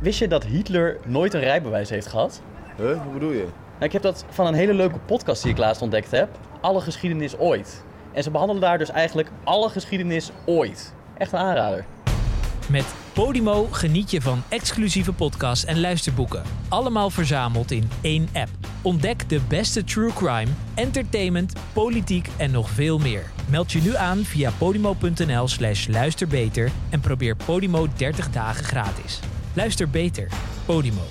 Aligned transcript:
Wist 0.00 0.18
je 0.18 0.28
dat 0.28 0.44
Hitler 0.44 0.98
nooit 1.06 1.34
een 1.34 1.40
rijbewijs 1.40 1.90
heeft 1.90 2.06
gehad? 2.06 2.42
Huh? 2.76 3.02
Hoe 3.02 3.12
bedoel 3.12 3.30
je? 3.30 3.46
Nou, 3.72 3.84
ik 3.84 3.92
heb 3.92 4.02
dat 4.02 4.24
van 4.28 4.46
een 4.46 4.54
hele 4.54 4.74
leuke 4.74 4.98
podcast 4.98 5.42
die 5.42 5.52
ik 5.52 5.58
laatst 5.58 5.82
ontdekt 5.82 6.10
heb. 6.10 6.28
Alle 6.60 6.80
geschiedenis 6.80 7.38
ooit. 7.38 7.84
En 8.12 8.22
ze 8.22 8.30
behandelen 8.30 8.62
daar 8.62 8.78
dus 8.78 8.90
eigenlijk 8.90 9.30
alle 9.44 9.68
geschiedenis 9.68 10.30
ooit. 10.46 10.94
Echt 11.18 11.32
een 11.32 11.38
aanrader. 11.38 11.84
Met 12.68 12.94
Podimo 13.12 13.68
geniet 13.70 14.10
je 14.10 14.20
van 14.20 14.42
exclusieve 14.48 15.12
podcasts 15.12 15.64
en 15.64 15.80
luisterboeken. 15.80 16.42
Allemaal 16.68 17.10
verzameld 17.10 17.70
in 17.70 17.90
één 18.00 18.28
app. 18.32 18.50
Ontdek 18.82 19.28
de 19.28 19.40
beste 19.48 19.84
true 19.84 20.12
crime, 20.12 20.50
entertainment, 20.74 21.52
politiek 21.72 22.28
en 22.36 22.50
nog 22.50 22.70
veel 22.70 22.98
meer. 22.98 23.22
Meld 23.50 23.72
je 23.72 23.80
nu 23.80 23.96
aan 23.96 24.18
via 24.18 24.50
podimo.nl 24.58 25.48
slash 25.48 25.86
luisterbeter 25.88 26.70
en 26.90 27.00
probeer 27.00 27.36
Podimo 27.36 27.86
30 27.96 28.30
dagen 28.30 28.64
gratis. 28.64 29.20
Luister 29.54 29.90
beter. 29.90 30.28
Podimo. 30.64 31.02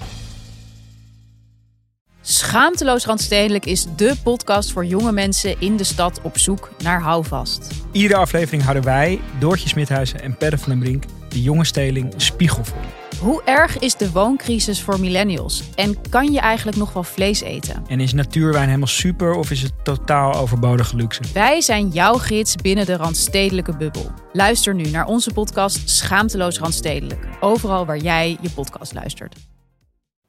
Schaamteloos 2.21 3.05
Randstedelijk 3.05 3.65
is 3.65 3.85
dé 3.95 4.15
podcast 4.23 4.71
voor 4.71 4.85
jonge 4.85 5.11
mensen 5.11 5.55
in 5.59 5.77
de 5.77 5.83
stad 5.83 6.21
op 6.21 6.37
zoek 6.37 6.71
naar 6.83 7.01
houvast. 7.01 7.67
Iedere 7.91 8.19
aflevering 8.19 8.63
houden 8.63 8.83
wij, 8.83 9.19
Doortje 9.39 9.67
Smithuizen 9.67 10.21
en 10.21 10.37
Perre 10.37 10.57
van 10.57 10.69
den 10.69 10.79
Brink, 10.79 11.03
de 11.29 11.41
jonge 11.41 11.65
steling 11.65 12.13
spiegelvol. 12.17 12.98
Hoe 13.21 13.43
erg 13.43 13.77
is 13.79 13.95
de 13.95 14.11
wooncrisis 14.11 14.81
voor 14.81 14.99
millennials? 14.99 15.63
En 15.75 16.09
kan 16.09 16.31
je 16.31 16.39
eigenlijk 16.39 16.77
nog 16.77 16.93
wel 16.93 17.03
vlees 17.03 17.41
eten? 17.41 17.83
En 17.87 17.99
is 17.99 18.13
natuurwijn 18.13 18.65
helemaal 18.67 18.87
super 18.87 19.33
of 19.33 19.51
is 19.51 19.61
het 19.61 19.73
totaal 19.83 20.33
overbodige 20.35 20.95
luxe? 20.95 21.21
Wij 21.33 21.61
zijn 21.61 21.87
jouw 21.89 22.13
gids 22.13 22.55
binnen 22.55 22.85
de 22.85 22.95
Randstedelijke 22.95 23.77
bubbel. 23.77 24.11
Luister 24.33 24.75
nu 24.75 24.89
naar 24.89 25.05
onze 25.05 25.33
podcast 25.33 25.89
Schaamteloos 25.89 26.59
Randstedelijk. 26.59 27.25
Overal 27.39 27.85
waar 27.85 27.97
jij 27.97 28.37
je 28.41 28.49
podcast 28.49 28.93
luistert. 28.93 29.35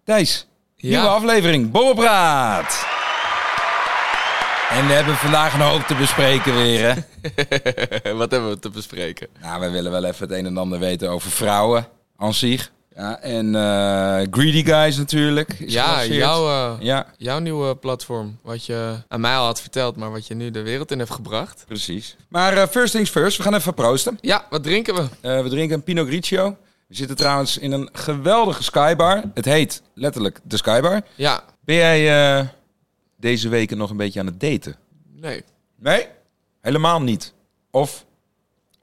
Thijs, 0.04 0.46
Ja. 0.76 0.88
nieuwe 0.88 1.08
aflevering, 1.14 1.70
Borrelpraat. 1.70 2.86
En 4.70 4.86
we 4.86 4.92
hebben 4.92 5.14
vandaag 5.16 5.54
een 5.54 5.60
hoop 5.60 5.82
te 5.82 5.94
bespreken 5.94 6.54
weer, 6.54 6.80
hè? 6.94 6.94
Wat 8.14 8.30
hebben 8.30 8.50
we 8.50 8.58
te 8.58 8.70
bespreken? 8.70 9.28
Nou, 9.40 9.60
we 9.60 9.70
willen 9.70 9.90
wel 9.90 10.04
even 10.04 10.28
het 10.28 10.38
een 10.38 10.46
en 10.46 10.56
ander 10.56 10.78
weten 10.78 11.10
over 11.10 11.30
vrouwen, 11.30 11.86
aan 12.16 12.34
zich. 12.34 12.70
Ja, 13.00 13.20
en 13.20 13.54
eh, 13.54 14.26
Greedy 14.30 14.64
Guys 14.64 14.96
natuurlijk. 14.96 15.52
is 15.52 15.72
Ja, 15.72 16.04
jouw, 16.04 16.48
eh, 16.48 16.82
Ja, 16.84 17.06
jouw 17.16 17.38
nieuwe 17.38 17.76
platform. 17.76 18.38
Wat 18.42 18.66
je 18.66 18.94
aan 19.08 19.20
mij 19.20 19.36
al 19.36 19.44
had 19.44 19.60
verteld, 19.60 19.96
maar 19.96 20.10
wat 20.10 20.26
je 20.26 20.34
nu 20.34 20.50
de 20.50 20.62
wereld 20.62 20.90
in 20.90 20.98
hebt 20.98 21.10
gebracht. 21.10 21.64
precies. 21.66 22.16
Maar 22.28 22.56
eh, 22.56 22.68
first 22.68 22.92
things 22.92 23.10
first, 23.10 23.36
we 23.36 23.42
gaan 23.42 23.54
even 23.54 23.74
proosten. 23.74 24.18
Ja, 24.20 24.46
wat 24.50 24.62
drinken 24.62 24.94
we? 24.94 25.08
We 25.42 25.48
drinken 25.48 25.76
een 25.76 25.82
Pinot 25.82 26.06
Grigio. 26.06 26.56
We 26.86 26.94
zitten 26.94 27.16
trouwens 27.16 27.58
in 27.58 27.72
een 27.72 27.88
geweldige 27.92 28.62
skybar. 28.62 29.22
Het 29.34 29.44
heet 29.44 29.82
letterlijk 29.94 30.40
de 30.42 30.56
skybar. 30.56 31.02
Ja, 31.14 31.42
Ben 31.64 31.76
jij 31.76 32.50
deze 33.16 33.48
weken 33.48 33.76
nog 33.78 33.90
een 33.90 33.96
beetje 33.96 34.20
aan 34.20 34.26
het 34.26 34.40
daten? 34.40 34.76
nee. 35.16 35.44
Nee, 35.78 36.06
helemaal 36.60 37.02
niet. 37.02 37.32
Of 37.70 38.04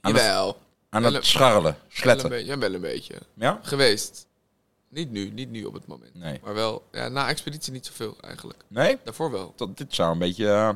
Jawel. 0.02 0.58
Aan 0.90 1.02
Wel 1.02 1.12
het 1.14 1.22
een- 1.22 1.28
scharrelen, 1.28 1.64
Wel 1.64 1.72
een, 1.86 1.92
sletten. 1.98 2.30
beetje, 2.30 2.46
ja, 2.46 2.58
wel 2.58 2.74
een 2.74 2.82
beetje. 2.82 3.16
Ja? 3.34 3.60
Geweest. 3.64 4.26
Niet 4.90 5.12
nu, 5.12 5.30
niet 5.30 5.50
nu 5.50 5.66
op 5.66 5.74
het 5.74 5.88
moment. 5.88 6.14
Nee. 6.16 6.40
Maar 6.44 6.54
wel, 6.54 6.84
ja, 6.92 7.08
na 7.08 7.28
expeditie 7.28 7.74
niet 7.74 7.86
zoveel 7.86 8.16
eigenlijk. 8.22 8.64
Nee? 8.68 8.98
Daarvoor 9.04 9.32
wel. 9.32 9.54
Tot, 9.56 9.78
dit 9.78 9.96
zou 9.96 10.12
een 10.12 10.20
beetje... 10.20 10.48
eh, 10.52 10.70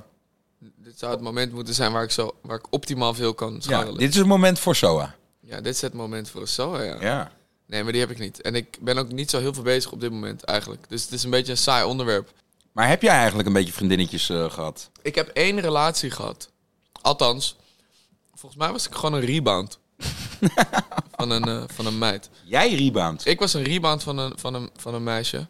Dit 0.76 1.00
zou 1.00 1.12
het 1.12 1.22
moment 1.22 1.52
moeten 1.54 1.74
zijn 1.74 1.92
waar 1.92 2.04
ik, 2.04 2.12
zo, 2.12 2.36
waar 2.42 2.58
ik 2.58 2.66
optimaal 2.70 3.14
veel 3.14 3.34
kan 3.34 3.54
ja, 3.54 3.60
scharrelen. 3.60 3.98
dit 4.00 4.10
is 4.10 4.16
het 4.16 4.26
moment 4.26 4.60
voor 4.60 4.76
SOA. 4.76 5.16
Ja, 5.40 5.62
dit 5.62 5.74
is 5.76 5.82
het 5.82 5.94
moment 5.94 6.30
voor 6.30 6.42
een 6.42 6.48
SOA, 6.48 6.82
ja. 6.82 7.02
Ja. 7.02 7.32
Nee, 7.66 7.84
maar 7.84 7.92
die 7.92 8.02
heb 8.02 8.12
ik 8.12 8.20
niet. 8.20 8.42
En 8.42 8.56
ik 8.56 8.78
ben 8.82 8.98
ook 8.98 9.12
niet 9.12 9.30
zo 9.30 9.40
heel 9.40 9.54
veel 9.54 9.64
bezig 9.64 9.92
op 9.92 10.00
dit 10.02 10.12
moment 10.12 10.44
eigenlijk. 10.44 10.90
Dus 10.90 11.04
het 11.04 11.12
is 11.12 11.24
een 11.24 11.30
beetje 11.30 11.52
een 11.52 11.58
saai 11.58 11.86
onderwerp. 11.86 12.34
Maar 12.72 12.88
heb 12.88 13.02
jij 13.02 13.16
eigenlijk 13.16 13.48
een 13.48 13.54
beetje 13.54 13.74
vriendinnetjes 13.74 14.30
eh, 14.30 14.52
gehad? 14.52 14.90
Ik 15.02 15.16
heb 15.16 15.28
één 15.28 15.60
relatie 15.60 16.12
gehad. 16.12 16.50
Althans, 17.02 17.56
volgens 18.36 18.62
mij 18.62 18.72
was 18.72 18.88
ik 18.88 18.96
gewoon 18.96 19.14
een 19.14 19.26
rebound. 19.26 19.80
van, 21.18 21.30
een, 21.30 21.44
eh, 21.44 21.64
van 21.68 21.86
een 21.86 21.98
meid. 21.98 22.30
Jij 22.44 22.76
rebound. 22.76 23.26
Ik 23.26 23.40
was 23.40 23.54
een 23.54 23.64
rebound 23.64 24.04
van 24.04 24.18
een, 24.18 24.34
van 24.36 24.54
een, 24.54 24.70
van 24.76 24.94
een 24.94 25.04
meisje. 25.04 25.48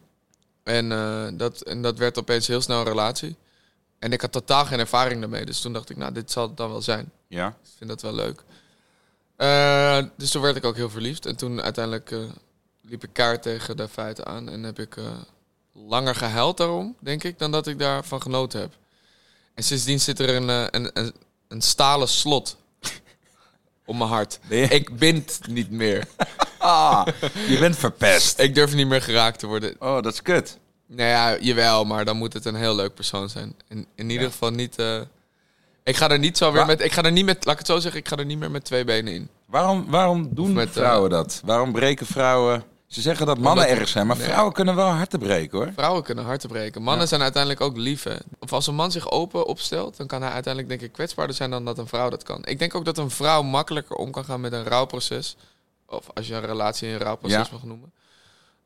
En, 0.63 0.91
eh, 0.91 1.27
dat, 1.33 1.61
en 1.61 1.81
dat 1.81 1.97
werd 1.97 2.17
opeens 2.17 2.47
heel 2.47 2.61
snel 2.61 2.79
een 2.79 2.85
relatie. 2.85 3.35
En 3.99 4.11
ik 4.11 4.21
had 4.21 4.31
totaal 4.31 4.65
geen 4.65 4.79
ervaring 4.79 5.19
daarmee. 5.19 5.45
Dus 5.45 5.61
toen 5.61 5.73
dacht 5.73 5.89
ik, 5.89 5.97
nou, 5.97 6.13
dit 6.13 6.31
zal 6.31 6.47
het 6.47 6.57
dan 6.57 6.69
wel 6.69 6.81
zijn. 6.81 7.11
Ja. 7.27 7.47
Ik 7.47 7.69
vind 7.77 7.89
dat 7.89 8.01
wel 8.01 8.13
leuk. 8.13 8.43
Eh, 9.35 10.03
dus 10.17 10.31
toen 10.31 10.41
werd 10.41 10.55
ik 10.55 10.65
ook 10.65 10.75
heel 10.75 10.89
verliefd. 10.89 11.25
En 11.25 11.35
toen 11.35 11.61
uiteindelijk 11.61 12.15
liep 12.81 13.03
ik 13.03 13.09
kaart 13.13 13.41
tegen 13.41 13.77
de 13.77 13.87
feiten 13.87 14.25
aan. 14.25 14.49
En 14.49 14.63
heb 14.63 14.79
ik 14.79 14.95
langer 15.73 16.15
gehuild 16.15 16.57
daarom, 16.57 16.95
denk 16.99 17.23
ik, 17.23 17.39
dan 17.39 17.51
dat 17.51 17.67
ik 17.67 17.79
daarvan 17.79 18.21
genoten 18.21 18.59
heb. 18.59 18.73
En 19.53 19.63
sindsdien 19.63 19.99
zit 19.99 20.19
er 20.19 20.35
een, 20.35 20.49
een, 20.49 20.89
een, 20.93 21.13
een 21.47 21.61
stalen 21.61 22.07
slot 22.07 22.57
om 23.85 23.97
mijn 23.97 24.09
hart. 24.09 24.39
Ik 24.49 24.97
bind 24.97 25.39
niet 25.49 25.71
meer. 25.71 26.07
Ah, 26.63 27.07
je 27.47 27.57
bent 27.59 27.75
verpest. 27.77 28.39
Ik 28.39 28.55
durf 28.55 28.73
niet 28.75 28.87
meer 28.87 29.01
geraakt 29.01 29.39
te 29.39 29.47
worden. 29.47 29.75
Oh, 29.79 30.01
dat 30.01 30.13
is 30.13 30.21
kut. 30.21 30.57
Nou 30.87 31.09
ja, 31.09 31.37
jawel, 31.39 31.85
maar 31.85 32.05
dan 32.05 32.17
moet 32.17 32.33
het 32.33 32.45
een 32.45 32.55
heel 32.55 32.75
leuk 32.75 32.93
persoon 32.93 33.29
zijn. 33.29 33.55
In, 33.67 33.87
in 33.95 34.09
ieder 34.09 34.31
geval 34.31 34.49
niet... 34.51 34.75
eh, 34.79 34.99
ik 35.83 35.97
ga 35.97 36.09
er 36.09 36.19
niet 36.19 36.37
zo 36.37 36.51
weer 36.51 36.61
Wa- 36.61 36.67
met... 36.67 36.81
Ik 36.81 36.91
ga 36.91 37.03
er 37.03 37.11
niet 37.11 37.25
met... 37.25 37.45
Laat 37.45 37.53
ik 37.53 37.57
het 37.59 37.67
zo 37.67 37.79
zeggen, 37.79 37.99
ik 37.99 38.07
ga 38.07 38.15
er 38.15 38.25
niet 38.25 38.37
meer 38.39 38.51
met 38.51 38.63
twee 38.63 38.83
benen 38.83 39.13
in. 39.13 39.29
Waarom, 39.45 39.85
waarom 39.89 40.29
doen 40.31 40.53
met, 40.53 40.67
eh, 40.67 40.73
vrouwen 40.73 41.09
dat? 41.09 41.41
Waarom 41.45 41.71
breken 41.71 42.05
vrouwen... 42.05 42.63
Ze 42.91 43.01
zeggen 43.01 43.25
dat 43.25 43.37
mannen 43.37 43.67
erg 43.67 43.87
zijn, 43.87 44.07
maar 44.07 44.17
vrouwen 44.17 44.53
kunnen 44.53 44.75
wel 44.75 44.87
harten 44.87 45.19
breken, 45.19 45.57
hoor. 45.57 45.71
Vrouwen 45.73 46.03
kunnen 46.03 46.25
harten 46.25 46.49
breken. 46.49 46.81
Mannen 46.81 47.01
Ja. 47.01 47.07
zijn 47.07 47.21
uiteindelijk 47.21 47.61
ook 47.61 47.77
lief. 47.77 48.03
Hè. 48.03 48.15
Of 48.39 48.53
als 48.53 48.67
een 48.67 48.75
man 48.75 48.91
zich 48.91 49.11
open 49.11 49.45
opstelt, 49.45 49.97
dan 49.97 50.07
kan 50.07 50.21
hij 50.21 50.31
uiteindelijk 50.31 50.73
denk 50.73 50.89
ik 50.89 50.95
kwetsbaarder 50.95 51.35
zijn 51.35 51.49
dan 51.51 51.65
dat 51.65 51.77
een 51.77 51.87
vrouw 51.87 52.09
dat 52.09 52.23
kan. 52.23 52.45
Ik 52.45 52.59
denk 52.59 52.75
ook 52.75 52.85
dat 52.85 52.97
een 52.97 53.09
vrouw 53.09 53.41
makkelijker 53.41 53.95
om 53.95 54.11
kan 54.11 54.25
gaan 54.25 54.41
met 54.41 54.53
een 54.53 54.63
rouwproces. 54.63 55.35
Of 55.85 56.05
als 56.13 56.27
je 56.27 56.33
een 56.33 56.45
relatie 56.45 56.87
een 56.89 56.97
rouwproces 56.99 57.37
Ja. 57.47 57.47
mag 57.51 57.63
noemen. 57.63 57.91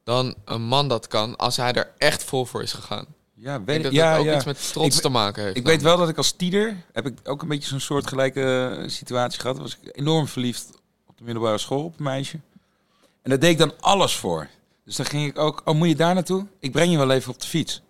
Dan 0.04 0.36
een 0.46 0.62
man 0.62 0.88
dat 0.88 1.08
kan 1.08 1.36
als 1.36 1.58
hij 1.58 1.74
er 1.74 1.92
echt 1.98 2.24
vol 2.24 2.46
voor 2.46 2.62
is 2.64 2.74
gegaan. 2.74 3.06
Ja, 3.34 3.54
Ik 3.54 3.58
weet 3.58 3.68
denk 3.68 3.84
dat 3.84 3.94
ja, 3.94 4.18
ook 4.18 4.26
ja. 4.26 4.36
iets 4.36 4.46
met 4.46 4.72
trots 4.72 4.96
Ik- 4.96 5.02
te 5.02 5.10
maken 5.10 5.44
heeft. 5.44 5.58
Ik 5.58 5.66
weet 5.66 5.82
wel 5.82 5.98
dat 5.98 6.10
ik 6.10 6.18
als 6.18 6.32
tiener 6.32 6.84
heb 6.94 7.06
ik 7.06 7.18
ook 7.24 7.42
een 7.42 7.48
beetje 7.48 7.70
zo'n 7.70 7.80
soortgelijke 7.80 8.78
eh, 8.82 8.88
situatie 8.90 9.40
gehad. 9.40 9.58
Was 9.58 9.78
ik 9.82 9.98
enorm 9.98 10.28
verliefd 10.28 10.70
op 11.08 11.18
de 11.18 11.24
middelbare 11.24 11.58
school 11.58 11.84
op 11.84 11.98
een 11.98 12.04
meisje. 12.04 12.40
En 13.26 13.32
daar 13.32 13.40
deed 13.40 13.52
ik 13.52 13.58
dan 13.58 13.74
alles 13.80 14.16
voor. 14.16 14.48
Dus 14.86 14.96
dan 14.96 15.06
ging 15.06 15.28
ik 15.28 15.38
ook, 15.40 15.62
oh 15.66 15.76
moet 15.76 15.88
je 15.88 15.96
daar 15.96 16.14
naartoe? 16.14 16.46
Ik 16.60 16.72
breng 16.72 16.92
je 16.92 16.98
wel 16.98 17.12
even 17.12 17.32
op 17.34 17.42
de 17.42 17.48
fiets. 17.48 17.82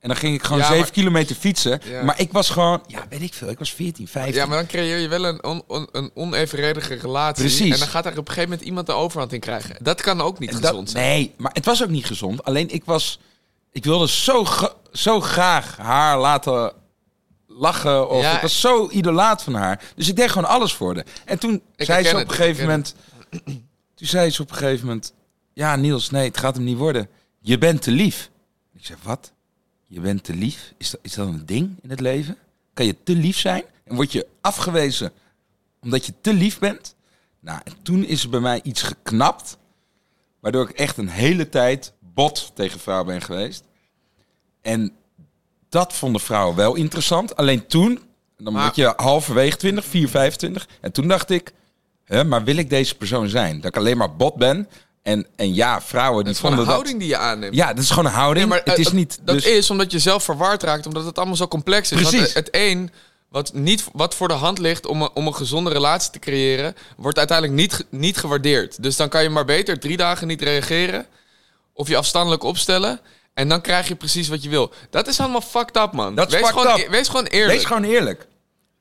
En 0.00 0.08
dan 0.08 0.18
ging 0.18 0.34
ik 0.34 0.42
gewoon 0.42 0.58
Ja, 0.58 0.64
zeven 0.66 0.80
maar- 0.80 0.90
kilometer 0.90 1.36
fietsen. 1.36 1.80
Ja. 1.84 2.02
Maar 2.02 2.20
ik 2.20 2.32
was 2.32 2.50
gewoon, 2.50 2.82
ja 2.86 3.04
weet 3.08 3.22
ik 3.22 3.34
veel, 3.34 3.48
ik 3.48 3.58
was 3.58 3.72
14, 3.72 4.08
15. 4.08 4.34
Ja, 4.34 4.46
maar 4.46 4.56
dan 4.58 4.66
creëer 4.66 4.98
je 4.98 5.08
wel 5.08 5.24
een, 5.24 5.44
on, 5.44 5.62
on- 5.66 5.88
een 5.92 6.10
onevenredige 6.14 6.94
relatie. 6.94 7.44
Precies. 7.44 7.72
En 7.72 7.78
dan 7.78 7.88
gaat 7.88 8.04
er 8.06 8.10
op 8.10 8.18
een 8.18 8.24
gegeven 8.26 8.48
moment 8.48 8.66
iemand 8.66 8.86
de 8.86 8.92
overhand 8.92 9.32
in 9.32 9.40
krijgen. 9.40 9.76
Dat 9.80 10.00
kan 10.00 10.20
ook 10.20 10.38
niet 10.38 10.48
En 10.50 10.60
dat- 10.60 10.70
gezond 10.70 10.90
zijn. 10.90 11.04
Nee, 11.04 11.34
maar 11.36 11.52
het 11.54 11.64
was 11.64 11.82
ook 11.82 11.88
niet 11.88 12.06
gezond. 12.06 12.44
Alleen 12.44 12.70
ik 12.70 12.84
was, 12.84 13.18
ik 13.72 13.84
wilde 13.84 14.08
zo, 14.08 14.44
zo 14.92 15.20
graag 15.20 15.76
haar 15.76 16.18
laten 16.18 16.72
lachen. 17.46 18.08
Of 18.10 18.22
Ja. 18.22 18.34
ik 18.34 18.40
was 18.40 18.60
zo 18.60 18.88
idolaat 18.90 19.42
van 19.42 19.54
haar. 19.54 19.82
Dus 19.96 20.08
ik 20.08 20.16
deed 20.16 20.30
gewoon 20.30 20.48
alles 20.48 20.72
voor 20.74 20.94
haar. 20.94 21.04
En 21.24 21.38
toen 21.38 21.62
Ik 21.76 21.86
zei 21.86 22.04
ze 22.04 22.14
op 22.16 22.20
een 22.20 22.30
gegeven 22.30 22.62
moment... 22.62 22.94
Toen 24.04 24.12
zei 24.12 24.30
ze 24.30 24.42
op 24.42 24.50
een 24.50 24.56
gegeven 24.56 24.86
moment... 24.86 25.12
Ja, 25.52 25.76
Niels, 25.76 26.10
nee, 26.10 26.28
het 26.28 26.38
gaat 26.38 26.54
hem 26.54 26.64
niet 26.64 26.76
worden. 26.76 27.08
Je 27.40 27.58
bent 27.58 27.82
te 27.82 27.90
lief. 27.90 28.30
Ik 28.72 28.86
zei, 28.86 28.98
wat? 29.02 29.32
Je 29.86 30.00
bent 30.00 30.24
te 30.24 30.34
lief? 30.34 30.74
Is 30.76 30.90
dat, 30.90 31.00
is 31.02 31.14
dat 31.14 31.26
een 31.26 31.46
ding 31.46 31.78
in 31.82 31.90
het 31.90 32.00
leven? 32.00 32.36
Kan 32.74 32.86
je 32.86 33.02
te 33.02 33.14
lief 33.14 33.38
zijn? 33.38 33.64
En 33.84 33.94
word 33.94 34.12
je 34.12 34.26
afgewezen 34.40 35.12
omdat 35.80 36.06
je 36.06 36.12
te 36.20 36.32
lief 36.32 36.58
bent? 36.58 36.94
Nou, 37.40 37.60
en 37.64 37.72
toen 37.82 38.04
is 38.04 38.22
er 38.22 38.28
bij 38.28 38.40
mij 38.40 38.60
iets 38.62 38.82
geknapt. 38.82 39.56
Waardoor 40.40 40.68
ik 40.68 40.76
echt 40.76 40.96
een 40.96 41.08
hele 41.08 41.48
tijd 41.48 41.92
bot 41.98 42.50
tegen 42.54 42.80
vrouwen 42.80 43.06
ben 43.06 43.22
geweest. 43.22 43.64
En 44.60 44.92
dat 45.68 45.92
vonden 45.92 46.20
vrouwen 46.20 46.56
wel 46.56 46.74
interessant. 46.74 47.36
Alleen 47.36 47.66
toen, 47.66 48.00
dan 48.36 48.52
word 48.54 48.76
je 48.76 48.92
halverwege 48.96 49.56
20, 49.56 49.84
4, 49.84 50.08
25. 50.08 50.68
En 50.80 50.92
toen 50.92 51.08
dacht 51.08 51.30
ik, 51.30 51.52
hè, 52.04 52.24
maar 52.24 52.44
wil 52.44 52.56
ik 52.56 52.70
deze 52.70 52.94
persoon 52.94 53.28
zijn? 53.28 53.56
Dat 53.56 53.70
ik 53.70 53.76
alleen 53.76 53.96
maar 53.96 54.16
bot 54.16 54.34
ben. 54.34 54.68
En, 55.02 55.26
en 55.36 55.54
ja, 55.54 55.80
vrouwen 55.80 56.16
Dat 56.16 56.24
die 56.24 56.32
is 56.32 56.40
gewoon 56.40 56.56
vonden 56.56 56.74
een 56.74 56.80
houding 56.80 56.98
die 56.98 57.08
je 57.08 57.16
aanneemt. 57.16 57.54
Ja, 57.54 57.66
dat 57.66 57.84
is 57.84 57.90
gewoon 57.90 58.04
een 58.04 58.12
houding. 58.12 58.48
Nee, 58.48 58.58
maar, 58.58 58.74
het 58.74 58.78
is 58.78 58.86
eh, 58.86 58.92
niet... 58.92 59.18
Dat 59.22 59.34
dus, 59.34 59.44
is 59.44 59.70
omdat 59.70 59.92
je 59.92 59.98
zelf 59.98 60.24
verward 60.24 60.62
raakt, 60.62 60.86
omdat 60.86 61.04
het 61.04 61.16
allemaal 61.16 61.36
zo 61.36 61.48
complex 61.48 61.92
is. 61.92 62.00
Precies. 62.00 62.20
Want 62.20 62.34
het 62.34 62.48
een, 62.50 62.90
wat, 63.28 63.52
niet, 63.54 63.84
wat 63.92 64.14
voor 64.14 64.28
de 64.28 64.34
hand 64.34 64.58
ligt 64.58 64.86
om 64.86 65.02
een, 65.02 65.10
om 65.14 65.26
een 65.26 65.34
gezonde 65.34 65.70
relatie 65.70 66.10
te 66.10 66.18
creëren, 66.18 66.76
wordt 66.96 67.18
uiteindelijk 67.18 67.58
niet, 67.58 67.84
niet 67.90 68.16
gewaardeerd. 68.16 68.82
Dus 68.82 68.96
dan 68.96 69.08
kan 69.08 69.22
je 69.22 69.28
maar 69.28 69.44
beter 69.44 69.80
drie 69.80 69.96
dagen 69.96 70.26
niet 70.26 70.42
reageren, 70.42 71.06
of 71.72 71.88
je 71.88 71.96
afstandelijk 71.96 72.42
opstellen, 72.42 73.00
en 73.34 73.48
dan 73.48 73.60
krijg 73.60 73.88
je 73.88 73.94
precies 73.94 74.28
wat 74.28 74.42
je 74.42 74.48
wil. 74.48 74.72
Dat 74.90 75.08
is 75.08 75.20
allemaal 75.20 75.40
fucked 75.40 75.76
up, 75.76 75.92
man. 75.92 76.14
Dat 76.14 76.26
is 76.26 76.32
wees, 76.32 76.42
fucked 76.42 76.60
gewoon, 76.60 76.80
up. 76.80 76.86
e- 76.86 76.90
wees 76.90 77.08
gewoon 77.08 77.26
eerlijk. 77.26 77.58
Wees 77.58 77.64
gewoon 77.66 77.84
eerlijk. 77.84 78.26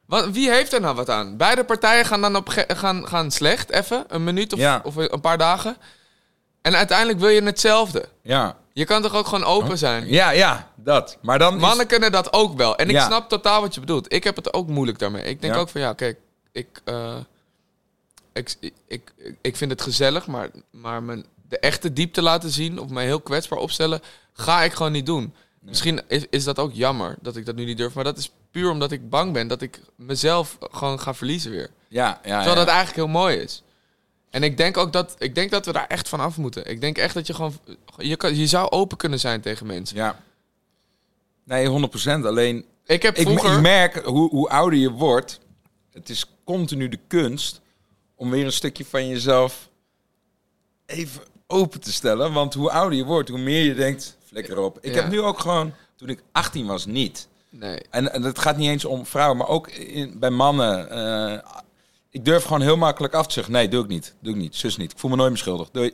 Want 0.05 0.33
wie 0.33 0.50
heeft 0.51 0.73
er 0.73 0.81
nou 0.81 0.95
wat 0.95 1.09
aan? 1.09 1.38
Beide 1.38 1.63
partijen 1.63 2.05
gaan 2.05 2.21
dan 2.21 2.35
op 2.35 2.47
gaan, 2.67 3.07
gaan 3.07 3.31
slecht, 3.31 3.69
even, 3.71 4.05
een 4.07 4.23
minuut 4.23 4.53
of, 4.53 4.59
Ja. 4.59 4.81
of 4.83 4.95
een 4.95 5.21
paar 5.21 5.38
dagen. 5.38 5.77
En 6.61 6.75
uiteindelijk 6.75 7.19
wil 7.19 7.29
je 7.29 7.44
hetzelfde. 7.44 8.09
Ja. 8.21 8.57
Je 8.73 8.85
kan 8.85 9.01
toch 9.01 9.15
ook 9.15 9.25
gewoon 9.27 9.44
open 9.44 9.77
zijn? 9.77 10.07
Ja, 10.07 10.29
ja, 10.29 10.71
dat. 10.75 11.17
Maar 11.21 11.39
dan 11.39 11.55
is- 11.55 11.61
Mannen 11.61 11.88
kunnen 11.88 12.11
dat 12.11 12.33
ook 12.33 12.57
wel. 12.57 12.75
En 12.75 12.89
ik 12.89 12.95
Ja. 12.95 13.05
snap 13.05 13.29
totaal 13.29 13.61
wat 13.61 13.73
je 13.73 13.79
bedoelt. 13.79 14.13
Ik 14.13 14.23
heb 14.23 14.35
het 14.35 14.53
ook 14.53 14.67
moeilijk 14.67 15.00
daarmee. 15.00 15.23
Ik 15.23 15.41
denk 15.41 15.53
Ja. 15.53 15.59
ook 15.59 15.69
van 15.69 15.81
ja, 15.81 15.94
kijk, 15.94 16.17
ik, 16.51 16.81
eh, 16.83 17.15
ik, 18.33 18.55
ik, 18.61 18.73
ik, 18.88 19.35
ik 19.41 19.55
vind 19.55 19.71
het 19.71 19.81
gezellig, 19.81 20.27
maar, 20.27 20.50
maar 20.71 21.03
mijn, 21.03 21.25
de 21.50 21.59
echte 21.59 21.94
diepte 21.94 22.21
laten 22.21 22.50
zien 22.50 22.79
of 22.79 22.89
mij 22.89 23.05
heel 23.05 23.21
kwetsbaar 23.21 23.59
opstellen, 23.59 24.01
ga 24.33 24.61
ik 24.63 24.73
gewoon 24.73 24.91
niet 24.91 25.05
doen. 25.05 25.33
Misschien 25.61 26.01
is, 26.07 26.25
is 26.29 26.44
dat 26.44 26.59
ook 26.59 26.71
jammer 26.73 27.15
dat 27.21 27.35
ik 27.35 27.45
dat 27.45 27.55
nu 27.55 27.65
niet 27.65 27.77
durf, 27.77 27.94
maar 27.94 28.03
dat 28.03 28.17
is 28.17 28.31
puur 28.53 28.69
omdat 28.69 28.91
ik 28.91 29.09
bang 29.09 29.33
ben 29.33 29.47
dat 29.47 29.61
ik 29.61 29.81
mezelf 29.95 30.57
gewoon 30.59 31.00
ga 31.00 31.13
verliezen 31.13 31.51
weer. 31.51 31.69
Ja, 31.88 32.07
ja, 32.07 32.19
Terwijl 32.21 32.50
ja. 32.50 32.55
dat 32.55 32.67
eigenlijk 32.67 32.95
heel 32.95 33.07
mooi 33.21 33.38
is. 33.38 33.63
En 34.29 34.44
ik 34.44 34.57
denk 34.57 34.77
ook 34.77 34.94
dat, 34.94 35.15
ik 35.19 35.35
denk 35.35 35.51
dat 35.51 35.65
we 35.65 35.71
daar 35.71 35.88
echt 35.88 36.09
van 36.09 36.19
af 36.19 36.38
moeten. 36.38 36.65
Ik 36.69 36.81
denk 36.81 36.97
echt 36.97 37.13
dat 37.13 37.27
je 37.27 37.33
gewoon, 37.33 37.57
je, 37.97 38.15
kan, 38.15 38.35
je 38.35 38.47
zou 38.47 38.69
open 38.69 38.97
kunnen 38.97 39.19
zijn 39.19 39.41
tegen 39.41 39.65
mensen. 39.65 39.95
Ja. 39.97 40.19
Nee, 41.44 41.67
100%. 41.67 42.25
Alleen, 42.25 42.65
Ik 42.85 43.01
heb 43.01 43.15
ik, 43.15 43.27
vroeger... 43.27 43.53
ik 43.53 43.61
merk 43.61 43.95
hoe, 44.05 44.29
hoe 44.29 44.50
ouder 44.50 44.79
je 44.79 44.91
wordt, 44.91 45.39
het 45.91 46.09
is 46.09 46.25
continu 46.44 46.89
de 46.89 47.00
kunst 47.07 47.61
om 48.15 48.29
weer 48.29 48.45
een 48.45 48.51
stukje 48.51 48.85
van 48.85 49.07
jezelf 49.07 49.69
even 50.85 51.21
open 51.47 51.79
te 51.81 51.94
stellen. 51.94 52.33
Want 52.33 52.53
hoe 52.53 52.71
ouder 52.71 52.97
je 52.97 53.03
wordt, 53.05 53.29
hoe 53.29 53.39
meer 53.39 53.63
je 53.63 53.73
denkt, 53.73 54.17
flikker 54.25 54.57
op. 54.59 54.77
Ik 54.81 54.94
Ja. 54.94 55.01
heb 55.01 55.11
nu 55.11 55.21
ook 55.21 55.39
gewoon, 55.39 55.73
toen 55.95 56.09
ik 56.09 56.23
18 56.31 56.65
was, 56.65 56.85
niet. 56.85 57.27
Nee. 57.59 57.79
En, 57.89 58.13
en 58.13 58.23
het 58.23 58.39
gaat 58.39 58.57
niet 58.57 58.69
eens 58.69 58.85
om 58.85 59.05
vrouwen, 59.05 59.38
maar 59.38 59.47
ook 59.47 59.67
in, 59.67 60.19
bij 60.19 60.29
mannen. 60.29 60.89
eh, 60.89 61.39
ik 62.09 62.25
durf 62.25 62.44
gewoon 62.44 62.61
heel 62.61 62.77
makkelijk 62.77 63.13
af 63.13 63.27
te 63.27 63.33
zeggen, 63.33 63.53
nee, 63.53 63.67
doe 63.67 63.83
ik 63.83 63.89
niet. 63.89 64.15
Doe 64.19 64.33
ik 64.33 64.39
niet, 64.39 64.55
zus 64.55 64.77
niet. 64.77 64.91
Ik 64.91 64.97
voel 64.97 65.09
me 65.09 65.15
nooit 65.15 65.29
meer 65.29 65.38
schuldig. 65.39 65.69
Doei. 65.71 65.91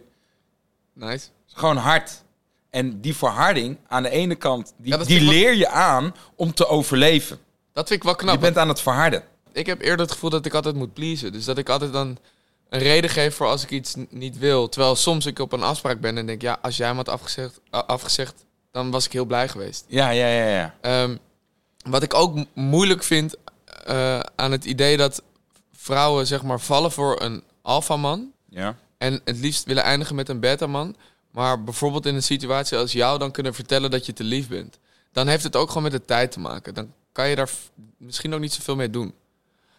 Nice. 0.93 1.27
Gewoon 1.45 1.77
hard. 1.77 2.23
En 2.69 3.01
die 3.01 3.15
verharding 3.15 3.77
aan 3.87 4.03
de 4.03 4.09
ene 4.09 4.35
kant, 4.35 4.73
die, 4.77 4.97
Ja, 4.97 5.03
die 5.03 5.21
leer 5.21 5.55
je 5.55 5.67
aan 5.67 6.15
om 6.35 6.53
te 6.53 6.67
overleven. 6.67 7.39
Dat 7.73 7.87
vind 7.87 7.99
ik 7.99 8.05
wel 8.05 8.15
knap. 8.15 8.33
Je 8.33 8.39
bent 8.41 8.57
aan 8.57 8.67
het 8.67 8.81
verharden. 8.81 9.23
Ik 9.51 9.65
heb 9.65 9.81
eerder 9.81 9.99
het 9.99 10.11
gevoel 10.11 10.29
dat 10.29 10.45
ik 10.45 10.53
altijd 10.53 10.75
moet 10.75 10.93
pleasen. 10.93 11.31
Dus 11.31 11.45
dat 11.45 11.57
ik 11.57 11.69
altijd 11.69 11.93
dan 11.93 12.17
een 12.69 12.79
reden 12.79 13.09
geef 13.09 13.35
voor 13.35 13.47
als 13.47 13.63
ik 13.63 13.69
iets 13.69 13.95
niet 14.09 14.37
wil. 14.37 14.69
Terwijl 14.69 14.95
soms 14.95 15.25
ik 15.25 15.39
op 15.39 15.51
een 15.51 15.63
afspraak 15.63 15.99
ben 15.99 16.17
en 16.17 16.25
denk, 16.25 16.41
ja, 16.41 16.57
als 16.61 16.77
jij 16.77 16.89
me 16.89 16.95
had 16.95 17.09
afgezegd, 17.09 17.59
afgezegd 17.69 18.45
dan 18.71 18.91
was 18.91 19.05
ik 19.05 19.11
heel 19.11 19.25
blij 19.25 19.47
geweest. 19.47 19.85
Ja, 19.87 20.09
ja, 20.09 20.27
ja, 20.27 20.47
ja. 20.47 20.75
Ehm, 20.81 21.15
wat 21.89 22.03
ik 22.03 22.13
ook 22.13 22.37
moeilijk 22.53 23.03
vind 23.03 23.35
eh, 23.85 24.19
aan 24.35 24.51
het 24.51 24.65
idee 24.65 24.97
dat 24.97 25.21
vrouwen 25.73 26.27
zeg 26.27 26.43
maar 26.43 26.59
vallen 26.59 26.91
voor 26.91 27.21
een 27.21 27.43
alfaman 27.61 28.31
Ja, 28.49 28.75
en 28.97 29.21
het 29.25 29.37
liefst 29.37 29.65
willen 29.65 29.83
eindigen 29.83 30.15
met 30.15 30.29
een 30.29 30.39
betaman, 30.39 30.95
maar 31.31 31.63
bijvoorbeeld 31.63 32.05
in 32.05 32.15
een 32.15 32.23
situatie 32.23 32.77
als 32.77 32.91
jou 32.91 33.19
dan 33.19 33.31
kunnen 33.31 33.53
vertellen 33.53 33.91
dat 33.91 34.05
je 34.05 34.13
te 34.13 34.23
lief 34.23 34.47
bent. 34.47 34.77
Dan 35.11 35.27
heeft 35.27 35.43
het 35.43 35.55
ook 35.55 35.67
gewoon 35.67 35.83
met 35.83 35.91
de 35.91 36.05
tijd 36.05 36.31
te 36.31 36.39
maken. 36.39 36.73
Dan 36.73 36.93
kan 37.11 37.29
je 37.29 37.35
daar 37.35 37.49
misschien 37.97 38.33
ook 38.33 38.39
niet 38.39 38.53
zoveel 38.53 38.75
mee 38.75 38.89
doen. 38.89 39.13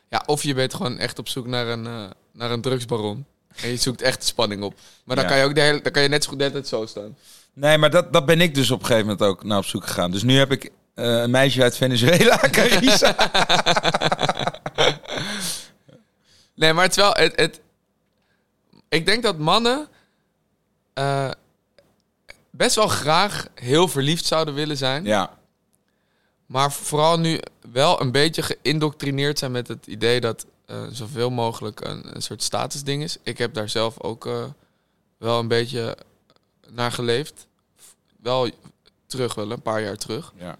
Ja, 0.09 0.23
of 0.27 0.43
je 0.43 0.55
bent 0.55 0.75
gewoon 0.75 0.99
echt 0.99 1.19
op 1.19 1.29
zoek 1.29 1.47
naar 1.47 1.67
een, 1.67 1.87
eh, 1.87 2.05
naar 2.33 2.51
een 2.51 2.61
drugsbaron. 2.61 3.25
En 3.57 3.69
je 3.69 3.77
zoekt 3.77 4.03
echt 4.03 4.21
de 4.21 4.27
spanning 4.27 4.63
op. 4.63 4.75
Maar 5.05 5.17
dan 5.17 5.25
Ja. 5.25 5.31
kan 5.31 5.41
je 5.41 5.45
ook 5.47 5.55
de 5.55 5.61
hele, 5.61 5.81
dan 5.81 5.93
kan 5.93 6.03
je 6.03 6.09
net 6.09 6.25
zo 6.25 6.31
goed 6.31 6.39
tijd 6.39 6.69
zo 6.69 6.87
staan. 6.87 7.17
Nee, 7.53 7.79
maar 7.79 7.91
dat, 7.91 8.13
dat 8.13 8.27
ben 8.27 8.41
ik 8.41 8.55
dus 8.55 8.71
op 8.71 8.81
een 8.81 8.87
gegeven 8.87 9.07
moment 9.09 9.27
ook 9.29 9.45
naar 9.45 9.59
op 9.59 9.65
zoek 9.65 9.87
gegaan. 9.87 10.11
Dus 10.11 10.23
nu 10.23 10.37
heb 10.39 10.53
ik 10.53 10.71
een 10.95 11.31
meisje 11.31 11.63
uit 11.63 11.77
Venezuela, 11.77 12.37
Carissa. 12.51 13.17
Nee, 16.55 16.73
maar 16.73 16.85
het 16.85 16.97
wel. 16.97 17.13
Het, 17.13 17.37
het, 17.37 17.61
ik 18.89 19.07
denk 19.07 19.23
dat 19.23 19.39
mannen 19.39 19.89
eh, 20.93 21.31
best 22.51 22.75
wel 22.77 22.89
graag 22.89 23.47
heel 23.55 23.89
verliefd 23.89 24.25
zouden 24.25 24.55
willen 24.55 24.77
zijn. 24.77 25.05
ja, 25.05 25.39
Maar 26.47 26.73
vooral 26.73 27.19
nu 27.19 27.41
wel 27.73 28.01
een 28.01 28.13
beetje 28.13 28.43
geïndoctrineerd 28.43 29.39
zijn 29.39 29.53
met 29.53 29.69
het 29.69 29.87
idee 29.87 30.21
dat 30.21 30.47
eh, 30.67 30.83
zoveel 30.91 31.31
mogelijk 31.31 31.81
een, 31.81 32.15
een 32.17 32.23
soort 32.23 32.43
statusding 32.43 33.03
is. 33.03 33.17
Ik 33.23 33.39
heb 33.39 33.55
daar 33.55 33.69
zelf 33.69 34.01
ook 34.01 34.27
eh, 34.27 34.45
wel 35.19 35.39
een 35.39 35.49
beetje 35.49 35.97
naar 36.71 36.93
geleefd. 36.93 37.47
Wel 38.23 38.51
terug 39.07 39.35
wel, 39.35 39.51
een 39.51 39.63
paar 39.63 39.83
jaar 39.83 39.97
terug. 39.97 40.33
ja. 40.37 40.57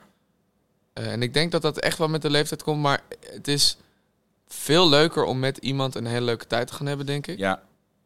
Eh, 1.01 1.13
en 1.13 1.23
ik 1.23 1.35
denk 1.35 1.53
dat 1.53 1.63
dat 1.63 1.79
echt 1.79 1.99
wel 1.99 2.09
met 2.09 2.23
de 2.23 2.31
leeftijd 2.31 2.63
komt. 2.63 2.83
Maar 2.83 3.01
het 3.33 3.49
is 3.49 3.77
veel 4.49 4.89
leuker 4.89 5.25
om 5.25 5.39
met 5.39 5.57
iemand 5.59 5.95
een 5.95 6.07
hele 6.07 6.25
leuke 6.25 6.47
tijd 6.47 6.67
te 6.67 6.73
gaan 6.75 6.87
hebben, 6.87 7.07
denk 7.07 7.27
ik. 7.27 7.39
ja. 7.39 7.63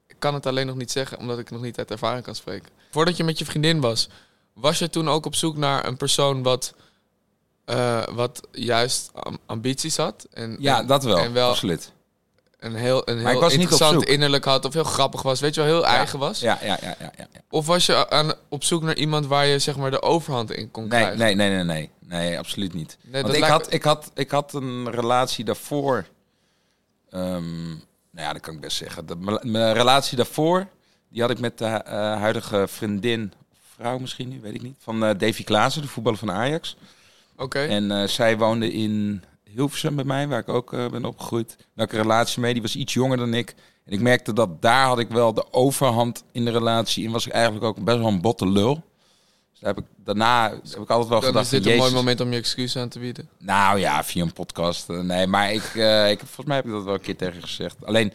Ik 0.07 0.17
kan 0.21 0.35
het 0.35 0.47
alleen 0.47 0.67
nog 0.67 0.77
niet 0.77 0.91
zeggen, 0.91 1.19
omdat 1.19 1.39
ik 1.39 1.51
nog 1.51 1.63
niet 1.63 1.79
uit 1.79 1.91
ervaring 1.91 2.25
kan 2.25 2.35
spreken. 2.35 2.69
Voordat 2.91 3.17
je 3.17 3.25
met 3.25 3.39
je 3.39 3.45
vriendin 3.45 3.81
was, 3.81 4.09
was 4.53 4.79
je 4.79 4.91
toen 4.91 5.09
ook 5.09 5.27
op 5.27 5.35
zoek 5.35 5.57
naar 5.57 5.87
een 5.87 5.97
persoon 5.97 6.43
wat, 6.43 6.75
eh, 7.65 8.03
wat 8.13 8.41
juist 8.53 9.11
am- 9.15 9.39
ambities 9.47 9.97
had? 9.97 10.27
En, 10.33 10.57
Ja, 10.61 10.79
en- 10.79 10.87
dat 10.87 11.05
wel, 11.05 11.19
En 11.19 11.33
wel 11.33 11.49
absoluut. 11.51 11.93
Een 12.65 12.75
heel, 12.75 13.09
een 13.09 13.27
heel 13.27 13.51
interessant 13.51 14.05
innerlijk 14.05 14.45
had, 14.45 14.65
of 14.65 14.73
heel 14.73 14.85
grappig 14.85 15.23
was, 15.23 15.41
weet 15.41 15.55
je 15.55 15.61
wel, 15.61 15.71
heel 15.71 15.87
eigen 15.87 16.19
was? 16.19 16.41
Ja, 16.41 16.59
ja, 16.63 16.79
ja, 16.83 16.97
ja, 16.99 17.13
ja. 17.17 17.27
Of 17.51 17.67
was 17.67 17.87
je 17.87 18.11
aan, 18.11 18.33
op 18.49 18.65
zoek 18.65 18.83
naar 18.83 18.97
iemand 18.97 19.27
waar 19.27 19.47
je 19.47 19.59
zeg 19.59 19.77
maar 19.77 19.91
de 19.91 20.03
overhand 20.03 20.53
in 20.53 20.71
kon 20.71 20.83
Nee, 20.83 20.91
krijgen? 20.91 21.19
nee, 21.19 21.35
nee, 21.35 21.51
nee, 21.51 21.65
nee. 21.65 21.91
Nee, 22.01 22.39
absoluut 22.39 22.75
niet. 22.75 22.99
Nee, 23.01 23.23
Want 23.23 23.35
ik 23.35 23.41
lijkt 23.41 23.57
had, 23.57 23.73
ik, 23.73 23.83
had, 23.83 24.11
ik 24.15 24.31
had 24.31 24.53
een 24.53 24.91
relatie 24.91 25.45
daarvoor. 25.45 26.07
Ehm, 27.11 27.69
nou 28.11 28.27
ja, 28.27 28.33
dat 28.33 28.43
kan 28.43 28.55
ik 28.55 28.61
best 28.61 28.77
zeggen. 28.77 29.07
De, 29.07 29.39
mijn, 29.43 29.73
relatie 29.73 30.17
daarvoor, 30.17 30.67
die 31.09 31.21
had 31.21 31.31
ik 31.31 31.39
met 31.39 31.59
de 31.59 31.65
eh, 31.65 31.95
huidige 32.17 32.65
vriendin, 32.69 33.33
vrouw 33.77 33.99
misschien 33.99 34.29
nu, 34.29 34.41
weet 34.41 34.55
ik 34.55 34.63
niet, 34.63 34.77
van 34.79 35.05
eh, 35.05 35.19
Davy 35.19 35.45
Klaassen, 35.45 35.83
de 35.83 35.89
voetballer 35.89 36.19
van 36.19 36.31
Ajax. 36.31 36.77
Oké. 37.37 37.65
En 37.65 37.91
eh, 37.91 38.09
zij 38.09 38.39
woonde 38.39 38.73
in 38.73 39.25
Hilversum 39.55 39.95
bij 39.97 40.05
mij, 40.05 40.29
waar 40.29 40.39
ik 40.41 40.49
ook 40.49 40.73
eh, 40.73 40.89
ben 40.89 41.05
opgegroeid. 41.05 41.57
Een 41.77 41.87
relatie 41.91 42.41
mee, 42.41 42.53
die 42.53 42.63
was 42.63 42.77
iets 42.77 42.93
jonger 42.93 43.17
dan 43.17 43.35
ik. 43.35 43.55
En 43.85 43.93
ik 43.93 44.01
merkte 44.01 44.33
dat 44.33 44.63
daar 44.63 44.87
had 44.87 44.99
ik 44.99 45.09
wel 45.09 45.35
de 45.35 45.53
overhand 45.53 46.25
in 46.33 46.45
de 46.45 46.51
relatie. 46.51 47.07
En 47.07 47.13
was 47.13 47.27
ik 47.27 47.33
eigenlijk 47.33 47.65
ook 47.65 47.85
best 47.85 47.99
wel 47.99 48.07
een 48.07 48.21
botte 48.21 48.49
lul. 48.49 48.75
Dus 49.51 49.61
daar 49.61 49.75
heb 49.75 49.85
ik, 49.85 49.91
daarna 50.05 50.51
heb 50.51 50.81
ik 50.81 50.91
altijd 50.91 51.09
wel 51.09 51.09
Dan 51.09 51.23
gedacht 51.23 51.45
is 51.45 51.63
dit 51.63 51.67
een 51.73 51.79
mooi 51.79 51.93
moment 51.93 52.21
om 52.21 52.31
je 52.33 52.39
excuus 52.39 52.77
aan 52.77 52.89
te 52.89 52.99
bieden. 52.99 53.29
nou 53.39 53.79
ja, 53.79 54.05
via 54.05 54.23
een 54.23 54.33
podcast. 54.33 54.89
Eh, 54.91 54.99
Nee, 55.01 55.27
maar 55.27 55.53
ik, 55.53 55.65
eh, 55.75 56.11
ik, 56.11 56.19
volgens 56.19 56.47
mij 56.47 56.57
heb 56.57 56.65
ik 56.65 56.71
dat 56.73 56.85
wel 56.85 56.95
een 56.95 57.01
keer 57.01 57.17
tegen 57.17 57.43
gezegd. 57.43 57.77
Alleen, 57.85 58.13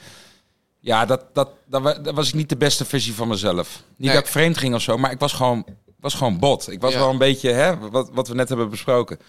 ja, 0.80 1.06
dat, 1.06 1.24
dat, 1.34 1.50
dat, 1.66 1.82
wa- 1.82 1.94
dat 1.94 2.14
was 2.16 2.28
ik 2.28 2.34
niet 2.34 2.50
de 2.50 2.58
beste 2.58 2.86
versie 2.86 3.14
van 3.14 3.28
mezelf. 3.28 3.84
Niet 3.88 4.08
Nee. 4.08 4.16
dat 4.16 4.24
ik 4.26 4.32
vreemd 4.32 4.58
ging 4.58 4.76
of 4.76 4.82
zo, 4.82 4.98
maar 4.98 5.12
ik 5.12 5.20
was 5.20 5.34
gewoon, 5.34 5.66
was 6.00 6.14
gewoon 6.14 6.40
bot. 6.40 6.72
Ik 6.72 6.82
was 6.82 6.94
Ja. 6.94 7.00
wel 7.00 7.10
een 7.10 7.18
beetje, 7.18 7.52
hè, 7.52 7.78
wat, 7.90 8.10
wat 8.14 8.28
we 8.28 8.36
net 8.36 8.50
hebben 8.50 8.70
besproken. 8.70 9.20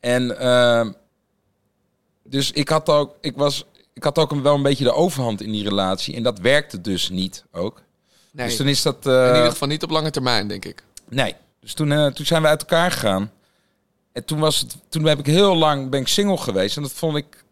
En 0.00 0.38
ehm, 0.38 0.92
dus 2.28 2.50
ik 2.50 2.68
had 2.68 2.88
ook, 2.88 3.16
ik 3.20 3.36
was, 3.36 3.64
ik 3.92 4.04
had 4.04 4.18
ook 4.18 4.34
wel 4.34 4.54
een 4.54 4.62
beetje 4.62 4.84
de 4.84 4.92
overhand 4.92 5.42
in 5.42 5.52
die 5.52 5.64
relatie. 5.64 6.14
En 6.14 6.22
dat 6.22 6.38
werkte 6.38 6.80
dus 6.80 7.08
niet 7.08 7.44
ook. 7.52 7.82
Nee, 8.32 8.46
Dus 8.46 8.56
toen 8.56 8.68
is 8.68 8.82
dat. 8.82 9.06
in 9.06 9.12
eh, 9.12 9.34
ieder 9.34 9.50
geval 9.50 9.68
niet 9.68 9.82
op 9.82 9.90
lange 9.90 10.10
termijn, 10.10 10.48
denk 10.48 10.64
ik. 10.64 10.82
Nee. 11.08 11.34
Dus 11.60 11.74
toen, 11.74 11.92
eh, 11.92 12.06
toen 12.06 12.26
zijn 12.26 12.42
we 12.42 12.48
uit 12.48 12.60
elkaar 12.60 12.90
gegaan. 12.90 13.30
En 14.12 14.24
toen, 14.24 14.38
was 14.38 14.60
het, 14.60 14.76
toen 14.88 15.04
heb 15.04 15.18
ik 15.18 15.26
heel 15.26 15.56
lang 15.56 15.90
ben 15.90 16.00
ik 16.00 16.08
single 16.08 16.36
geweest. 16.36 16.76
En 16.76 16.82
dat 16.82 16.92
vond 16.92 17.16
ik 17.16 17.44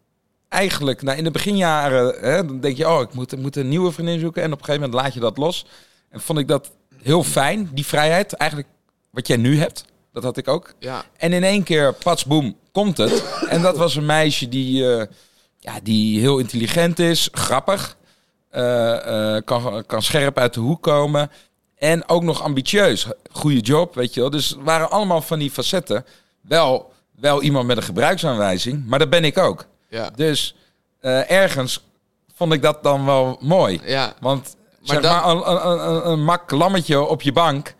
eigenlijk, 0.49 1.01
nou, 1.01 1.17
in 1.17 1.23
de 1.23 1.31
beginjaren, 1.31 2.15
hè, 2.19 2.45
dan 2.45 2.59
denk 2.59 2.77
je, 2.77 2.89
oh, 2.89 3.01
ik 3.01 3.13
moet, 3.13 3.31
ik 3.31 3.39
moet 3.39 3.55
een 3.55 3.69
nieuwe 3.69 3.91
vriendin 3.91 4.19
zoeken. 4.19 4.43
En 4.43 4.51
op 4.51 4.59
een 4.59 4.65
gegeven 4.65 4.85
moment 4.87 5.03
laat 5.03 5.13
je 5.13 5.19
dat 5.19 5.37
los. 5.37 5.65
En 6.09 6.21
vond 6.21 6.39
ik 6.39 6.47
dat 6.47 6.71
heel 7.01 7.23
fijn, 7.23 7.69
die 7.73 7.85
vrijheid. 7.85 8.33
Eigenlijk 8.33 8.69
wat 9.11 9.27
jij 9.27 9.37
nu 9.37 9.59
hebt, 9.59 9.85
dat 10.15 10.23
had 10.23 10.37
ik 10.37 10.47
ook. 10.47 10.73
Ja, 10.79 11.03
En 11.17 11.33
in 11.33 11.43
één 11.43 11.63
keer, 11.63 11.93
pats, 11.93 12.25
boem, 12.25 12.57
komt 12.71 12.97
het. 12.97 13.23
En 13.49 13.61
dat 13.61 13.77
was 13.77 13.95
een 13.95 14.05
meisje 14.05 14.49
die, 14.49 14.93
eh, 14.95 15.05
ja, 15.59 15.73
die 15.83 16.19
heel 16.19 16.37
intelligent 16.39 16.99
is, 16.99 17.29
grappig. 17.31 17.97
eh, 18.49 19.35
eh, 19.35 19.43
kan, 19.45 19.83
kan 19.85 20.01
scherp 20.01 20.37
uit 20.37 20.53
de 20.53 20.59
hoek 20.59 20.83
komen. 20.83 21.31
En 21.77 22.09
ook 22.09 22.23
nog 22.23 22.41
ambitieus. 22.41 23.07
Goede 23.31 23.59
job, 23.59 23.95
weet 23.95 24.13
je 24.13 24.19
wel. 24.21 24.29
Dus 24.29 24.49
het 24.49 24.59
waren 24.63 24.89
allemaal 24.89 25.21
van 25.21 25.39
die 25.39 25.51
facetten. 25.51 26.05
Wel, 26.41 26.91
wel 27.19 27.41
iemand 27.41 27.67
met 27.67 27.77
een 27.77 27.83
gebruiksaanwijzing, 27.83 28.85
maar 28.87 28.99
dat 28.99 29.09
ben 29.09 29.23
ik 29.23 29.37
ook. 29.37 29.65
ja, 29.89 30.09
Dus 30.15 30.55
ergens 31.27 31.83
vond 32.35 32.53
ik 32.53 32.61
dat 32.61 32.83
dan 32.83 33.05
wel 33.05 33.37
mooi. 33.41 33.79
ja. 33.83 34.13
Want 34.19 34.55
Maar 34.85 35.01
zeg 35.01 35.11
maar, 35.11 35.27
een, 35.29 35.49
een, 35.51 35.89
een, 35.95 36.09
een 36.11 36.23
mak 36.23 36.51
lammetje 36.51 37.01
op 37.01 37.21
je 37.21 37.31
bank 37.31 37.75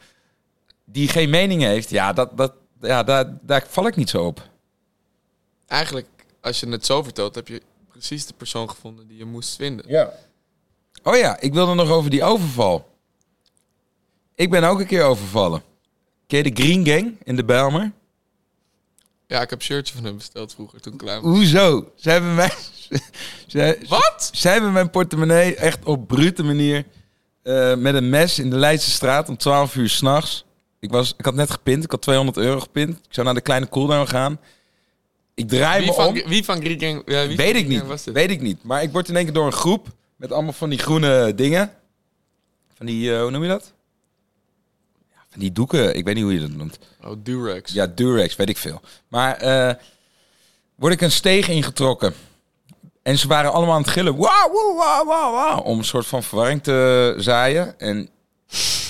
die 0.95 1.07
geen 1.07 1.29
mening 1.29 1.61
heeft, 1.61 1.89
ja, 1.89 2.13
dat, 2.13 2.37
dat, 2.37 2.53
ja 2.81 3.03
daar, 3.03 3.37
daar 3.41 3.65
val 3.69 3.87
ik 3.87 3.95
niet 3.95 4.09
zo 4.09 4.25
op. 4.25 4.49
Eigenlijk, 5.67 6.07
als 6.41 6.59
je 6.59 6.67
het 6.67 6.85
zo 6.85 7.03
vertelt, 7.03 7.35
heb 7.35 7.47
je 7.47 7.61
precies 7.91 8.25
de 8.25 8.33
persoon 8.33 8.69
gevonden 8.69 9.07
die 9.07 9.17
je 9.17 9.25
moest 9.25 9.55
vinden. 9.55 9.85
Ja. 9.87 10.13
Oh 11.03 11.15
ja, 11.15 11.39
ik 11.39 11.53
wilde 11.53 11.73
nog 11.73 11.89
over 11.89 12.09
die 12.09 12.23
overval. 12.23 12.97
Ik 14.35 14.49
ben 14.49 14.63
ook 14.63 14.79
een 14.79 14.85
keer 14.85 15.03
overvallen. 15.03 15.63
Ken 16.27 16.37
je 16.37 16.53
de 16.53 16.63
Green 16.63 16.85
Gang 16.85 17.17
in 17.23 17.35
de 17.35 17.45
Bijlmer? 17.45 17.91
Ja, 19.27 19.41
ik 19.41 19.49
heb 19.49 19.59
een 19.59 19.65
shirtje 19.65 19.95
van 19.95 20.03
hem 20.03 20.15
besteld 20.15 20.53
vroeger 20.53 20.81
toen 20.81 21.01
was. 21.03 21.21
Hoezo? 21.21 21.91
Ze 21.95 22.09
hebben 22.09 22.35
mij... 22.35 22.51
Ze, 23.47 23.85
Wat? 23.87 24.29
Ze 24.33 24.47
hebben 24.47 24.73
mijn 24.73 24.89
portemonnee 24.89 25.55
echt 25.55 25.85
op 25.85 26.07
brute 26.07 26.43
manier 26.43 26.85
eh, 27.43 27.75
met 27.75 27.95
een 27.95 28.09
mes 28.09 28.39
in 28.39 28.49
de 28.49 28.55
Leidse 28.55 28.91
straat 28.91 29.29
om 29.29 29.37
12 29.37 29.75
uur 29.75 29.89
s'nachts. 29.89 30.45
Ik, 30.79 30.91
was, 30.91 31.13
ik 31.17 31.25
had 31.25 31.33
net 31.35 31.51
gepind, 31.51 31.83
ik 31.83 31.91
had 31.91 32.01
200 32.01 32.37
euro 32.37 32.59
gepind. 32.59 32.89
Ik 32.97 33.03
zou 33.13 33.25
naar 33.25 33.35
de 33.35 33.41
kleine 33.41 33.69
cooldown 33.69 34.07
gaan. 34.07 34.39
Ik 35.33 35.47
draai 35.47 35.79
Wie 35.79 35.87
me 35.89 35.93
van, 35.95 36.07
om. 36.07 36.13
wie 36.13 36.43
van 36.45 36.61
Greek 36.61 36.79
Gang- 36.81 37.01
ja, 37.05 37.27
wie 37.27 37.35
van 37.35 37.45
Weet 37.45 37.55
ik 37.55 37.67
niet. 37.67 37.85
Was? 37.85 38.03
Weet 38.03 38.29
ik 38.31 38.41
niet. 38.41 38.63
Maar 38.63 38.83
ik 38.83 38.91
word 38.91 39.09
in 39.09 39.15
één 39.15 39.23
keer 39.25 39.33
door 39.33 39.45
een 39.45 39.51
groep 39.51 39.87
met 40.15 40.31
allemaal 40.31 40.53
van 40.53 40.69
die 40.69 40.79
groene 40.79 41.33
dingen. 41.35 41.71
Van 42.77 42.85
die, 42.85 43.13
eh, 43.15 43.21
hoe 43.21 43.31
noem 43.31 43.41
je 43.43 43.49
dat? 43.49 43.73
Ja, 45.13 45.19
van 45.29 45.39
die 45.39 45.51
doeken. 45.51 45.95
Ik 45.95 46.05
weet 46.05 46.15
niet 46.15 46.23
hoe 46.23 46.33
je 46.33 46.39
dat 46.39 46.49
noemt. 46.49 46.79
Oh, 47.03 47.11
Durex. 47.17 47.71
Ja, 47.73 47.87
Durex, 47.87 48.35
weet 48.35 48.49
ik 48.49 48.57
veel. 48.57 48.81
Maar 49.07 49.35
eh, 49.37 49.73
word 50.75 50.93
ik 50.93 51.01
een 51.01 51.11
steeg 51.11 51.47
ingetrokken. 51.47 52.13
En 53.03 53.17
ze 53.17 53.27
waren 53.27 53.53
allemaal 53.53 53.75
aan 53.75 53.81
het 53.81 53.89
gillen. 53.89 54.15
Wauw, 54.17 54.51
wauw, 54.77 55.05
wauw, 55.05 55.31
wauw. 55.31 55.59
Om 55.59 55.77
een 55.77 55.83
soort 55.85 56.05
van 56.05 56.23
verwarring 56.23 56.63
te 56.63 57.13
zaaien. 57.17 57.79
En 57.79 58.09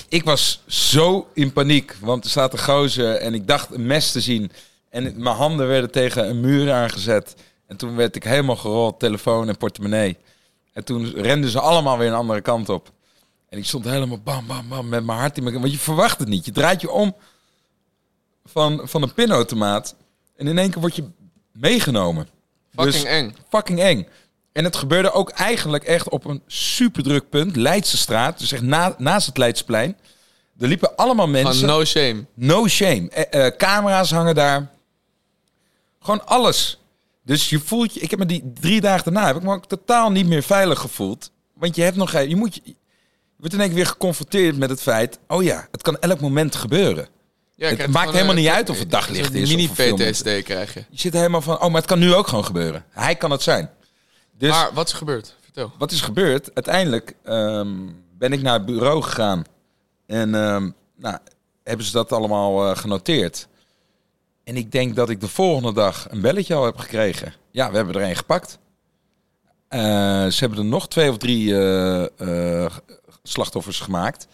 ik 0.08 0.24
was 0.24 0.62
zo 0.68 1.28
in 1.34 1.54
paniek. 1.54 1.96
Want 2.00 2.24
er 2.24 2.30
staat 2.30 2.54
een 2.54 2.60
gozer 2.60 3.16
en 3.16 3.34
ik 3.34 3.48
dacht 3.48 3.72
een 3.74 3.86
mes 3.86 4.12
te 4.12 4.22
zien. 4.22 4.52
En 4.90 5.04
mijn 5.04 5.36
handen 5.36 5.68
werden 5.68 5.92
tegen 5.92 6.30
een 6.30 6.40
muur 6.40 6.72
aangezet. 6.72 7.36
En 7.68 7.78
toen 7.78 7.96
werd 7.96 8.16
ik 8.16 8.24
helemaal 8.24 8.56
gerold, 8.56 9.00
telefoon 9.00 9.48
en 9.50 9.58
portemonnee. 9.58 10.18
En 10.74 10.84
toen 10.84 11.12
renden 11.12 11.50
ze 11.50 11.60
allemaal 11.60 11.98
weer 11.98 12.08
een 12.08 12.14
andere 12.14 12.42
kant 12.42 12.70
op. 12.70 12.92
En 13.50 13.58
ik 13.58 13.66
stond 13.66 13.86
helemaal 13.86 14.20
bam, 14.20 14.48
bam, 14.48 14.68
bam 14.70 14.90
met 14.90 15.06
mijn 15.06 15.20
hart 15.20 15.38
in 15.38 15.44
mijn... 15.44 15.60
Want 15.60 15.72
je 15.72 15.78
verwacht 15.78 16.20
het 16.20 16.28
niet. 16.28 16.46
Je 16.46 16.52
draait 16.52 16.82
je 16.82 16.92
om 16.92 17.16
van, 18.46 18.82
van 18.84 19.02
een 19.02 19.14
pinautomaat. 19.14 19.96
En 20.36 20.48
in 20.48 20.58
één 20.58 20.70
keer 20.72 20.82
word 20.82 20.96
je 20.96 21.04
meegenomen. 21.52 22.28
Fucking 22.76 22.94
Dus- 22.94 23.04
eng. 23.04 23.36
Fucking 23.50 23.80
eng. 23.80 24.08
En 24.56 24.64
het 24.64 24.76
gebeurde 24.76 25.12
ook 25.12 25.30
eigenlijk 25.30 25.84
echt 25.84 26.10
op 26.10 26.26
een 26.26 26.42
super 26.48 27.04
druk 27.04 27.30
punt. 27.30 27.56
Leidse 27.56 27.98
straat, 27.98 28.40
dus 28.40 28.52
echt 28.52 28.62
na, 28.62 28.96
naast 28.98 29.28
het 29.28 29.38
Leidsplein. 29.38 29.98
Er 30.60 30.68
liepen 30.68 30.96
allemaal 30.96 31.26
Van 31.32 31.44
mensen. 31.44 31.68
no 31.68 31.86
shame. 31.86 32.26
No 32.34 32.68
shame. 32.68 33.10
Eh, 33.10 33.46
eh, 33.46 33.56
camera's 33.58 34.12
hangen 34.12 34.36
daar. 34.36 34.70
Gewoon 36.00 36.26
alles. 36.28 36.80
Dus 37.24 37.50
je 37.50 37.60
voelt 37.60 37.94
je... 37.94 38.00
Ik 38.00 38.10
heb 38.10 38.20
me 38.20 38.26
die 38.26 38.52
drie 38.60 38.82
dagen 38.82 39.04
daarna 39.14 39.28
heb 39.28 39.36
ik 39.36 39.42
me 39.44 39.54
ook 39.54 39.66
totaal 39.68 40.12
niet 40.12 40.28
meer 40.28 40.44
veilig 40.44 40.80
gevoeld. 40.80 41.32
Want 41.54 41.76
je 41.76 41.82
hebt 41.82 41.96
nog... 41.96 42.10
geen- 42.10 42.30
Je 42.30 42.36
moet... 42.36 42.56
Je, 42.64 42.76
wordt 43.38 43.54
in 43.54 43.60
één 43.60 43.68
keer 43.70 43.78
weer 43.78 43.86
geconfronteerd 43.88 44.58
met 44.58 44.70
het 44.70 44.82
feit... 44.82 45.20
Oh 45.28 45.44
ja, 45.44 45.68
het 45.72 45.82
kan 45.82 46.00
elk 46.00 46.20
moment 46.20 46.56
gebeuren. 46.56 47.08
Ja, 47.56 47.68
Het 47.70 47.88
maakt 47.88 48.12
helemaal 48.12 48.36
een- 48.36 48.42
niet 48.42 48.50
uit 48.52 48.70
of 48.70 48.80
het 48.80 48.92
daglicht 48.92 49.34
een 49.36 49.48
film 49.48 49.60
is. 49.60 49.78
Mini-PTSD 49.96 50.44
krijg 50.44 50.74
je. 50.74 50.84
Je 50.90 51.00
zit 51.00 51.14
helemaal 51.14 51.42
van... 51.42 51.56
Oh, 51.62 51.68
maar 51.68 51.82
het 51.82 51.86
kan 51.86 52.00
nu 52.00 52.14
ook 52.14 52.28
gewoon 52.28 52.46
gebeuren. 52.46 52.86
Hij 52.90 53.16
kan 53.16 53.32
het 53.32 53.42
zijn. 53.42 53.70
Dus 54.38 54.50
Maar 54.50 54.74
wat 54.74 54.88
is 54.88 54.94
gebeurd? 54.94 55.36
Vertel. 55.42 55.72
wat 55.78 55.92
is 55.92 56.02
gebeurd? 56.02 56.56
Uiteindelijk 56.56 57.16
ehm, 57.24 57.90
ben 58.18 58.34
ik 58.34 58.42
naar 58.42 58.54
het 58.54 58.66
bureau 58.66 59.02
gegaan. 59.02 59.44
En 60.06 60.36
ehm, 60.36 60.70
nou, 60.96 61.18
hebben 61.64 61.86
ze 61.86 61.92
dat 61.92 62.12
allemaal 62.12 62.70
eh, 62.70 62.78
genoteerd. 62.78 63.48
En 64.44 64.56
ik 64.56 64.72
denk 64.72 64.96
dat 64.96 65.10
ik 65.10 65.20
de 65.22 65.28
volgende 65.28 65.74
dag 65.74 66.08
een 66.10 66.22
belletje 66.22 66.54
al 66.54 66.66
heb 66.66 66.78
gekregen. 66.78 67.34
Ja, 67.52 67.70
we 67.70 67.76
hebben 67.76 67.96
er 67.96 68.02
één 68.02 68.16
gepakt. 68.16 68.60
Eh, 69.68 69.80
ze 70.28 70.40
hebben 70.40 70.60
er 70.60 70.66
nog 70.66 70.88
twee 70.88 71.10
of 71.10 71.18
drie 71.18 71.58
eh, 71.58 72.66
slachtoffers 73.24 73.80
gemaakt. 73.80 74.28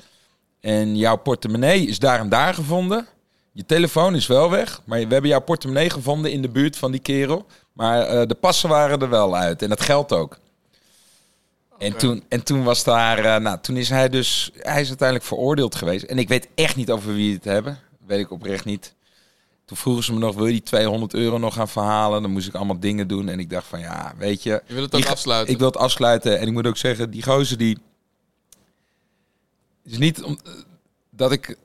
En 0.59 0.97
jouw 0.97 1.15
portemonnee 1.15 1.87
is 1.87 1.99
daar 1.99 2.19
en 2.19 2.29
daar 2.29 2.53
gevonden. 2.53 3.07
Je 3.51 3.65
telefoon 3.65 4.15
is 4.15 4.27
wel 4.27 4.49
weg, 4.49 4.81
maar 4.85 4.99
we 4.99 5.13
hebben 5.13 5.29
jouw 5.29 5.41
portemonnee 5.41 5.89
gevonden 5.89 6.31
in 6.31 6.41
de 6.41 6.49
buurt 6.49 6.77
van 6.77 6.91
die 6.91 7.01
kerel. 7.01 7.45
Maar 7.73 8.01
eh, 8.01 8.27
de 8.27 8.35
passen 8.35 8.69
waren 8.69 9.01
er 9.01 9.09
wel 9.09 9.35
uit 9.35 9.61
en 9.61 9.69
het 9.69 9.81
geld 9.81 10.13
ook. 10.13 10.39
En, 11.77 11.97
toen, 11.97 12.23
en 12.27 12.43
toen 12.43 12.63
was 12.63 12.83
daar, 12.83 13.17
eh, 13.17 13.41
nou, 13.41 13.57
toen 13.61 13.77
is 13.77 13.89
hij 13.89 14.09
dus, 14.09 14.51
hij 14.53 14.81
is 14.81 14.87
uiteindelijk 14.87 15.27
veroordeeld 15.27 15.75
geweest. 15.75 16.03
En 16.03 16.17
ik 16.17 16.27
weet 16.27 16.47
echt 16.55 16.75
niet 16.75 16.91
over 16.91 17.13
wie 17.13 17.33
het 17.33 17.43
hebben. 17.43 17.79
Weet 18.05 18.19
ik 18.19 18.31
oprecht 18.31 18.65
niet. 18.65 18.93
Toen 19.65 19.77
vroegen 19.77 20.03
ze 20.03 20.13
me 20.13 20.19
nog, 20.19 20.35
wil 20.35 20.45
je 20.45 20.51
die 20.51 20.63
200 20.63 21.13
euro 21.13 21.37
nog 21.37 21.53
gaan 21.53 21.67
verhalen? 21.67 22.21
Dan 22.21 22.31
moest 22.31 22.47
ik 22.47 22.55
allemaal 22.55 22.79
dingen 22.79 23.07
doen. 23.07 23.29
En 23.29 23.39
ik 23.39 23.49
dacht 23.49 23.67
van, 23.67 23.79
ja, 23.79 24.13
weet 24.17 24.43
je. 24.43 24.61
Je 24.67 24.73
wil 24.73 24.83
het 24.83 24.95
ook 24.95 25.05
afsluiten. 25.05 25.53
Ik 25.53 25.59
wil 25.59 25.67
het 25.67 25.77
afsluiten. 25.77 26.39
En 26.39 26.47
ik 26.47 26.53
moet 26.53 26.67
ook 26.67 26.77
zeggen, 26.77 27.11
die 27.11 27.23
gozer 27.23 27.57
die... 27.57 27.77
Het 29.83 29.91
is 29.91 29.97
niet 29.97 30.23
om, 30.23 30.39
eh, 30.43 30.51
dat 31.09 31.31
ik... 31.31 31.57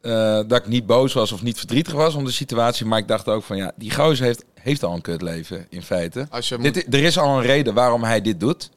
eh, 0.00 0.40
dat 0.46 0.58
ik 0.58 0.66
niet 0.66 0.86
boos 0.86 1.12
was 1.12 1.32
of 1.32 1.42
niet 1.42 1.58
verdrietig 1.58 1.92
was 1.92 2.14
om 2.14 2.24
de 2.24 2.30
situatie. 2.30 2.86
Maar 2.86 2.98
ik 2.98 3.08
dacht 3.08 3.28
ook 3.28 3.42
van, 3.42 3.56
ja, 3.56 3.72
die 3.76 3.94
gozer 3.94 4.24
heeft, 4.26 4.44
heeft 4.54 4.82
al 4.84 4.94
een 4.94 5.00
kutleven 5.00 5.66
in 5.68 5.82
feite. 5.82 6.26
Als 6.30 6.48
je 6.48 6.58
moet- 6.58 6.74
Dit, 6.74 6.94
er 6.94 7.02
is 7.02 7.18
al 7.18 7.36
een 7.36 7.42
reden 7.42 7.74
waarom 7.74 8.04
hij 8.04 8.20
dit 8.20 8.40
doet. 8.40 8.70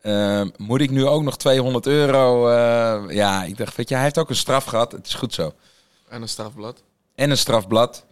Ehm, 0.00 0.48
moet 0.56 0.80
ik 0.80 0.90
nu 0.90 1.06
ook 1.06 1.22
nog 1.22 1.36
200 1.36 1.86
euro? 1.86 2.48
eh, 2.48 3.14
ja, 3.16 3.44
ik 3.44 3.56
dacht, 3.56 3.76
weet 3.76 3.88
je, 3.88 3.94
hij 3.94 4.04
heeft 4.04 4.18
ook 4.18 4.28
een 4.30 4.36
straf 4.36 4.64
gehad. 4.64 4.92
Het 4.92 5.06
is 5.06 5.14
goed 5.14 5.34
zo. 5.34 5.52
En 6.08 6.22
een 6.22 6.28
strafblad. 6.28 6.82
En 7.14 7.30
een 7.30 7.38
strafblad. 7.38 8.04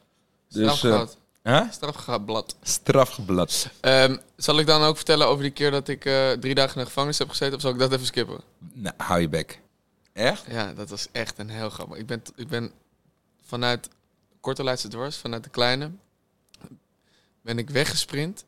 Dus, 0.49 0.67
eh, 0.67 0.75
Strafblad. 0.75 1.17
Huh? 1.43 1.61
Strafblad. 1.71 2.57
Strafblad. 2.63 3.69
Ehm, 3.81 4.17
zal 4.37 4.59
ik 4.59 4.67
dan 4.67 4.83
ook 4.83 4.97
vertellen 4.97 5.27
over 5.27 5.43
die 5.43 5.53
keer 5.53 5.71
dat 5.71 5.89
ik 5.89 6.05
eh, 6.05 6.31
drie 6.31 6.55
dagen 6.55 6.75
in 6.75 6.81
de 6.81 6.87
gevangenis 6.87 7.19
heb 7.19 7.29
gezeten? 7.29 7.55
Of 7.55 7.61
zal 7.61 7.71
ik 7.71 7.79
dat 7.79 7.93
even 7.93 8.07
skippen? 8.07 8.41
Nou, 8.73 8.95
hou 8.97 9.21
je 9.21 9.29
bek. 9.29 9.61
Echt? 10.13 10.45
Ja, 10.49 10.73
dat 10.73 10.91
was 10.91 11.09
echt 11.13 11.39
een 11.39 11.51
heel 11.51 11.71
grappig. 11.71 11.99
Ik 11.99 12.07
ben, 12.07 12.23
ik 12.37 12.49
ben 12.49 12.73
vanuit 13.43 13.89
Korte 14.41 14.65
Leidse 14.65 14.89
Dwars, 14.89 15.17
vanuit 15.17 15.45
de 15.45 15.51
kleine, 15.51 15.91
ben 17.43 17.59
ik 17.59 17.71
weggesprint. 17.71 18.45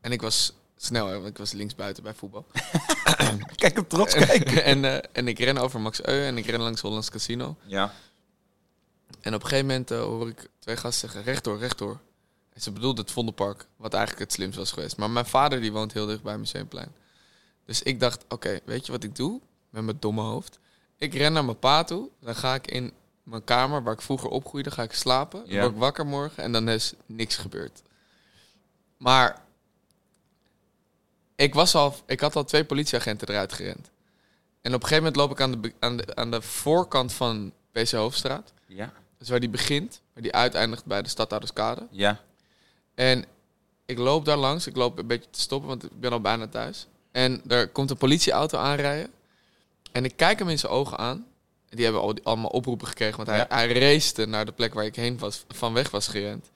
En 0.00 0.12
ik 0.12 0.22
was 0.22 0.52
snel, 0.76 1.06
hè, 1.06 1.14
want 1.14 1.26
ik 1.26 1.38
was 1.38 1.52
linksbuiten 1.52 2.02
bij 2.02 2.14
voetbal. 2.14 2.46
Kijk 3.56 3.74
hem 3.74 3.86
trots 3.86 4.14
kijken. 4.14 4.64
en, 4.72 4.84
eh, 4.84 5.08
en 5.12 5.28
ik 5.28 5.38
ren 5.38 5.58
over 5.58 5.80
Max 5.80 6.04
Eu 6.04 6.24
en 6.24 6.38
ik 6.38 6.46
ren 6.46 6.60
langs 6.60 6.80
Hollands 6.80 7.10
Casino. 7.10 7.56
Ja. 7.64 7.92
En 9.20 9.34
op 9.34 9.42
een 9.42 9.48
gegeven 9.48 9.66
moment 9.66 9.90
eh, 9.90 10.00
hoor 10.00 10.28
ik 10.28 10.48
twee 10.58 10.76
gasten 10.76 11.10
zeggen, 11.10 11.32
rechtdoor, 11.32 11.58
rechtdoor. 11.58 12.00
En 12.52 12.60
ze 12.60 12.70
bedoelde 12.70 13.00
het 13.00 13.10
Vondelpark, 13.10 13.66
wat 13.76 13.94
eigenlijk 13.94 14.24
het 14.24 14.32
slimst 14.32 14.58
was 14.58 14.72
geweest. 14.72 14.96
Maar 14.96 15.10
mijn 15.10 15.26
vader 15.26 15.60
die 15.60 15.72
woont 15.72 15.92
heel 15.92 16.06
dicht 16.06 16.22
bij 16.22 16.38
Museumplein. 16.38 16.92
Dus 17.64 17.82
ik 17.82 18.00
dacht, 18.00 18.24
oké, 18.28 18.60
weet 18.64 18.86
je 18.86 18.92
wat 18.92 19.04
ik 19.04 19.16
doe? 19.16 19.40
Met 19.70 19.84
mijn 19.84 19.96
domme 20.00 20.22
hoofd. 20.22 20.58
Ik 21.02 21.14
ren 21.14 21.32
naar 21.32 21.44
mijn 21.44 21.58
pa 21.58 21.84
toe. 21.84 22.08
Dan 22.20 22.34
ga 22.34 22.54
ik 22.54 22.70
in 22.70 22.92
mijn 23.22 23.44
kamer, 23.44 23.82
waar 23.82 23.92
ik 23.92 24.00
vroeger 24.00 24.28
opgroeide, 24.28 24.70
ga 24.70 24.82
ik 24.82 24.92
slapen. 24.92 25.44
Dan 25.46 25.58
word 25.58 25.72
ik 25.72 25.78
wakker 25.78 26.06
morgen 26.06 26.42
en 26.42 26.52
dan 26.52 26.68
is 26.68 26.92
niks 27.06 27.36
gebeurd. 27.36 27.82
Maar 28.96 29.44
ik, 31.36 31.54
was 31.54 31.74
al, 31.74 31.94
ik 32.06 32.20
had 32.20 32.36
al 32.36 32.44
twee 32.44 32.64
politieagenten 32.64 33.28
eruit 33.28 33.52
gerend. 33.52 33.90
En 34.60 34.74
op 34.74 34.82
een 34.82 34.88
gegeven 34.88 34.96
moment 34.96 35.16
loop 35.16 35.30
ik 35.30 35.40
aan 35.40 35.60
de, 35.60 35.72
aan 35.78 35.96
de, 35.96 36.14
aan 36.14 36.30
de 36.30 36.42
voorkant 36.42 37.12
van 37.12 37.52
PC 37.72 37.90
Hoofdstraat. 37.90 38.52
Ja. 38.66 38.92
Dus 39.18 39.28
waar 39.28 39.40
die 39.40 39.48
begint, 39.48 40.00
waar 40.12 40.22
die 40.22 40.32
uiteindigt 40.32 40.84
bij 40.84 41.02
de 41.02 41.08
Stadhouderskade. 41.08 41.86
Ja. 41.90 42.20
En 42.94 43.24
ik 43.86 43.98
loop 43.98 44.24
daar 44.24 44.36
langs. 44.36 44.66
Ik 44.66 44.76
loop 44.76 44.98
een 44.98 45.06
beetje 45.06 45.30
te 45.30 45.40
stoppen, 45.40 45.68
want 45.68 45.84
ik 45.84 46.00
ben 46.00 46.12
al 46.12 46.20
bijna 46.20 46.48
thuis. 46.48 46.86
En 47.12 47.42
er 47.48 47.68
komt 47.68 47.90
een 47.90 47.96
politieauto 47.96 48.58
aanrijden. 48.58 49.10
En 49.92 50.04
ik 50.04 50.16
kijk 50.16 50.38
hem 50.38 50.48
in 50.48 50.58
zijn 50.58 50.72
ogen 50.72 50.98
aan. 50.98 51.26
Die 51.68 51.84
hebben 51.84 52.02
al, 52.02 52.14
allemaal 52.22 52.50
oproepen 52.50 52.86
gekregen, 52.86 53.16
want 53.16 53.28
hij, 53.28 53.38
Ja. 53.38 53.46
hij 53.48 53.72
race 53.72 54.26
naar 54.26 54.44
de 54.44 54.52
plek 54.52 54.74
waar 54.74 54.84
ik 54.84 54.96
heen 54.96 55.18
was, 55.18 55.44
van 55.48 55.72
weg 55.72 55.90
was 55.90 56.08
gerend. 56.08 56.50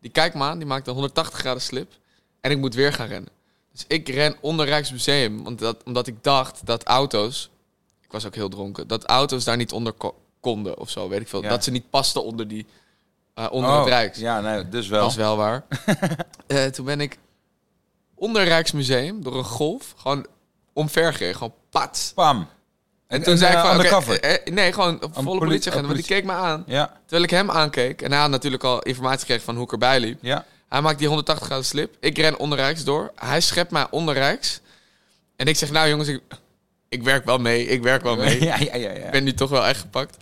Die 0.00 0.10
kijkt 0.10 0.34
me 0.34 0.42
aan, 0.44 0.58
die 0.58 0.66
maakt 0.66 0.86
een 0.86 0.92
180 0.92 1.38
graden 1.38 1.62
slip. 1.62 1.92
En 2.40 2.50
ik 2.50 2.58
moet 2.58 2.74
weer 2.74 2.92
gaan 2.92 3.06
rennen. 3.06 3.30
Dus 3.72 3.84
ik 3.88 4.08
ren 4.08 4.36
onder 4.40 4.66
Rijksmuseum, 4.66 5.42
want 5.44 5.58
dat, 5.58 5.82
omdat 5.84 6.06
ik 6.06 6.22
dacht 6.22 6.66
dat 6.66 6.82
auto's, 6.84 7.50
ik 8.00 8.12
was 8.12 8.26
ook 8.26 8.34
heel 8.34 8.48
dronken, 8.48 8.86
dat 8.88 9.04
auto's 9.04 9.44
daar 9.44 9.56
niet 9.56 9.72
onder 9.72 9.92
ko- 9.92 10.20
konden 10.40 10.78
of 10.78 10.90
zo, 10.90 11.08
weet 11.08 11.20
ik 11.20 11.28
veel. 11.28 11.42
Ja. 11.42 11.48
Dat 11.48 11.64
ze 11.64 11.70
niet 11.70 11.90
pasten 11.90 12.24
onder, 12.24 12.48
die, 12.48 12.66
eh, 13.34 13.46
onder 13.50 13.70
Oh, 13.70 13.78
het 13.78 13.88
Rijks. 13.88 14.18
Ja, 14.18 14.40
nee, 14.40 14.68
dus 14.68 14.88
wel. 14.88 15.00
Dat 15.00 15.10
is 15.10 15.16
wel 15.16 15.36
waar. 15.36 15.64
Eh, 16.46 16.64
toen 16.64 16.84
ben 16.84 17.00
ik 17.00 17.18
onder 18.14 18.44
Rijksmuseum 18.44 19.22
door 19.22 19.36
een 19.36 19.44
golf 19.44 19.94
gewoon 19.96 20.26
omver 20.72 21.12
gereden. 21.12 21.34
Gewoon 21.36 21.54
pats. 21.70 22.12
Pam. 22.14 22.46
En 23.12 23.22
toen 23.22 23.36
zei 23.36 23.50
ik 23.52 23.56
eh, 23.58 23.64
van... 23.66 23.74
undercover. 23.76 24.20
eh, 24.20 24.34
eh, 24.34 24.54
nee, 24.54 24.72
gewoon 24.72 24.98
volle 25.00 25.24
poli- 25.24 25.38
politieagent. 25.38 25.84
Want 25.86 25.96
die 25.98 26.06
keek 26.06 26.24
me 26.24 26.32
aan. 26.32 26.62
Ja. 26.66 26.86
Terwijl 27.02 27.22
ik 27.22 27.30
hem 27.30 27.50
aankeek. 27.50 28.02
En 28.02 28.10
hij 28.12 28.20
had 28.20 28.30
natuurlijk 28.30 28.64
al 28.64 28.82
informatie 28.82 29.20
gekregen 29.20 29.44
van 29.44 29.54
hoe 29.54 29.64
ik 29.64 29.72
erbij 29.72 30.00
liep. 30.00 30.18
Ja. 30.22 30.44
Hij 30.68 30.80
maakt 30.80 30.98
die 30.98 31.06
180 31.08 31.46
graden 31.46 31.64
slip. 31.64 31.96
Ik 32.00 32.16
ren 32.18 32.38
onder 32.38 32.58
Rijks 32.58 32.84
door. 32.84 33.12
Hij 33.14 33.40
schept 33.40 33.70
mij 33.70 33.86
onder 33.90 34.14
Rijks. 34.14 34.60
En 35.36 35.46
ik 35.46 35.56
zeg, 35.56 35.70
nou 35.70 35.88
jongens, 35.88 36.08
ik, 36.08 36.20
ik 36.88 37.02
werk 37.02 37.24
wel 37.24 37.38
mee. 37.38 37.66
Ik 37.66 37.82
werk 37.82 38.02
wel 38.02 38.16
mee. 38.16 38.42
Ja, 38.44 38.56
ja, 38.58 38.74
ja, 38.76 38.90
ja. 38.90 39.04
Ik 39.04 39.10
ben 39.10 39.24
nu 39.24 39.32
toch 39.34 39.50
wel 39.50 39.66
echt 39.66 39.80
gepakt. 39.80 40.16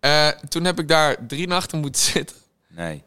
Eh, 0.00 0.28
toen 0.48 0.64
heb 0.64 0.78
ik 0.78 0.88
daar 0.88 1.16
drie 1.26 1.46
nachten 1.46 1.78
moeten 1.78 2.02
zitten. 2.12 2.36
Nee. 2.68 3.02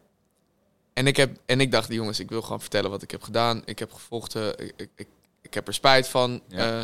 En 0.93 1.07
ik, 1.07 1.17
heb, 1.17 1.37
en 1.45 1.61
ik 1.61 1.71
dacht, 1.71 1.91
jongens, 1.93 2.19
ik 2.19 2.29
wil 2.29 2.41
gewoon 2.41 2.61
vertellen 2.61 2.89
wat 2.89 3.01
ik 3.01 3.11
heb 3.11 3.23
gedaan. 3.23 3.61
Ik 3.65 3.79
heb 3.79 3.93
gevochten. 3.93 4.59
Ik, 4.59 4.73
ik, 4.77 4.89
ik, 4.95 5.07
ik 5.41 5.53
heb 5.53 5.67
er 5.67 5.73
spijt 5.73 6.07
van. 6.07 6.41
Ja. 6.47 6.71
Eh, 6.71 6.79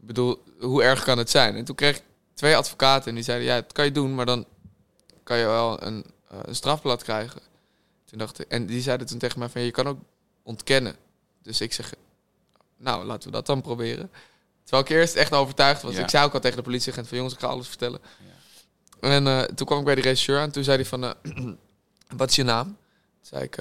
ik 0.00 0.06
bedoel, 0.06 0.42
hoe 0.64 0.82
erg 0.82 1.04
kan 1.04 1.18
het 1.18 1.30
zijn? 1.30 1.56
En 1.56 1.64
toen 1.64 1.74
kreeg 1.74 1.96
ik 1.96 2.02
twee 2.34 2.56
advocaten 2.56 3.08
en 3.08 3.14
die 3.14 3.24
zeiden, 3.24 3.46
ja, 3.46 3.54
dat 3.60 3.72
kan 3.72 3.84
je 3.84 3.92
doen, 3.92 4.14
maar 4.14 4.26
dan 4.26 4.46
kan 5.22 5.38
je 5.38 5.44
wel 5.44 5.82
een, 5.82 6.04
eh, 6.28 6.38
een 6.42 6.54
strafblad 6.54 7.02
krijgen. 7.02 7.40
Toen 8.04 8.18
dacht 8.18 8.40
ik, 8.40 8.48
en 8.48 8.66
die 8.66 8.82
zeiden 8.82 9.06
toen 9.06 9.18
tegen 9.18 9.38
mij 9.38 9.48
van, 9.48 9.62
je 9.62 9.70
kan 9.70 9.88
ook 9.88 9.98
ontkennen. 10.42 10.96
Dus 11.42 11.60
ik 11.60 11.72
zeg, 11.72 11.94
nou, 12.76 13.04
laten 13.04 13.28
we 13.28 13.34
dat 13.34 13.46
dan 13.46 13.60
proberen. 13.60 14.10
Terwijl 14.62 14.82
ik 14.82 14.90
eerst 14.90 15.14
echt 15.14 15.32
overtuigd 15.32 15.82
was. 15.82 15.94
Ja. 15.94 16.02
Ik 16.02 16.10
zei 16.10 16.24
ook 16.24 16.34
al 16.34 16.40
tegen 16.40 16.56
de 16.56 16.62
politieagent 16.62 17.08
van 17.08 17.16
jongens, 17.16 17.34
ik 17.34 17.40
ga 17.40 17.46
alles 17.46 17.68
vertellen. 17.68 18.00
En 19.00 19.26
eh, 19.26 19.42
toen 19.42 19.66
kwam 19.66 19.78
ik 19.78 19.84
bij 19.84 19.94
de 19.94 20.00
regisseur 20.00 20.38
aan. 20.38 20.50
Toen 20.50 20.64
zei 20.64 20.76
hij 20.76 20.86
van, 20.86 21.04
eh, 21.04 21.12
wat 22.16 22.30
is 22.30 22.36
je 22.36 22.42
naam? 22.42 22.64
Toen 22.66 22.76
zei 23.20 23.42
ik, 23.42 23.58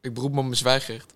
ik 0.00 0.14
beroep 0.14 0.32
me 0.32 0.38
op 0.38 0.44
mijn 0.44 0.56
zwijgrecht. 0.56 1.12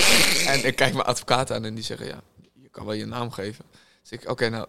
en 0.52 0.66
ik 0.66 0.76
kijk 0.76 0.92
mijn 0.92 1.06
advocaat 1.06 1.52
aan 1.52 1.64
en 1.64 1.74
die 1.74 1.84
zeggen, 1.84 2.06
ja, 2.06 2.20
je 2.52 2.68
kan 2.68 2.84
wel 2.84 2.94
je 2.94 3.06
naam 3.06 3.30
geven. 3.30 3.64
Dus 4.08 4.18
ik, 4.18 4.30
oké, 4.30 4.48
nou, 4.48 4.66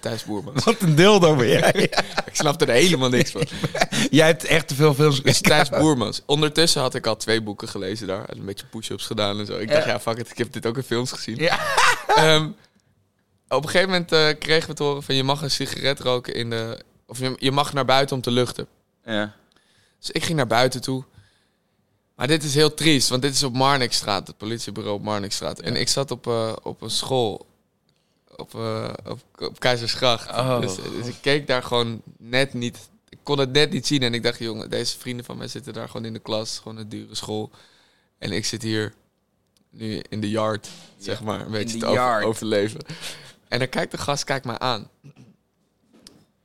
Thijs 0.00 0.24
Boerman. 0.24 0.54
Wat 0.64 0.80
een 0.80 0.94
dildo 0.94 1.36
ben 1.36 1.48
jij. 1.48 1.72
ik 2.30 2.34
snapte 2.34 2.64
er 2.64 2.72
helemaal 2.72 3.08
niks 3.08 3.30
van. 3.30 3.46
jij 4.10 4.26
hebt 4.26 4.44
echt 4.44 4.68
te 4.68 4.74
veel 4.74 4.94
films 4.94 5.22
Dus 5.22 5.40
Thijs 5.40 5.68
Boermans. 5.68 6.22
Ondertussen 6.26 6.80
had 6.80 6.94
ik 6.94 7.06
al 7.06 7.16
twee 7.16 7.42
boeken 7.42 7.68
gelezen 7.68 8.06
daar. 8.06 8.24
En 8.24 8.38
een 8.38 8.44
beetje 8.44 8.66
push-ups 8.66 9.06
gedaan 9.06 9.38
en 9.38 9.46
zo. 9.46 9.58
Ik 9.58 9.70
dacht, 9.70 9.84
ja, 9.84 10.00
fuck 10.00 10.18
it, 10.18 10.30
ik 10.30 10.38
heb 10.38 10.52
dit 10.52 10.66
ook 10.66 10.76
in 10.76 10.82
films 10.82 11.12
gezien. 11.12 11.36
Ja. 11.36 11.58
Ehm, 12.06 12.50
op 13.48 13.62
een 13.62 13.68
gegeven 13.68 13.90
moment 13.90 14.12
eh, 14.12 14.28
kregen 14.38 14.68
we 14.68 14.74
te 14.74 14.82
horen 14.82 15.02
van... 15.02 15.14
je 15.14 15.24
mag 15.24 15.42
een 15.42 15.50
sigaret 15.50 16.00
roken 16.00 16.34
in 16.34 16.50
de... 16.50 16.78
of 17.06 17.18
je, 17.18 17.34
je 17.38 17.50
mag 17.50 17.72
naar 17.72 17.84
buiten 17.84 18.16
om 18.16 18.22
te 18.22 18.30
luchten. 18.30 18.66
Ja. 19.04 19.34
Dus 19.98 20.10
ik 20.10 20.24
ging 20.24 20.36
naar 20.36 20.46
buiten 20.46 20.80
toe. 20.80 21.04
Maar 22.16 22.26
dit 22.26 22.42
is 22.42 22.54
heel 22.54 22.74
triest, 22.74 23.08
want 23.08 23.22
dit 23.22 23.34
is 23.34 23.42
op 23.42 23.54
Marnixstraat, 23.54 24.26
het 24.26 24.36
politiebureau 24.36 24.96
op 24.96 25.02
Marnixstraat. 25.02 25.60
En 25.60 25.76
ik 25.76 25.88
zat 25.88 26.10
op, 26.10 26.26
eh, 26.26 26.52
op 26.62 26.82
een 26.82 26.90
school 26.90 27.46
op, 28.36 28.54
eh, 28.54 28.92
op, 29.04 29.20
op 29.38 29.60
Keizersgracht. 29.60 30.28
Oh. 30.30 30.60
Dus, 30.60 30.74
dus 30.76 31.06
ik 31.06 31.16
keek 31.20 31.46
daar 31.46 31.62
gewoon 31.62 32.02
net 32.18 32.54
niet. 32.54 32.88
Ik 33.08 33.18
kon 33.22 33.38
het 33.38 33.52
net 33.52 33.70
niet 33.70 33.86
zien 33.86 34.02
en 34.02 34.14
ik 34.14 34.22
dacht, 34.22 34.38
jongen, 34.38 34.70
deze 34.70 34.98
vrienden 34.98 35.24
van 35.24 35.36
mij 35.36 35.48
zitten 35.48 35.72
daar 35.72 35.88
gewoon 35.88 36.04
in 36.06 36.12
de 36.12 36.18
klas, 36.18 36.58
gewoon 36.58 36.76
een 36.76 36.88
dure 36.88 37.14
school. 37.14 37.50
En 38.18 38.32
ik 38.32 38.44
zit 38.44 38.62
hier 38.62 38.94
nu 39.70 40.02
in 40.08 40.20
de 40.20 40.30
yard, 40.30 40.68
zeg 40.98 41.22
maar, 41.22 41.40
een 41.40 41.50
beetje 41.50 41.78
te 41.78 41.86
over- 41.86 42.22
overleven. 42.24 42.80
En 43.48 43.58
dan 43.58 43.68
kijkt 43.68 43.90
de 43.90 43.98
gast 43.98 44.24
kijkt 44.24 44.44
mij 44.44 44.58
aan. 44.58 44.88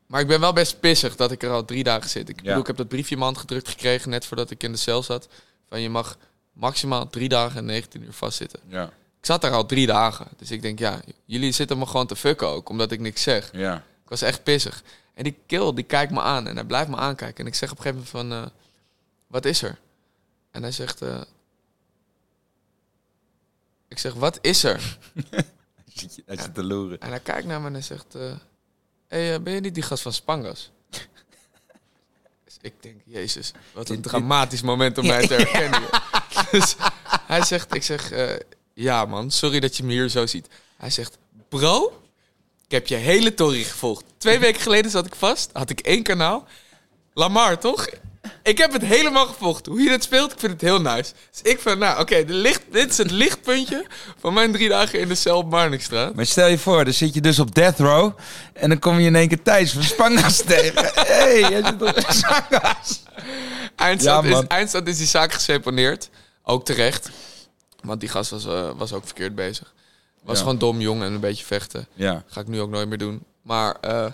Maar 0.08 0.22
ik 0.22 0.28
ben 0.28 0.40
wel 0.40 0.54
best 0.54 0.80
pissig 0.80 1.16
dat 1.16 1.32
ik 1.32 1.44
er 1.44 1.50
al 1.50 1.66
drie 1.66 1.84
dagen 1.84 2.10
zit. 2.10 2.30
Ik 2.30 2.36
Ja. 2.36 2.42
bedoel, 2.44 2.60
ik 2.60 2.68
heb 2.68 2.78
dat 2.78 2.88
briefje 2.88 3.12
in 3.12 3.20
mijn 3.20 3.32
hand 3.34 3.42
gedrukt 3.46 3.70
gekregen 3.70 4.10
net 4.10 4.26
voordat 4.26 4.52
ik 4.52 4.64
in 4.64 4.72
de 4.72 4.78
cel 4.78 5.04
zat. 5.04 5.28
Van 5.70 5.82
je 5.82 5.90
mag 5.90 6.18
maximaal 6.54 7.10
drie 7.10 7.30
dagen 7.30 7.58
en 7.58 7.66
19 7.66 8.04
uur 8.04 8.14
vastzitten. 8.14 8.60
Ja. 8.68 8.90
Ik 9.20 9.26
zat 9.26 9.42
daar 9.42 9.52
al 9.52 9.66
drie 9.66 9.88
dagen. 9.88 10.28
Dus 10.38 10.52
ik 10.52 10.62
denk, 10.62 10.80
ja, 10.80 11.02
jullie 11.26 11.52
zitten 11.52 11.78
me 11.78 11.86
gewoon 11.86 12.08
te 12.08 12.16
fucken 12.16 12.48
ook, 12.48 12.70
omdat 12.70 12.92
ik 12.92 13.00
niks 13.00 13.22
zeg. 13.22 13.50
Ja. 13.52 13.76
Ik 13.76 14.10
was 14.10 14.22
echt 14.22 14.44
pissig. 14.44 14.84
En 15.14 15.24
die 15.24 15.38
kill, 15.46 15.74
die 15.74 15.84
kijkt 15.84 16.12
me 16.12 16.22
aan 16.22 16.48
en 16.48 16.56
hij 16.56 16.66
blijft 16.66 16.90
me 16.90 16.96
aankijken. 16.96 17.38
En 17.38 17.48
ik 17.48 17.56
zeg 17.56 17.72
op 17.72 17.78
een 17.78 17.84
gegeven 17.84 18.18
moment 18.18 18.34
van, 18.34 18.52
eh, 18.52 18.60
wat 19.28 19.46
is 19.46 19.62
er? 19.62 19.80
En 20.52 20.62
hij 20.62 20.72
zegt, 20.72 21.02
eh, 21.02 21.22
ik 23.88 24.00
zeg, 24.00 24.14
wat 24.14 24.40
is 24.42 24.64
er? 24.64 24.98
Hij 26.26 26.38
zit 26.38 26.54
te 26.54 26.64
loeren. 26.64 27.00
En 27.00 27.10
hij 27.10 27.20
kijkt 27.20 27.48
naar 27.48 27.62
me 27.62 27.68
en 27.68 27.74
hij 27.74 27.82
zegt, 27.82 28.16
eh 28.16 28.32
hey, 29.08 29.42
ben 29.42 29.54
je 29.54 29.60
niet 29.60 29.74
die 29.74 29.84
gast 29.84 30.02
van 30.02 30.14
Spangas? 30.14 30.72
dus 32.46 32.58
ik 32.62 32.74
denk, 32.80 33.02
jezus, 33.06 33.52
wat 33.74 33.90
een 33.90 34.02
dramatisch 34.02 34.62
moment 34.62 34.98
om 34.98 35.06
mij 35.06 35.28
te 35.28 35.34
herkennen. 35.34 35.82
dus 36.52 36.76
hij 37.06 37.44
zegt, 37.44 37.74
ik 37.74 37.84
zeg, 37.84 38.12
ja 38.80 39.06
man, 39.06 39.32
sorry 39.32 39.60
dat 39.60 39.78
je 39.78 39.84
me 39.84 39.92
hier 39.92 40.10
zo 40.10 40.26
ziet. 40.26 40.48
Hij 40.78 40.90
zegt, 40.90 41.18
bro, 41.50 42.02
ik 42.66 42.72
heb 42.72 42.88
je 42.88 42.96
hele 42.96 43.34
tory 43.34 43.64
gevolgd. 43.64 44.04
Twee 44.18 44.40
weken 44.40 44.62
geleden 44.62 44.92
zat 44.92 45.06
ik 45.06 45.16
vast, 45.16 45.50
had 45.54 45.70
ik 45.70 45.80
één 45.80 46.04
kanaal. 46.04 46.48
Lamar, 47.14 47.60
toch? 47.60 47.88
Ik 48.44 48.58
heb 48.58 48.74
het 48.74 48.82
helemaal 48.82 49.26
gevolgd. 49.26 49.66
Hoe 49.66 49.82
je 49.82 49.90
het 49.90 50.04
speelt, 50.04 50.32
ik 50.32 50.40
vind 50.40 50.52
het 50.52 50.62
heel 50.62 50.82
nice. 50.82 51.14
Dus 51.32 51.52
ik 51.52 51.60
van, 51.60 51.78
nou 51.78 52.00
oké, 52.00 52.26
dit 52.72 52.90
is 52.90 52.98
het 52.98 53.12
lichtpuntje 53.12 53.86
van 54.20 54.34
mijn 54.34 54.52
drie 54.52 54.70
dagen 54.70 55.00
in 55.00 55.08
de 55.08 55.16
cel 55.16 55.38
op 55.38 55.50
Marnixstraat. 55.50 56.16
Maar 56.16 56.26
stel 56.26 56.48
je 56.48 56.58
voor, 56.58 56.84
dan 56.84 56.94
zit 56.94 57.14
je 57.14 57.22
dus 57.22 57.40
op 57.40 57.56
death 57.56 57.80
row 57.80 58.12
en 58.54 58.70
dan 58.70 58.80
kom 58.80 59.00
je 59.00 59.06
in 59.06 59.16
één 59.16 59.28
keer 59.28 59.42
Thijs 59.42 59.72
van 59.72 59.84
Spangas 59.84 60.42
tegen. 60.46 60.92
Hé, 60.94 61.02
hey, 61.04 61.40
jij 61.40 61.64
zit 61.64 61.82
op 61.82 62.06
Spangas. 62.08 63.04
Eindstand, 63.76 64.28
Ja, 64.28 64.40
is, 64.40 64.48
eindstand 64.48 64.88
is 64.88 64.98
die 64.98 65.08
zaak 65.08 65.34
geseponeerd. 65.34 66.10
Ook 66.44 66.66
terecht. 66.66 67.10
Want 67.84 68.00
die 68.00 68.10
gast 68.10 68.30
was, 68.32 68.46
eh, 68.46 68.70
was 68.78 68.94
ook 68.94 69.06
verkeerd 69.06 69.36
bezig. 69.36 69.74
Was 70.24 70.38
Ja. 70.38 70.44
gewoon 70.44 70.58
dom, 70.58 70.80
jong 70.82 71.04
en 71.04 71.14
een 71.14 71.20
beetje 71.20 71.46
vechten. 71.46 71.88
Ja. 71.94 72.24
Ga 72.28 72.42
ik 72.42 72.48
nu 72.48 72.62
ook 72.62 72.70
nooit 72.70 72.88
meer 72.88 72.98
doen. 72.98 73.24
Maar 73.42 73.76
eh, 73.82 74.06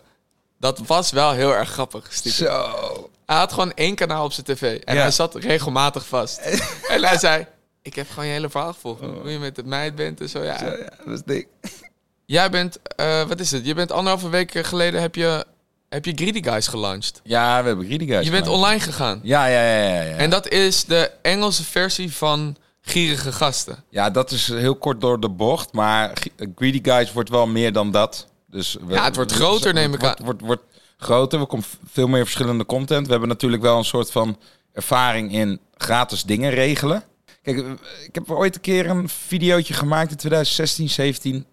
dat 0.59 0.79
was 0.79 1.11
wel 1.11 1.31
heel 1.31 1.53
erg 1.55 1.69
grappig. 1.69 2.07
stiekem. 2.13 2.45
Zo. 2.45 3.09
Hij 3.25 3.37
had 3.37 3.53
gewoon 3.53 3.73
één 3.73 3.95
kanaal 3.95 4.25
op 4.25 4.31
zijn 4.33 4.45
tv. 4.45 4.79
En 4.79 4.95
Ja. 4.95 5.01
hij 5.01 5.11
zat 5.11 5.35
regelmatig 5.35 6.05
vast. 6.07 6.37
en 6.89 7.03
hij 7.03 7.17
zei... 7.17 7.45
Ik 7.81 7.95
heb 7.95 8.09
gewoon 8.09 8.25
je 8.25 8.31
hele 8.31 8.49
verhaal 8.49 8.73
gevolgd. 8.73 9.01
Hoe 9.01 9.31
je 9.31 9.39
met 9.39 9.55
de 9.55 9.63
meid 9.63 9.95
bent 9.95 10.21
en 10.21 10.29
zo. 10.29 10.43
Ja. 10.43 10.57
Ja, 10.61 10.71
ja, 10.77 10.89
dat 11.05 11.13
is 11.13 11.21
dik. 11.25 11.47
Jij 12.25 12.49
bent... 12.49 12.79
eh, 12.95 13.23
wat 13.27 13.39
is 13.39 13.51
het? 13.51 13.65
Je 13.65 13.73
bent 13.73 13.91
anderhalve 13.91 14.29
week 14.29 14.51
geleden... 14.65 15.01
Heb 15.01 15.15
je, 15.15 15.45
heb 15.89 16.05
je 16.05 16.11
Greedy 16.15 16.43
Guys 16.43 16.67
gelanceerd. 16.67 17.21
Ja, 17.23 17.61
we 17.61 17.67
hebben 17.67 17.85
Greedy 17.85 18.05
Guys 18.07 18.25
Je 18.25 18.31
bent 18.31 18.47
online 18.47 18.79
gegaan. 18.79 19.19
Ja, 19.23 19.45
ja, 19.45 19.61
ja, 19.63 19.87
ja. 19.93 20.01
ja. 20.01 20.15
En 20.15 20.29
dat 20.29 20.47
is 20.47 20.83
de 20.85 21.11
Engelse 21.21 21.63
versie 21.63 22.15
van 22.15 22.55
Gierige 22.85 23.31
Gasten. 23.31 23.83
Ja, 23.89 24.09
dat 24.09 24.31
is 24.31 24.47
heel 24.47 24.75
kort 24.75 25.01
door 25.01 25.19
de 25.19 25.29
bocht. 25.29 25.73
Maar 25.73 26.13
Greedy 26.55 26.79
Guys 26.83 27.13
wordt 27.13 27.29
wel 27.29 27.47
meer 27.47 27.73
dan 27.73 27.91
dat. 27.91 28.27
Dus 28.49 28.77
we- 28.87 28.93
Ja, 28.93 29.03
het 29.03 29.15
wordt 29.15 29.31
groter, 29.31 29.73
neem 29.73 29.93
ik 29.93 30.03
aan. 30.03 30.15
Wordt, 30.23 30.41
wordt 30.41 30.63
groter. 30.97 31.39
We 31.39 31.45
komen 31.45 31.65
veel 31.85 32.07
meer 32.07 32.23
verschillende 32.23 32.65
content. 32.65 33.05
We 33.05 33.11
hebben 33.11 33.29
natuurlijk 33.29 33.61
wel 33.61 33.77
een 33.77 33.85
soort 33.85 34.11
van 34.11 34.37
ervaring 34.73 35.31
in 35.31 35.59
gratis 35.77 36.23
dingen 36.23 36.51
regelen. 36.51 37.03
Kijk, 37.41 37.57
eh, 37.59 37.71
ik 38.05 38.15
heb 38.15 38.31
ooit 38.31 38.55
een 38.55 38.61
keer 38.61 38.89
een 38.89 39.09
videootje 39.09 39.73
gemaakt 39.73 40.11
in 40.11 40.17
2016, 40.17 40.89
17. 40.89 41.35
En 41.35 41.45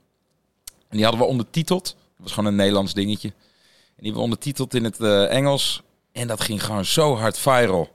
die 0.96 1.02
hadden 1.02 1.20
we 1.22 1.26
ondertiteld. 1.28 1.84
Dat 1.84 1.94
was 2.16 2.32
gewoon 2.32 2.48
een 2.50 2.56
Nederlands 2.56 2.94
dingetje. 2.94 3.28
En 3.28 3.34
die 3.96 4.12
hebben 4.12 4.14
we 4.14 4.20
ondertiteld 4.20 4.74
in 4.74 4.84
het 4.84 5.00
eh, 5.00 5.30
Engels. 5.30 5.82
En 6.12 6.26
dat 6.26 6.40
ging 6.40 6.64
gewoon 6.64 6.84
zo 6.84 7.16
hard 7.16 7.38
viral. 7.38 7.90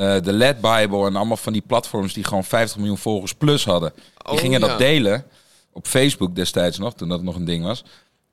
Eh, 0.00 0.22
de 0.22 0.32
LED 0.32 0.60
Bible 0.60 1.06
en 1.06 1.16
allemaal 1.16 1.36
van 1.36 1.52
die 1.52 1.62
platforms 1.66 2.12
die 2.12 2.24
gewoon 2.24 2.44
50 2.44 2.76
miljoen 2.78 2.98
volgers 2.98 3.34
plus 3.34 3.64
hadden. 3.64 3.92
Die 3.94 4.32
Oh, 4.32 4.38
gingen 4.38 4.60
ja. 4.60 4.66
dat 4.66 4.78
delen 4.78 5.24
op 5.72 5.86
Facebook 5.86 6.34
destijds 6.34 6.78
nog, 6.78 6.94
toen 6.94 7.08
dat 7.08 7.22
nog 7.22 7.34
een 7.36 7.44
ding 7.44 7.64
was. 7.64 7.84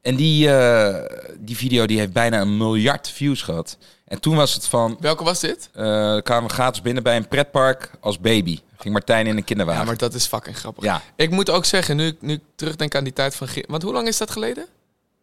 En 0.02 0.16
die, 0.16 0.50
eh, 0.56 0.96
die 1.40 1.58
video 1.58 1.86
die 1.86 2.00
heeft 2.00 2.14
bijna 2.14 2.42
een 2.42 2.58
miljard 2.58 3.10
views 3.10 3.42
gehad. 3.42 3.78
En 4.06 4.20
toen 4.20 4.36
was 4.36 4.54
het 4.54 4.68
van, 4.68 4.98
Welke 5.00 5.24
was 5.24 5.40
dit? 5.40 5.70
eh 5.74 5.84
kwamen 6.18 6.48
we 6.48 6.54
gratis 6.54 6.82
binnen 6.82 7.04
bij 7.04 7.16
een 7.16 7.28
pretpark 7.28 7.92
als 8.00 8.20
baby. 8.20 8.60
Ging 8.78 8.94
Martijn 8.94 9.28
in 9.28 9.38
een 9.38 9.44
kinderwagen. 9.44 9.82
Ja, 9.82 9.88
maar 9.88 9.98
dat 9.98 10.14
is 10.14 10.26
fucking 10.26 10.58
grappig. 10.58 10.84
Ja, 10.84 11.02
Ik 11.16 11.30
moet 11.32 11.50
ook 11.50 11.66
zeggen, 11.66 11.96
nu, 11.96 12.06
ik- 12.08 12.22
nu 12.22 12.34
ik 12.34 12.42
terugdenk 12.56 12.96
aan 12.96 13.04
die 13.04 13.14
tijd 13.14 13.36
van... 13.36 13.48
Want 13.68 13.84
hoe 13.84 13.94
lang 13.94 14.08
is 14.08 14.18
dat 14.18 14.32
geleden? 14.32 14.66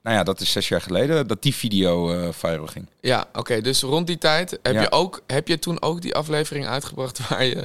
Nou 0.05 0.17
ja, 0.17 0.23
dat 0.23 0.41
is 0.41 0.53
zes 0.53 0.69
jaar 0.69 0.81
geleden 0.81 1.27
dat 1.27 1.43
die 1.43 1.55
video 1.55 2.31
viral 2.33 2.67
ging. 2.67 2.87
Ja, 3.01 3.25
oké. 3.33 3.61
dus 3.61 3.83
rond 3.83 4.07
die 4.07 4.19
tijd 4.19 4.59
heb, 4.63 4.75
Ja. 4.75 4.81
je 4.81 4.91
ook, 4.93 5.21
heb 5.27 5.49
je 5.49 5.59
toen 5.59 5.83
ook 5.83 6.03
die 6.03 6.15
aflevering 6.15 6.67
uitgebracht... 6.67 7.19
waar 7.29 7.45
je 7.45 7.63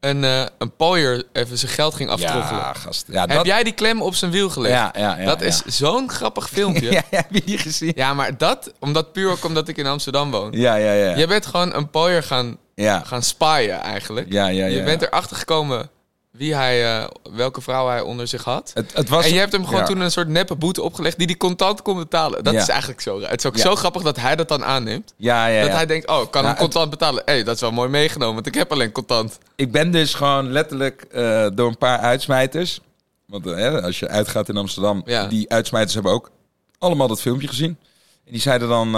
een, 0.00 0.24
eh 0.24 0.44
een 0.58 0.76
pooier 0.76 1.24
even 1.32 1.58
zijn 1.58 1.72
geld 1.72 1.94
ging 1.94 2.10
aftroggelen. 2.10 2.60
Ja, 2.60 2.72
gast. 2.72 3.04
Ja, 3.08 3.20
heb 3.20 3.30
dat, 3.30 3.46
jij 3.46 3.62
die 3.62 3.72
klem 3.72 4.02
op 4.02 4.14
zijn 4.14 4.30
wiel 4.30 4.50
gelegd? 4.50 4.74
ja, 4.74 4.92
ja, 4.96 5.18
ja, 5.18 5.24
dat 5.24 5.40
ja. 5.40 5.46
is 5.46 5.62
zo'n 5.64 6.10
grappig 6.10 6.48
filmpje. 6.48 6.90
Ja, 6.98 7.02
ja. 7.10 7.16
heb 7.16 7.26
je 7.30 7.42
die 7.44 7.58
gezien? 7.58 7.94
maar 8.14 8.36
dat, 8.38 8.72
omdat 8.78 9.12
puur 9.12 9.30
ook 9.30 9.44
omdat 9.44 9.68
ik 9.68 9.76
in 9.76 9.86
Amsterdam 9.86 10.30
woon. 10.30 10.52
Ja, 10.52 10.74
ja, 10.74 10.92
ja. 10.92 11.16
Je 11.16 11.26
bent 11.26 11.46
gewoon 11.46 11.74
een 11.74 11.90
pooier 11.90 12.22
gaan, 12.22 12.56
Ja, 12.74 13.02
gaan 13.04 13.22
spyen 13.22 13.80
eigenlijk. 13.80 14.32
ja, 14.32 14.46
ja. 14.46 14.66
ja, 14.66 14.76
Je 14.76 14.82
bent 14.82 15.02
erachter 15.02 15.36
gekomen 15.36 15.90
wie 16.38 16.54
hij, 16.54 16.98
eh, 17.00 17.08
welke 17.32 17.60
vrouw 17.60 17.88
hij 17.88 18.00
onder 18.00 18.26
zich 18.26 18.44
had. 18.44 18.70
Het, 18.74 18.92
het 18.94 19.08
was... 19.08 19.24
en 19.24 19.32
je 19.32 19.38
hebt 19.38 19.52
hem 19.52 19.64
gewoon 19.64 19.80
ja. 19.80 19.86
toen 19.86 20.00
een 20.00 20.10
soort 20.10 20.28
neppe 20.28 20.54
boete 20.54 20.82
opgelegd 20.82 21.18
die 21.18 21.26
die 21.26 21.36
contant 21.36 21.82
kon 21.82 21.96
betalen. 21.96 22.44
Dat 22.44 22.54
Ja. 22.54 22.60
is 22.60 22.68
eigenlijk 22.68 23.00
zo. 23.00 23.20
Het 23.20 23.38
is 23.38 23.46
ook 23.46 23.56
Ja. 23.56 23.62
zo 23.62 23.74
grappig 23.74 24.02
dat 24.02 24.16
hij 24.16 24.36
dat 24.36 24.48
dan 24.48 24.64
aanneemt. 24.64 25.14
Ja, 25.16 25.46
ja, 25.46 25.62
Dat 25.62 25.70
hij 25.72 25.86
denkt, 25.86 26.08
oh, 26.08 26.22
ik 26.22 26.30
kan 26.30 26.44
hem 26.44 26.56
contant 26.56 26.90
betalen. 26.90 27.22
Hé, 27.24 27.32
hey, 27.32 27.44
dat 27.44 27.54
is 27.54 27.60
wel 27.60 27.72
mooi 27.72 27.88
meegenomen, 27.88 28.34
want 28.34 28.46
ik 28.46 28.54
heb 28.54 28.72
alleen 28.72 28.92
contant. 28.92 29.38
Ik 29.56 29.72
ben 29.72 29.90
dus 29.90 30.14
gewoon 30.14 30.52
letterlijk 30.52 31.02
eh, 31.02 31.46
door 31.54 31.68
een 31.68 31.78
paar 31.78 31.98
uitsmijters. 31.98 32.80
Want 33.26 33.46
eh, 33.46 33.82
als 33.82 33.98
je 33.98 34.08
uitgaat 34.08 34.48
in 34.48 34.56
Amsterdam, 34.56 35.04
die 35.28 35.50
uitsmijters 35.50 35.94
hebben 35.94 36.12
ook 36.12 36.30
allemaal 36.78 37.08
dat 37.08 37.20
filmpje 37.20 37.48
gezien. 37.48 37.76
En 38.24 38.32
die 38.32 38.40
zeiden 38.40 38.68
dan, 38.68 38.88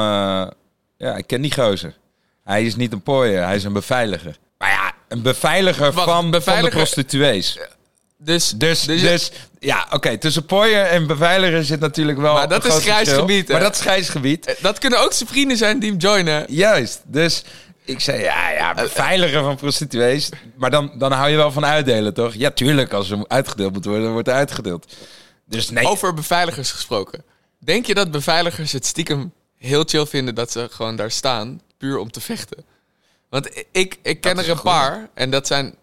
ja, 0.97 1.17
ik 1.17 1.27
ken 1.27 1.41
die 1.43 1.55
gozer. 1.55 1.97
Hij 2.45 2.65
is 2.65 2.77
niet 2.77 2.93
een 2.93 3.03
pooier, 3.03 3.45
hij 3.45 3.57
is 3.57 3.65
een 3.65 3.73
beveiliger. 3.73 4.39
Een 5.11 5.23
beveiliger 5.23 5.93
van, 5.93 6.31
beveiliger- 6.31 6.43
van 6.43 6.63
de 6.63 6.71
prostituees. 6.77 7.59
Dus, 8.19 8.51
Dus, 8.57 8.83
dus- 8.83 9.01
dus, 9.01 9.31
ja, 9.59 9.87
oké, 9.93 10.19
tussen 10.19 10.47
pooier 10.47 10.85
en 10.85 11.07
beveiliger 11.07 11.65
zit 11.65 11.81
natuurlijk 11.81 12.19
wel 12.19 12.35
Maar 12.35 12.49
dat 12.49 12.65
een 12.65 12.71
is 12.71 12.83
grijs 12.83 12.97
verschil. 12.97 13.21
gebied, 13.21 13.47
hè? 13.49 13.53
Maar 13.53 13.63
dat 13.63 13.75
is 13.75 13.81
grijs 13.81 14.09
gebied. 14.09 14.47
eh, 14.47 14.55
dat 14.63 14.79
kunnen 14.79 15.01
ook 15.01 15.13
zijn 15.13 15.29
vrienden 15.29 15.57
zijn 15.57 15.79
die 15.79 15.91
hem 15.91 15.99
joinen. 15.99 16.45
Juist, 16.49 17.01
dus 17.05 17.43
ik 17.85 18.01
zei, 18.01 18.23
ja, 18.23 18.51
ja, 18.51 18.75
beveiliger 18.75 19.43
van 19.43 19.57
prostituees. 19.57 20.29
Maar 20.57 20.71
dan, 20.71 20.93
dan 20.99 21.13
hou 21.13 21.31
je 21.31 21.37
wel 21.37 21.53
van 21.53 21.65
uitdelen, 21.65 22.15
toch? 22.15 22.35
Ja, 22.35 22.51
tuurlijk, 22.51 22.93
als 22.93 23.11
er 23.11 23.25
uitgedeeld 23.29 23.73
moet 23.73 23.85
worden, 23.85 24.13
wordt 24.13 24.29
er 24.29 24.35
uitgedeeld. 24.35 24.93
Dus 25.47 25.71
nee, 25.71 25.87
Over 25.87 26.15
beveiligers 26.15 26.71
gesproken. 26.71 27.25
Denk 27.59 27.87
je 27.87 27.95
dat 27.95 28.11
beveiligers 28.11 28.73
het 28.73 28.87
stiekem 28.87 29.33
heel 29.59 29.85
chill 29.87 30.07
vinden 30.07 30.35
dat 30.35 30.51
ze 30.53 30.69
gewoon 30.71 30.97
daar 30.97 31.11
staan, 31.11 31.61
puur 31.79 31.99
om 31.99 32.11
te 32.11 32.21
vechten? 32.21 32.65
Want 33.31 33.51
ik, 33.73 33.99
ik 34.03 34.21
ken 34.21 34.39
er 34.39 34.51
een 34.51 34.61
paar, 34.63 35.09
en 35.15 35.31
dat 35.31 35.47
zijn 35.47 35.75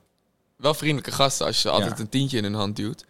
wel 0.58 0.74
vriendelijke 0.74 1.12
gasten 1.12 1.46
als 1.46 1.56
je 1.56 1.62
ze 1.62 1.70
altijd 1.70 2.00
een 2.00 2.10
tientje 2.10 2.38
in 2.38 2.44
hun 2.44 2.54
hand 2.54 2.76
duwt. 2.76 3.06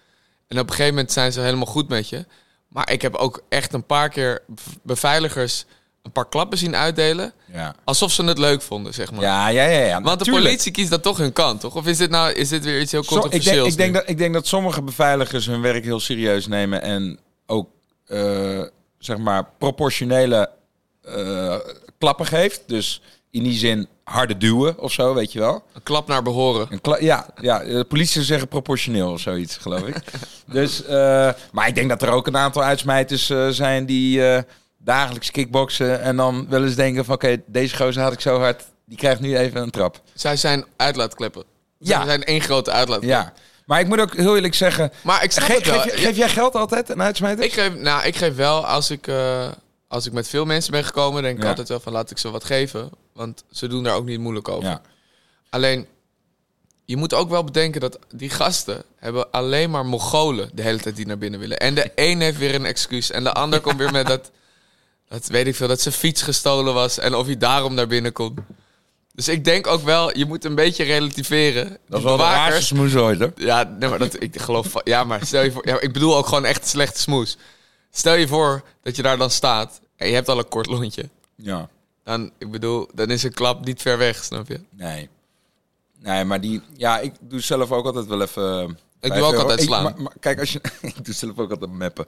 En 0.47 0.59
op 0.59 0.63
een 0.67 0.71
gegeven 0.75 0.93
moment 0.93 1.11
zijn 1.11 1.31
ze 1.31 1.39
helemaal 1.41 1.65
goed 1.65 1.89
met 1.89 2.09
je. 2.09 2.25
Maar 2.67 2.91
ik 2.91 3.01
heb 3.01 3.15
ook 3.15 3.43
echt 3.49 3.73
een 3.73 3.85
paar 3.85 4.09
keer 4.09 4.43
bev- 4.47 4.65
beveiligers 4.83 5.65
een 6.03 6.11
paar 6.11 6.27
klappen 6.29 6.57
zien 6.57 6.75
uitdelen. 6.75 7.33
Ja, 7.53 7.75
Alsof 7.83 8.11
ze 8.11 8.23
het 8.23 8.37
leuk 8.37 8.61
vonden, 8.61 8.93
zeg 8.93 9.11
maar. 9.11 9.21
ja, 9.21 9.47
ja. 9.47 9.63
ja, 9.63 9.85
ja. 9.85 10.01
Want 10.01 10.25
de 10.25 10.31
politie 10.31 10.71
kiest 10.71 10.89
dat 10.89 11.03
toch 11.03 11.17
hun 11.17 11.33
kant, 11.33 11.59
toch? 11.59 11.75
Of 11.75 11.87
is 11.87 11.97
dit 11.97 12.09
nou 12.09 12.31
is 12.31 12.49
dit 12.49 12.63
weer 12.63 12.79
iets 12.81 12.91
heel 12.91 13.03
Zo- 13.03 13.15
ik, 13.15 13.21
denk, 13.21 13.31
controversieels? 13.31 13.71
ik, 13.71 13.77
denk 13.77 13.93
dat, 13.93 14.09
ik 14.09 14.17
denk 14.17 14.33
dat 14.33 14.47
sommige 14.47 14.81
beveiligers 14.81 15.45
hun 15.45 15.61
werk 15.61 15.83
heel 15.83 15.99
serieus 15.99 16.47
nemen 16.47 16.81
en 16.81 17.19
ook 17.45 17.69
eh, 18.05 18.61
zeg 18.99 19.17
maar 19.17 19.49
proportionele 19.57 20.49
eh, 21.01 21.55
klappen 21.97 22.25
geeft. 22.25 22.61
Dus 22.67 23.01
in 23.31 23.43
die 23.43 23.57
zin 23.57 23.87
harde 24.11 24.37
duwen 24.37 24.79
of 24.79 24.91
zo, 24.91 25.13
weet 25.13 25.31
je 25.31 25.39
wel. 25.39 25.63
Een 25.73 25.83
klap 25.83 26.07
naar 26.07 26.23
behoren. 26.23 26.67
Een 26.69 26.81
kla- 26.81 26.97
ja, 26.99 27.25
ja, 27.41 27.59
de 27.59 27.83
politie 27.87 28.23
zeggen 28.23 28.47
proportioneel 28.47 29.11
of 29.11 29.19
zoiets, 29.19 29.57
geloof 29.57 29.81
ik. 29.87 29.95
dus, 30.57 30.85
eh, 30.85 31.29
maar 31.51 31.67
ik 31.67 31.75
denk 31.75 31.89
dat 31.89 32.01
er 32.01 32.09
ook 32.09 32.27
een 32.27 32.37
aantal 32.37 32.63
uitsmijters 32.63 33.29
eh, 33.29 33.47
zijn 33.47 33.85
die 33.85 34.27
eh, 34.29 34.41
dagelijks 34.77 35.31
kickboksen 35.31 36.01
en 36.01 36.15
dan 36.15 36.45
wel 36.49 36.63
eens 36.63 36.75
denken 36.75 37.05
van 37.05 37.15
oké, 37.15 37.41
deze 37.47 37.75
gozer 37.75 38.01
had 38.01 38.13
ik 38.13 38.19
zo 38.21 38.39
hard, 38.39 38.63
die 38.85 38.97
krijgt 38.97 39.19
nu 39.21 39.37
even 39.37 39.61
een 39.61 39.69
trap. 39.71 40.01
Zij 40.13 40.35
zijn 40.35 40.65
uitlaatkleppen. 40.77 41.43
Ja. 41.77 41.97
Zij 41.97 42.05
zijn 42.05 42.23
één 42.23 42.41
grote 42.41 42.71
uitlaatklep. 42.71 43.09
Ja, 43.09 43.33
maar 43.65 43.79
ik 43.79 43.87
moet 43.87 43.99
ook 43.99 44.15
heel 44.15 44.35
eerlijk 44.35 44.55
zeggen, 44.55 44.91
Maar 45.03 45.23
ik 45.23 45.31
snap 45.31 45.45
Ge- 45.45 45.53
het 45.53 45.65
wel. 45.65 45.79
geef, 45.79 45.91
je- 45.93 45.97
geef 46.05 46.17
jij 46.17 46.29
geld 46.29 46.55
altijd 46.55 46.89
een 46.89 47.01
uitsmijter? 47.01 47.43
Ik 47.45 47.53
geef, 47.53 47.75
nou, 47.75 48.05
ik 48.05 48.15
geef 48.15 48.35
wel 48.35 48.65
als 48.65 48.91
ik, 48.91 49.07
als 49.87 50.05
ik 50.05 50.11
met 50.13 50.27
veel 50.27 50.45
mensen 50.45 50.71
ben 50.71 50.83
gekomen, 50.83 51.23
denk 51.23 51.37
ik 51.37 51.43
Ja. 51.43 51.49
altijd 51.49 51.67
wel 51.69 51.79
van 51.79 51.93
laat 51.93 52.11
ik 52.11 52.17
ze 52.17 52.29
wat 52.31 52.43
geven. 52.43 52.89
Want 53.13 53.43
ze 53.51 53.67
doen 53.67 53.83
daar 53.83 53.95
ook 53.95 54.05
niet 54.05 54.19
moeilijk 54.19 54.47
over. 54.47 54.69
Ja. 54.69 54.81
Alleen, 55.49 55.87
je 56.85 56.97
moet 56.97 57.13
ook 57.13 57.29
wel 57.29 57.43
bedenken 57.43 57.81
dat 57.81 57.99
die 58.15 58.29
gasten 58.29 58.83
hebben 58.95 59.31
alleen 59.31 59.69
maar 59.69 59.85
Mongolen 59.85 60.49
de 60.53 60.61
hele 60.61 60.79
tijd 60.79 60.95
die 60.95 61.05
naar 61.05 61.17
binnen 61.17 61.39
willen. 61.39 61.57
En 61.57 61.75
de 61.75 61.91
een 61.95 62.21
heeft 62.21 62.37
weer 62.37 62.55
een 62.55 62.65
excuus 62.65 63.11
en 63.11 63.23
de 63.23 63.33
ander 63.33 63.61
komt 63.61 63.77
weer 63.77 63.91
met 63.91 64.07
dat, 64.07 64.31
dat 65.09 65.27
weet 65.27 65.47
ik 65.47 65.55
veel, 65.55 65.67
dat 65.67 65.81
zijn 65.81 65.93
fiets 65.93 66.21
gestolen 66.21 66.73
was 66.73 66.97
en 66.97 67.15
of 67.15 67.25
hij 67.25 67.37
daarom 67.37 67.73
naar 67.73 67.87
binnen 67.87 68.11
komt. 68.13 68.39
Dus 69.13 69.27
ik 69.27 69.43
denk 69.43 69.67
ook 69.67 69.81
wel, 69.83 70.17
je 70.17 70.25
moet 70.25 70.45
een 70.45 70.55
beetje 70.55 70.83
relativeren. 70.83 71.77
Dat 71.87 71.97
is 71.97 72.03
wel 72.03 72.17
de 72.17 72.23
bewakers- 72.23 72.49
raarste 72.53 72.65
smoes 72.75 72.95
ooit, 72.95 73.19
hoor. 73.19 73.31
ja, 73.35 73.75
nee, 73.79 73.89
maar 73.89 73.99
dat, 73.99 74.21
ik 74.23 74.39
geloof 74.41 74.67
van, 74.67 74.81
ja, 74.83 75.03
maar 75.03 75.25
stel 75.25 75.43
je 75.43 75.51
voor, 75.51 75.67
ja, 75.67 75.79
ik 75.79 75.93
bedoel 75.93 76.17
ook 76.17 76.27
gewoon 76.27 76.45
echt 76.45 76.67
slechte 76.67 76.99
smoes. 76.99 77.37
Stel 77.91 78.13
je 78.13 78.27
voor 78.27 78.63
dat 78.81 78.95
je 78.95 79.01
daar 79.01 79.17
dan 79.17 79.29
staat 79.31 79.81
en 79.95 80.07
je 80.07 80.13
hebt 80.13 80.29
al 80.29 80.37
een 80.37 80.47
kort 80.49 80.67
lontje. 80.67 81.09
Ja, 81.35 81.69
Dan, 82.03 82.31
ik 82.37 82.51
bedoel, 82.51 82.87
dan 82.93 83.09
is 83.09 83.23
een 83.23 83.33
klap 83.33 83.65
niet 83.65 83.81
ver 83.81 83.97
weg, 83.97 84.23
snap 84.23 84.47
je? 84.47 84.59
nee. 84.69 85.09
Nee, 85.99 86.23
maar 86.25 86.41
die... 86.41 86.61
Ja, 86.73 86.99
ik 86.99 87.13
doe 87.19 87.39
zelf 87.39 87.71
ook 87.71 87.85
altijd 87.85 88.05
wel 88.05 88.21
even... 88.21 88.77
Ik 88.99 89.13
doe 89.13 89.21
ook 89.21 89.31
euro. 89.31 89.41
altijd 89.41 89.59
Ik- 89.59 89.65
slaan. 89.65 89.83
maar- 89.83 90.01
maar 90.01 90.13
kijk, 90.19 90.39
als 90.39 90.51
je... 90.53 90.61
ik 90.81 91.05
doe 91.05 91.13
zelf 91.13 91.37
ook 91.39 91.49
altijd 91.51 91.71
meppen. 91.71 92.05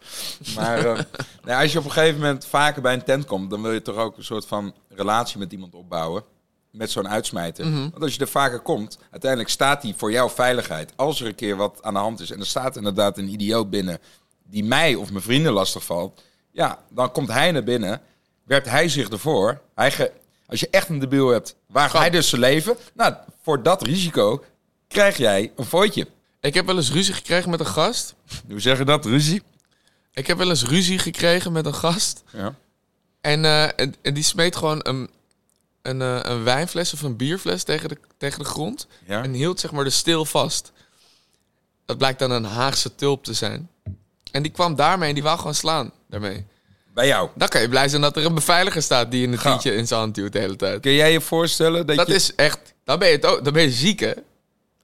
Maar 0.55 0.85
eh, 0.85 0.99
nee, 1.43 1.55
als 1.55 1.71
je 1.71 1.79
op 1.79 1.85
een 1.85 1.91
gegeven 1.91 2.19
moment 2.19 2.45
vaker 2.45 2.81
bij 2.81 2.93
een 2.93 3.03
tent 3.03 3.25
komt... 3.25 3.49
dan 3.49 3.61
wil 3.61 3.71
je 3.71 3.81
toch 3.81 3.95
ook 3.95 4.17
een 4.17 4.23
soort 4.23 4.45
van 4.45 4.73
relatie 4.89 5.39
met 5.39 5.51
iemand 5.51 5.75
opbouwen. 5.75 6.23
Met 6.71 6.91
zo'n 6.91 7.09
uitsmijter. 7.09 7.65
Mhm. 7.67 7.79
Want 7.89 8.01
als 8.03 8.13
je 8.15 8.19
er 8.21 8.27
vaker 8.27 8.59
komt... 8.59 8.97
uiteindelijk 9.11 9.51
staat 9.51 9.83
hij 9.83 9.93
voor 9.97 10.11
jouw 10.11 10.29
veiligheid. 10.29 10.93
Als 10.95 11.21
er 11.21 11.27
een 11.27 11.35
keer 11.35 11.55
wat 11.55 11.79
aan 11.83 11.93
de 11.93 11.99
hand 11.99 12.19
is... 12.19 12.31
en 12.31 12.39
er 12.39 12.45
staat 12.45 12.75
inderdaad 12.75 13.17
een 13.17 13.29
idioot 13.29 13.69
binnen... 13.69 13.99
die 14.49 14.63
mij 14.63 14.95
of 14.95 15.11
mijn 15.11 15.23
vrienden 15.23 15.51
lastig 15.53 15.83
valt... 15.85 16.23
ja, 16.51 16.79
dan 16.89 17.11
komt 17.11 17.27
hij 17.27 17.51
naar 17.51 17.63
binnen... 17.63 18.01
werpt 18.43 18.69
hij 18.69 18.89
zich 18.89 19.09
ervoor. 19.09 19.61
Hij 19.75 19.91
ge- 19.91 20.11
als 20.47 20.59
je 20.59 20.69
echt 20.69 20.89
een 20.89 20.99
debiel 20.99 21.27
hebt, 21.27 21.55
waagt 21.67 21.89
Grap. 21.89 22.01
hij 22.01 22.09
dus 22.09 22.29
zijn 22.29 22.41
leven. 22.41 22.77
Nou, 22.93 23.13
voor 23.41 23.63
dat 23.63 23.81
risico 23.81 24.43
krijg 24.87 25.17
jij 25.17 25.51
een 25.55 25.65
fooitje. 25.65 26.07
Ik 26.39 26.53
heb 26.53 26.65
wel 26.65 26.75
eens 26.75 26.91
ruzie 26.91 27.13
gekregen 27.13 27.49
met 27.49 27.59
een 27.59 27.65
gast. 27.65 28.15
Hoe 28.49 28.59
zeg 28.59 28.77
je 28.77 28.83
dat, 28.85 29.05
ruzie? 29.05 29.41
Ik 30.13 30.27
heb 30.27 30.37
wel 30.37 30.49
eens 30.49 30.65
ruzie 30.65 30.99
gekregen 30.99 31.51
met 31.51 31.65
een 31.65 31.73
gast. 31.73 32.23
Ja. 32.31 32.55
En, 33.21 33.45
eh, 33.45 33.63
en, 33.63 33.95
en 34.01 34.13
die 34.13 34.23
smeet 34.23 34.55
gewoon 34.55 34.79
een, 34.83 35.09
een, 35.81 36.01
eh, 36.01 36.19
een 36.21 36.43
wijnfles 36.43 36.93
of 36.93 37.01
een 37.01 37.15
bierfles 37.15 37.63
tegen 37.63 37.89
de, 37.89 37.97
tegen 38.17 38.39
de 38.39 38.45
grond. 38.45 38.87
Ja. 39.07 39.23
En 39.23 39.33
hield 39.33 39.59
zeg 39.59 39.71
maar 39.71 39.83
de 39.83 39.89
steel 39.89 40.25
vast. 40.25 40.71
Dat 41.85 41.97
blijkt 41.97 42.19
dan 42.19 42.31
een 42.31 42.43
Haagse 42.43 42.95
tulp 42.95 43.23
te 43.23 43.33
zijn. 43.33 43.69
En 44.31 44.41
die 44.43 44.51
kwam 44.51 44.75
daarmee 44.75 45.07
en 45.09 45.13
die 45.13 45.23
wou 45.23 45.37
gewoon 45.37 45.55
slaan 45.55 45.91
daarmee. 46.09 46.45
Bij 46.93 47.07
jou. 47.07 47.29
Dan 47.35 47.47
kan 47.47 47.61
je 47.61 47.69
blij 47.69 47.89
zijn 47.89 48.01
dat 48.01 48.17
er 48.17 48.25
een 48.25 48.33
beveiliger 48.33 48.81
staat 48.81 49.11
die 49.11 49.27
een 49.27 49.37
Ga. 49.39 49.49
tientje 49.49 49.75
in 49.75 49.87
zijn 49.87 49.99
hand 49.99 50.15
duwt 50.15 50.33
de 50.33 50.39
hele 50.39 50.55
tijd. 50.55 50.79
Kun 50.81 50.93
jij 50.93 51.11
je 51.11 51.21
voorstellen 51.21 51.85
dat, 51.87 51.95
Dat 51.97 52.07
je... 52.07 52.13
is 52.13 52.35
echt... 52.35 52.59
Dan 52.83 52.99
ben 52.99 53.07
je, 53.07 53.15
het 53.15 53.25
ook, 53.25 53.43
dan 53.43 53.53
ben 53.53 53.63
je 53.63 53.71
ziek, 53.71 53.99
hè? 53.99 54.11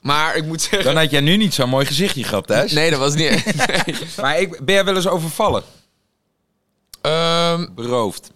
Maar 0.02 0.36
ik 0.36 0.46
moet 0.46 0.62
zeggen... 0.62 0.84
Dan 0.84 0.96
had 0.98 1.12
jij 1.12 1.20
nu 1.22 1.38
niet 1.38 1.54
zo'n 1.54 1.70
mooi 1.70 1.86
gezichtje 1.86 2.24
gehad 2.24 2.48
thuis. 2.48 2.72
Nee, 2.72 2.90
dat 2.90 3.00
was 3.00 3.14
niet... 3.16 3.44
Nee. 3.86 3.98
Maar 4.22 4.40
ik, 4.40 4.66
ben 4.66 4.76
jij 4.76 4.86
wel 4.86 4.96
eens 4.96 5.08
overvallen? 5.08 5.64
Ehm, 7.02 7.66
Beroofd. 7.76 8.32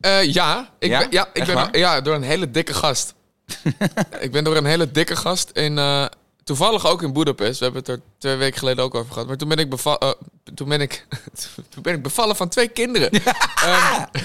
eh, 0.00 0.32
ja, 0.32 0.70
ik 0.78 0.88
Ja? 0.90 0.98
ben, 0.98 1.08
ja, 1.10 1.26
ik 1.26 1.36
Echt 1.36 1.46
ben 1.46 1.54
waar? 1.54 1.78
ja, 1.78 2.00
door 2.00 2.14
een 2.14 2.22
hele 2.22 2.50
dikke 2.50 2.74
gast. 2.74 3.14
ik 4.20 4.32
ben 4.32 4.44
door 4.44 4.56
een 4.56 4.64
hele 4.64 4.90
dikke 4.90 5.16
gast 5.16 5.50
in... 5.50 5.78
eh, 5.78 6.04
toevallig 6.48 6.86
ook 6.86 7.02
in 7.02 7.12
Budapest. 7.12 7.58
We 7.58 7.64
hebben 7.64 7.82
het 7.82 7.90
er 7.90 8.00
twee 8.18 8.36
weken 8.36 8.58
geleden 8.58 8.84
ook 8.84 8.94
over 8.94 9.12
gehad. 9.12 9.26
Maar 9.28 9.36
toen 9.36 9.48
ben 9.48 9.58
ik, 9.58 9.70
beva- 9.70 9.98
eh, 9.98 10.10
toen 10.54 10.68
ben 10.68 10.80
ik, 10.80 11.06
toen 11.70 11.82
ben 11.82 11.94
ik 11.94 12.02
bevallen 12.02 12.36
van 12.36 12.48
twee 12.48 12.68
kinderen. 12.68 13.10
Ehm, 13.10 14.04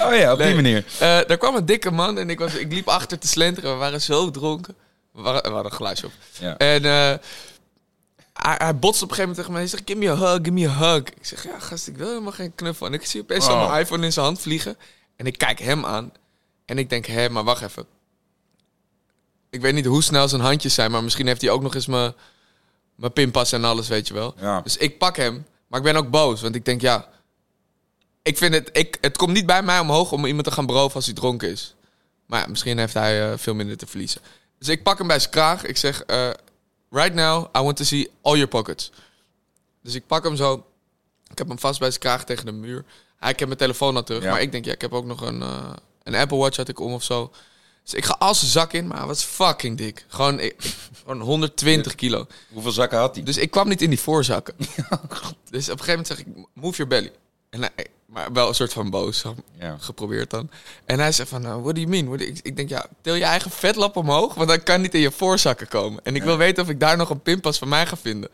Oh 0.00 0.14
ja, 0.16 0.32
op 0.32 0.38
die 0.38 0.54
manier. 0.54 0.84
Eh, 0.92 0.98
daar 1.26 1.36
kwam 1.38 1.54
een 1.56 1.66
dikke 1.66 1.90
man 1.90 2.18
en 2.18 2.30
ik, 2.30 2.38
was, 2.38 2.54
ik 2.54 2.72
liep 2.72 2.88
achter 2.88 3.18
te 3.18 3.26
slenteren. 3.28 3.72
We 3.72 3.76
waren 3.78 4.00
zo 4.02 4.30
dronken. 4.30 4.74
We, 5.12 5.22
waren, 5.22 5.42
we 5.42 5.48
hadden 5.48 5.64
een 5.72 5.76
glaasje 5.78 6.06
op. 6.06 6.12
Ja. 6.38 6.56
En 6.56 6.84
eh, 6.84 7.14
hij, 8.32 8.54
hij 8.58 8.76
botst 8.76 9.02
op 9.02 9.10
een 9.10 9.14
gegeven 9.16 9.18
moment 9.18 9.36
tegen 9.36 9.52
mij. 9.52 9.60
Hij 9.60 9.70
zegt, 9.70 9.82
give 9.86 9.98
me 9.98 10.10
a 10.10 10.16
hug, 10.16 10.38
give 10.42 10.50
me 10.50 10.68
a 10.68 10.72
hug. 10.94 11.02
Ik 11.02 11.26
zeg, 11.26 11.44
ja 11.44 11.58
gast, 11.58 11.86
ik 11.88 11.96
wil 11.96 12.08
helemaal 12.08 12.32
geen 12.32 12.54
knuffel. 12.54 12.86
En 12.86 12.92
ik 12.92 13.06
zie 13.06 13.20
opeens 13.20 13.46
Oh. 13.48 13.68
mijn 13.68 13.80
iPhone 13.82 14.04
in 14.04 14.12
zijn 14.12 14.24
hand 14.26 14.40
vliegen. 14.40 14.76
En 15.16 15.26
ik 15.26 15.38
kijk 15.38 15.58
hem 15.58 15.84
aan. 15.86 16.12
En 16.64 16.78
ik 16.78 16.90
denk, 16.90 17.06
hé, 17.06 17.28
maar 17.28 17.44
wacht 17.44 17.62
even. 17.62 17.86
Ik 19.56 19.62
weet 19.62 19.74
niet 19.74 19.86
hoe 19.86 20.02
snel 20.02 20.28
zijn 20.28 20.40
handjes 20.40 20.74
zijn. 20.74 20.90
Maar 20.90 21.02
misschien 21.02 21.26
heeft 21.26 21.40
hij 21.40 21.50
ook 21.50 21.62
nog 21.62 21.74
eens 21.74 21.86
mijn, 21.86 22.12
mijn 22.94 23.12
pinpas 23.12 23.52
en 23.52 23.64
alles, 23.64 23.88
weet 23.88 24.08
je 24.08 24.14
wel. 24.14 24.34
Ja. 24.40 24.60
Dus 24.60 24.76
ik 24.76 24.98
pak 24.98 25.16
hem. 25.16 25.46
Maar 25.66 25.78
ik 25.78 25.84
ben 25.86 25.96
ook 25.96 26.10
boos. 26.10 26.40
Want 26.40 26.54
ik 26.54 26.64
denk, 26.64 26.80
ja... 26.80 27.08
Ik 28.22 28.36
vind 28.38 28.54
het... 28.54 28.68
Ik, 28.72 28.98
het 29.00 29.16
komt 29.16 29.32
niet 29.32 29.46
bij 29.46 29.62
mij 29.62 29.78
omhoog 29.78 30.12
om 30.12 30.24
iemand 30.24 30.44
te 30.44 30.50
gaan 30.50 30.66
beroven 30.66 30.94
als 30.94 31.04
hij 31.04 31.14
dronken 31.14 31.48
is. 31.48 31.74
Maar 32.26 32.40
ja, 32.40 32.46
misschien 32.46 32.78
heeft 32.78 32.94
hij 32.94 33.30
eh, 33.30 33.38
veel 33.38 33.54
minder 33.54 33.76
te 33.76 33.86
verliezen. 33.86 34.20
Dus 34.58 34.68
ik 34.68 34.82
pak 34.82 34.98
hem 34.98 35.06
bij 35.06 35.18
zijn 35.18 35.30
kraag. 35.30 35.64
Ik 35.64 35.76
zeg... 35.76 36.02
eh, 36.02 36.30
right 36.90 37.14
now, 37.14 37.44
I 37.56 37.60
want 37.60 37.76
to 37.76 37.84
see 37.84 38.10
all 38.22 38.32
your 38.32 38.48
pockets. 38.48 38.90
Dus 39.82 39.94
ik 39.94 40.06
pak 40.06 40.24
hem 40.24 40.36
zo. 40.36 40.66
Ik 41.30 41.38
heb 41.38 41.48
hem 41.48 41.58
vast 41.58 41.78
bij 41.78 41.88
zijn 41.88 42.00
kraag 42.00 42.24
tegen 42.24 42.46
de 42.46 42.52
muur. 42.52 42.84
Hij 43.16 43.30
ik 43.30 43.38
heb 43.38 43.48
mijn 43.48 43.60
telefoon 43.60 43.96
al 43.96 44.04
terug. 44.04 44.22
Ja. 44.22 44.30
Maar 44.30 44.40
ik 44.40 44.52
denk, 44.52 44.64
ja, 44.64 44.72
ik 44.72 44.80
heb 44.80 44.92
ook 44.92 45.04
nog 45.04 45.20
een, 45.20 45.42
eh, 45.42 45.72
een 46.02 46.14
Apple 46.14 46.36
Watch 46.36 46.56
had 46.56 46.68
ik 46.68 46.80
om 46.80 46.92
of 46.92 47.02
zo. 47.02 47.32
Dus 47.86 47.94
ik 47.94 48.04
ga 48.04 48.16
al 48.18 48.34
zijn 48.34 48.50
zak 48.50 48.72
in, 48.72 48.86
maar 48.86 48.96
hij 48.98 49.06
was 49.06 49.22
fucking 49.22 49.76
dik. 49.78 50.04
Gewoon, 50.08 50.40
ik, 50.40 50.54
ik- 50.64 50.74
gewoon 51.02 51.20
120 51.20 51.94
kilo. 51.94 52.26
Hoeveel 52.52 52.72
zakken 52.72 52.98
had 52.98 53.14
hij? 53.14 53.24
Dus 53.24 53.36
ik 53.36 53.50
kwam 53.50 53.68
niet 53.68 53.82
in 53.82 53.90
die 53.90 54.00
voorzakken. 54.00 54.54
dus 55.50 55.68
op 55.68 55.78
een 55.78 55.84
gegeven 55.84 55.86
moment 55.88 56.06
zeg 56.06 56.18
ik, 56.18 56.26
move 56.54 56.76
your 56.76 56.86
belly. 56.88 57.12
En 57.50 57.60
hij, 57.60 57.86
maar 58.06 58.32
wel 58.32 58.48
een 58.48 58.54
soort 58.54 58.72
van 58.72 58.90
boos, 58.90 59.24
Ja. 59.58 59.76
geprobeerd 59.80 60.30
dan. 60.30 60.50
En 60.84 60.98
hij 60.98 61.12
zegt 61.12 61.28
van, 61.28 61.42
nou, 61.42 61.62
what 61.62 61.74
do 61.74 61.80
you 61.80 62.02
mean? 62.04 62.20
Ik, 62.20 62.38
ik 62.42 62.56
denk, 62.56 62.68
ja, 62.68 62.86
til 63.02 63.14
je 63.14 63.24
eigen 63.24 63.50
vetlap 63.50 63.96
omhoog, 63.96 64.34
want 64.34 64.48
dan 64.48 64.62
kan 64.62 64.80
niet 64.80 64.94
in 64.94 65.00
je 65.00 65.10
voorzakken 65.10 65.68
komen. 65.68 66.00
En 66.04 66.16
ik 66.16 66.22
wil 66.22 66.36
weten 66.36 66.62
of 66.62 66.68
ik 66.68 66.80
daar 66.80 66.96
nog 66.96 67.10
een 67.10 67.22
pinpas 67.22 67.58
van 67.58 67.68
mij 67.68 67.86
ga 67.86 67.96
vinden. 67.96 68.30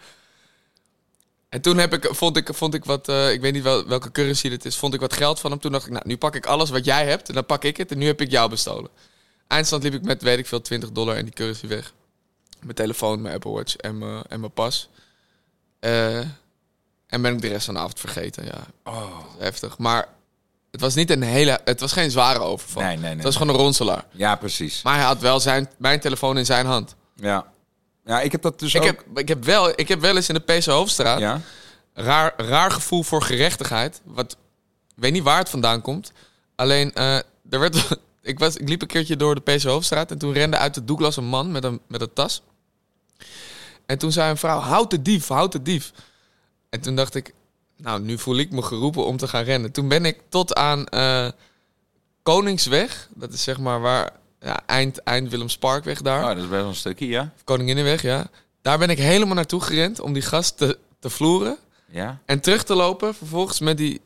En 1.49 1.61
toen 1.61 1.77
heb 1.79 1.93
ik, 1.93 2.09
vond, 2.15 2.37
ik, 2.37 2.49
vond 2.53 2.75
ik 2.75 2.85
wat, 2.85 3.09
eh, 3.09 3.33
ik 3.33 3.41
weet 3.41 3.53
niet 3.53 3.63
wel, 3.63 3.87
welke 3.87 4.11
currency 4.11 4.49
dit 4.49 4.65
is, 4.65 4.77
vond 4.77 4.95
ik 4.95 5.01
wat 5.01 5.13
geld 5.13 5.41
van 5.41 5.51
hem. 5.51 5.61
Toen 5.61 5.73
dacht 5.73 5.87
ik, 5.87 5.93
nou, 5.93 6.05
nu 6.07 6.17
pak 6.17 6.35
ik 6.35 6.47
alles 6.47 6.71
wat 6.71 6.85
jij 6.85 7.07
hebt 7.07 7.29
en 7.29 7.35
dan 7.35 7.47
pak 7.47 7.65
ik 7.65 7.77
het 7.77 7.91
en 7.93 7.99
nu 7.99 8.07
heb 8.07 8.21
ik 8.21 8.31
jou 8.31 8.51
bestolen. 8.51 8.91
Eindstand 9.47 9.83
liep 9.83 9.95
ik 9.95 10.03
met, 10.03 10.23
weet 10.23 10.39
ik 10.39 10.47
veel, 10.47 10.61
20 10.61 10.93
dollar 10.93 11.17
en 11.17 11.25
die 11.25 11.35
currency 11.35 11.67
weg. 11.67 11.93
Mijn 12.61 12.75
telefoon, 12.75 13.23
mijn 13.23 13.35
Apple 13.35 13.51
Watch 13.51 13.77
en 13.77 13.99
mijn, 13.99 14.23
en 14.29 14.41
mijn 14.41 14.53
pas. 14.53 14.89
Eh, 15.81 16.19
en 17.07 17.23
ben 17.23 17.35
ik 17.35 17.41
de 17.41 17.49
rest 17.49 17.65
van 17.65 17.75
de 17.75 17.81
avond 17.81 18.01
vergeten, 18.01 18.45
ja. 18.45 18.67
Oh. 18.85 19.19
Heftig. 19.39 19.79
Maar 19.79 20.09
het 20.71 20.81
was 20.81 20.95
niet 20.95 21.11
een 21.11 21.23
hele, 21.23 21.61
het 21.65 21.81
was 21.81 21.93
geen 21.93 22.11
zware 22.11 22.39
overval. 22.39 22.83
Nee, 22.83 22.97
nee, 22.97 23.03
nee. 23.03 23.15
Het 23.15 23.25
was 23.25 23.37
gewoon 23.37 23.55
een 23.55 23.61
ronselaar. 23.61 24.05
Ja, 24.11 24.37
precies. 24.37 24.83
Maar 24.83 24.95
hij 24.95 25.05
had 25.05 25.21
wel 25.21 25.41
zijn, 25.41 25.71
mijn 25.79 26.01
telefoon 26.01 26.39
in 26.39 26.45
zijn 26.47 26.67
hand. 26.67 26.95
Ja. 27.15 27.47
Ja, 28.05 28.21
ik 28.21 28.33
heb 28.33 28.43
dat 28.43 28.59
dus 28.59 28.75
Ik 28.75 28.81
ook... 28.81 28.87
heb, 28.87 29.19
ik, 29.19 29.29
heb 29.29 29.45
wel, 29.45 29.69
ik 29.77 29.89
heb 29.89 30.01
wel 30.01 30.17
eens 30.17 30.29
in 30.29 30.35
de 30.35 30.41
PC 30.41 30.65
Hoofdstraat 30.65 31.19
Ja? 31.19 31.41
raar, 31.95 32.33
raar 32.37 32.71
gevoel 32.71 33.03
voor 33.03 33.23
gerechtigheid. 33.23 34.01
Wat, 34.05 34.33
ik 34.89 35.03
weet 35.03 35.13
niet 35.13 35.23
waar 35.23 35.39
het 35.39 35.49
vandaan 35.49 35.81
komt. 35.81 36.13
Alleen, 36.55 36.95
eh, 36.95 37.17
er 37.51 37.61
werd, 37.61 37.99
ik, 38.23 38.39
was, 38.39 38.57
ik 38.57 38.69
liep 38.69 38.83
een 38.83 38.89
keertje 38.89 39.17
door 39.17 39.35
de 39.35 39.41
PC 39.41 39.63
Hoofdstraat... 39.63 40.11
en 40.11 40.19
toen 40.19 40.33
rende 40.33 40.57
uit 40.57 40.75
de 40.75 40.85
Douglas 40.85 41.17
een 41.17 41.25
man 41.25 41.53
met 41.53 41.65
een, 41.65 41.81
met 41.87 42.01
een 42.01 42.13
tas. 42.13 42.43
En 43.87 43.99
toen 43.99 44.13
zei 44.13 44.31
een 44.31 44.37
vrouw, 44.37 44.59
houd 44.59 44.91
de 44.91 45.03
dief, 45.03 45.29
houd 45.29 45.53
de 45.53 45.63
dief. 45.63 45.93
En 46.71 46.81
toen 46.81 46.97
dacht 46.97 47.15
ik, 47.15 47.35
nou, 47.77 48.01
nu 48.01 48.19
voel 48.19 48.37
ik 48.37 48.51
me 48.51 48.63
geroepen 48.63 49.07
om 49.07 49.17
te 49.17 49.29
gaan 49.29 49.45
rennen. 49.45 49.73
Toen 49.73 49.89
ben 49.89 50.05
ik 50.05 50.21
tot 50.29 50.55
aan 50.55 50.87
eh, 50.87 51.29
Koningsweg... 52.23 53.09
dat 53.15 53.33
is 53.33 53.43
zeg 53.43 53.59
maar 53.59 53.81
waar... 53.81 54.21
Ja, 54.41 54.61
eind, 54.67 54.99
eind 54.99 55.31
Willemsparkweg 55.31 56.03
daar. 56.03 56.21
Oh, 56.21 56.29
dat 56.29 56.37
is 56.37 56.43
best 56.43 56.61
wel 56.61 56.69
een 56.69 56.75
stukje, 56.75 57.07
ja. 57.07 57.33
Koninginnenweg, 57.45 58.03
ja. 58.03 58.27
Daar 58.63 58.79
ben 58.79 58.91
ik 58.91 58.99
helemaal 58.99 59.35
naartoe 59.35 59.61
gerend 59.61 60.01
om 60.01 60.13
die 60.13 60.23
gast 60.23 60.57
te, 60.57 60.79
te 60.99 61.11
vloeren. 61.11 61.59
Ja? 61.87 62.21
En 62.25 62.41
terug 62.41 62.65
te 62.65 62.75
lopen 62.75 63.15
vervolgens 63.15 63.61
met 63.61 63.77
die 63.77 64.01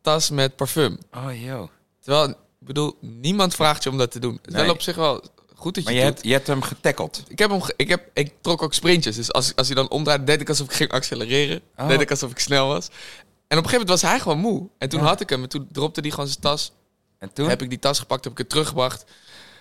tas 0.00 0.30
met 0.30 0.56
parfum. 0.56 0.98
Oh, 1.14 1.42
joh. 1.42 1.68
Terwijl, 2.00 2.34
bedoel, 2.66 2.96
niemand 3.00 3.54
vraagt 3.54 3.82
je 3.82 3.90
om 3.90 3.98
dat 3.98 4.10
te 4.10 4.18
doen. 4.18 4.32
Het 4.34 4.46
is 4.46 4.52
Nee. 4.54 4.62
wel 4.64 4.72
op 4.74 4.80
zich 4.82 4.96
wel 4.96 5.24
goed 5.54 5.74
dat 5.74 5.84
je 5.84 5.90
Maar 5.90 5.98
je 5.98 6.04
hebt, 6.04 6.22
je 6.24 6.32
hebt 6.32 6.46
hem 6.46 6.62
getackeld. 6.62 7.22
Ik, 7.28 7.38
heb 7.38 7.50
hem, 7.50 7.62
ge- 7.62 7.74
ik, 7.76 7.88
heb, 7.88 8.08
ik 8.14 8.32
trok 8.40 8.62
ook 8.62 8.74
sprintjes. 8.74 9.16
Dus 9.16 9.32
als, 9.32 9.56
als 9.56 9.66
hij 9.66 9.76
dan 9.76 9.90
omdraait, 9.90 10.26
deed 10.26 10.40
ik 10.40 10.48
alsof 10.48 10.66
ik 10.66 10.72
ging 10.72 10.90
accelereren. 10.90 11.60
Oh. 11.76 11.88
Deed 11.88 12.00
ik 12.00 12.10
alsof 12.10 12.30
ik 12.30 12.38
snel 12.38 12.68
was. 12.68 12.86
En 12.86 13.58
op 13.58 13.64
een 13.64 13.70
gegeven 13.70 13.70
moment 13.72 13.88
was 13.88 14.02
hij 14.02 14.20
gewoon 14.20 14.38
moe. 14.38 14.68
En 14.78 14.88
toen 14.88 15.00
Ja. 15.00 15.06
had 15.06 15.20
ik 15.20 15.30
hem. 15.30 15.42
En 15.42 15.48
toen 15.48 15.68
dropte 15.72 16.00
hij 16.00 16.10
gewoon 16.10 16.26
zijn 16.28 16.40
tas. 16.40 16.72
En 17.18 17.32
toen? 17.32 17.48
Heb 17.48 17.62
ik 17.62 17.68
die 17.68 17.78
tas 17.78 17.98
gepakt, 17.98 18.24
heb 18.24 18.32
ik 18.32 18.38
het 18.38 18.48
teruggebracht. 18.48 19.04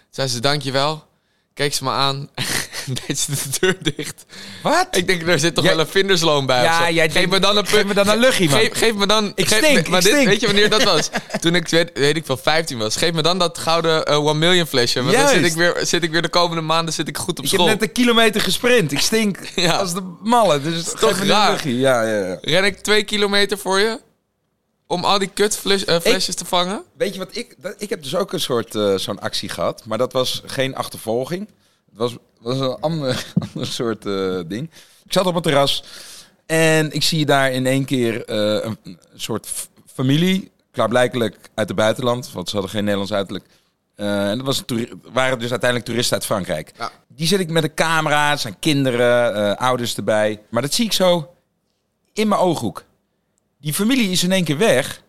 Zei 0.09 0.27
ze, 0.27 0.39
dankjewel. 0.39 1.07
Keek 1.53 1.73
ze 1.73 1.83
me 1.83 1.89
aan. 1.89 2.29
deed 3.08 3.19
ze 3.19 3.32
de 3.32 3.60
deur 3.60 3.78
dicht. 3.95 4.25
Wat? 4.63 4.88
Ik 4.91 5.08
denk, 5.08 5.28
er 5.28 5.39
zit 5.39 5.56
toch 5.56 5.63
Jij- 5.63 5.75
wel 5.75 5.86
een 5.86 5.91
vindersloon 5.91 6.45
bij. 6.45 6.63
Ja, 6.63 6.89
jij 6.91 7.10
geef 7.10 7.28
me 7.30 7.39
dan 7.39 7.58
een 7.58 7.67
geef 7.67 7.86
me 7.86 7.93
dan 7.93 8.08
een 8.10 8.17
luchtje, 8.19 8.49
man. 8.49 8.60
Geef, 8.60 8.69
geef 8.73 8.93
me 8.93 9.06
dan... 9.08 9.32
Ik 9.36 9.47
geef 9.47 9.58
stink, 9.58 9.84
me- 9.84 9.89
maar 9.89 9.99
ik 9.99 10.06
dit, 10.06 10.13
stink. 10.13 10.28
weet 10.30 10.39
je 10.39 10.45
wanneer 10.45 10.69
dat 10.69 10.84
was? 10.84 11.10
Toen 11.41 11.56
ik, 11.56 11.67
weet, 11.67 11.91
weet 11.93 12.15
ik 12.17 12.25
veel, 12.25 12.38
15 12.38 12.78
was. 12.78 12.95
Geef 12.95 13.12
me 13.13 13.21
dan 13.21 13.38
dat 13.39 13.58
gouden 13.58 14.06
eh, 14.06 14.25
One 14.25 14.34
Million 14.39 14.65
flesje. 14.65 15.02
Want 15.04 15.15
dan 15.15 15.28
zit 15.28 15.45
ik, 15.45 15.54
weer, 15.54 15.75
zit 15.82 16.04
ik 16.04 16.12
weer 16.12 16.21
de 16.21 16.30
komende 16.30 16.62
maanden 16.62 16.93
zit 16.93 17.08
ik 17.08 17.17
goed 17.17 17.39
op 17.39 17.45
Ik 17.45 17.52
heb 17.52 17.60
school. 17.60 17.71
net 17.71 17.82
een 17.82 17.91
kilometer 17.91 18.41
gesprint. 18.41 18.91
Ik 18.91 18.99
stink 18.99 19.38
Ja. 19.56 19.75
als 19.75 19.93
de 19.93 20.15
malle. 20.21 20.62
Dus 20.62 20.84
toch 20.84 20.99
geef 20.99 21.15
me 21.17 21.21
een 21.23 21.28
raar? 21.28 21.67
Ja, 21.67 22.02
ja, 22.04 22.25
ja. 22.28 22.38
Ren 22.41 22.63
ik 22.63 22.80
twee 22.80 23.04
kilometer 23.04 23.58
voor 23.58 23.80
je? 23.80 23.99
Om 24.88 25.04
al 25.04 25.19
die 25.19 25.30
kutflesjes 25.34 26.36
te 26.36 26.45
vangen? 26.45 26.84
Weet 26.97 27.13
je 27.13 27.19
wat 27.19 27.36
ik... 27.36 27.56
dat- 27.58 27.75
Ik 27.78 27.89
heb 27.89 28.04
dus 28.04 28.15
ook 28.15 28.34
een 28.34 28.39
soort 28.39 28.75
eh, 28.75 28.95
zo'n 28.95 29.19
actie 29.19 29.49
gehad. 29.49 29.84
Maar 29.86 29.97
dat 29.97 30.13
was 30.13 30.41
geen 30.45 30.75
achtervolging. 30.75 31.49
Het 31.89 31.97
was, 31.97 32.17
was 32.39 32.60
een 32.60 32.78
ander, 32.80 33.25
ander 33.54 33.67
soort 33.67 34.06
eh, 34.06 34.39
ding. 34.47 34.69
Ik 35.06 35.13
zat 35.13 35.25
op 35.25 35.36
een 35.36 35.41
terras. 35.41 35.84
En 36.45 36.91
ik 36.91 37.04
zie 37.04 37.25
daar 37.25 37.52
in 37.52 37.65
één 37.65 37.86
keer 37.86 38.25
eh, 38.25 38.65
een, 38.65 38.78
een 38.84 38.99
soort 39.15 39.69
familie. 39.86 40.52
Klaarblijkelijk 40.71 41.36
uit 41.54 41.67
het 41.67 41.78
buitenland. 41.78 42.32
Want 42.32 42.47
ze 42.49 42.54
hadden 42.54 42.71
geen 42.71 42.84
Nederlands 42.84 43.13
uiterlijk. 43.13 43.45
Eh, 43.95 44.30
en 44.30 44.38
dat 44.38 44.45
was 44.45 44.63
waren 45.12 45.39
dus 45.39 45.49
uiteindelijk 45.49 45.89
toeristen 45.89 46.17
uit 46.17 46.25
Frankrijk. 46.25 46.71
Ja. 46.78 46.91
Die 47.08 47.28
zit 47.28 47.39
ik 47.39 47.49
met 47.49 47.63
een 47.63 47.73
camera. 47.73 48.30
Het 48.30 48.39
zijn 48.39 48.60
kinderen, 48.60 49.58
ouders 49.58 49.97
erbij. 49.97 50.41
Maar 50.49 50.62
dat 50.62 50.73
zie 50.73 50.86
ik 50.86 50.93
zo 50.93 51.34
in 52.13 52.28
mijn 52.28 52.41
ooghoek. 52.41 52.84
Die 53.58 53.73
familie 53.73 54.12
is 54.12 54.23
in 54.23 54.32
één 54.32 54.43
keer 54.43 54.58
weg. 54.58 55.02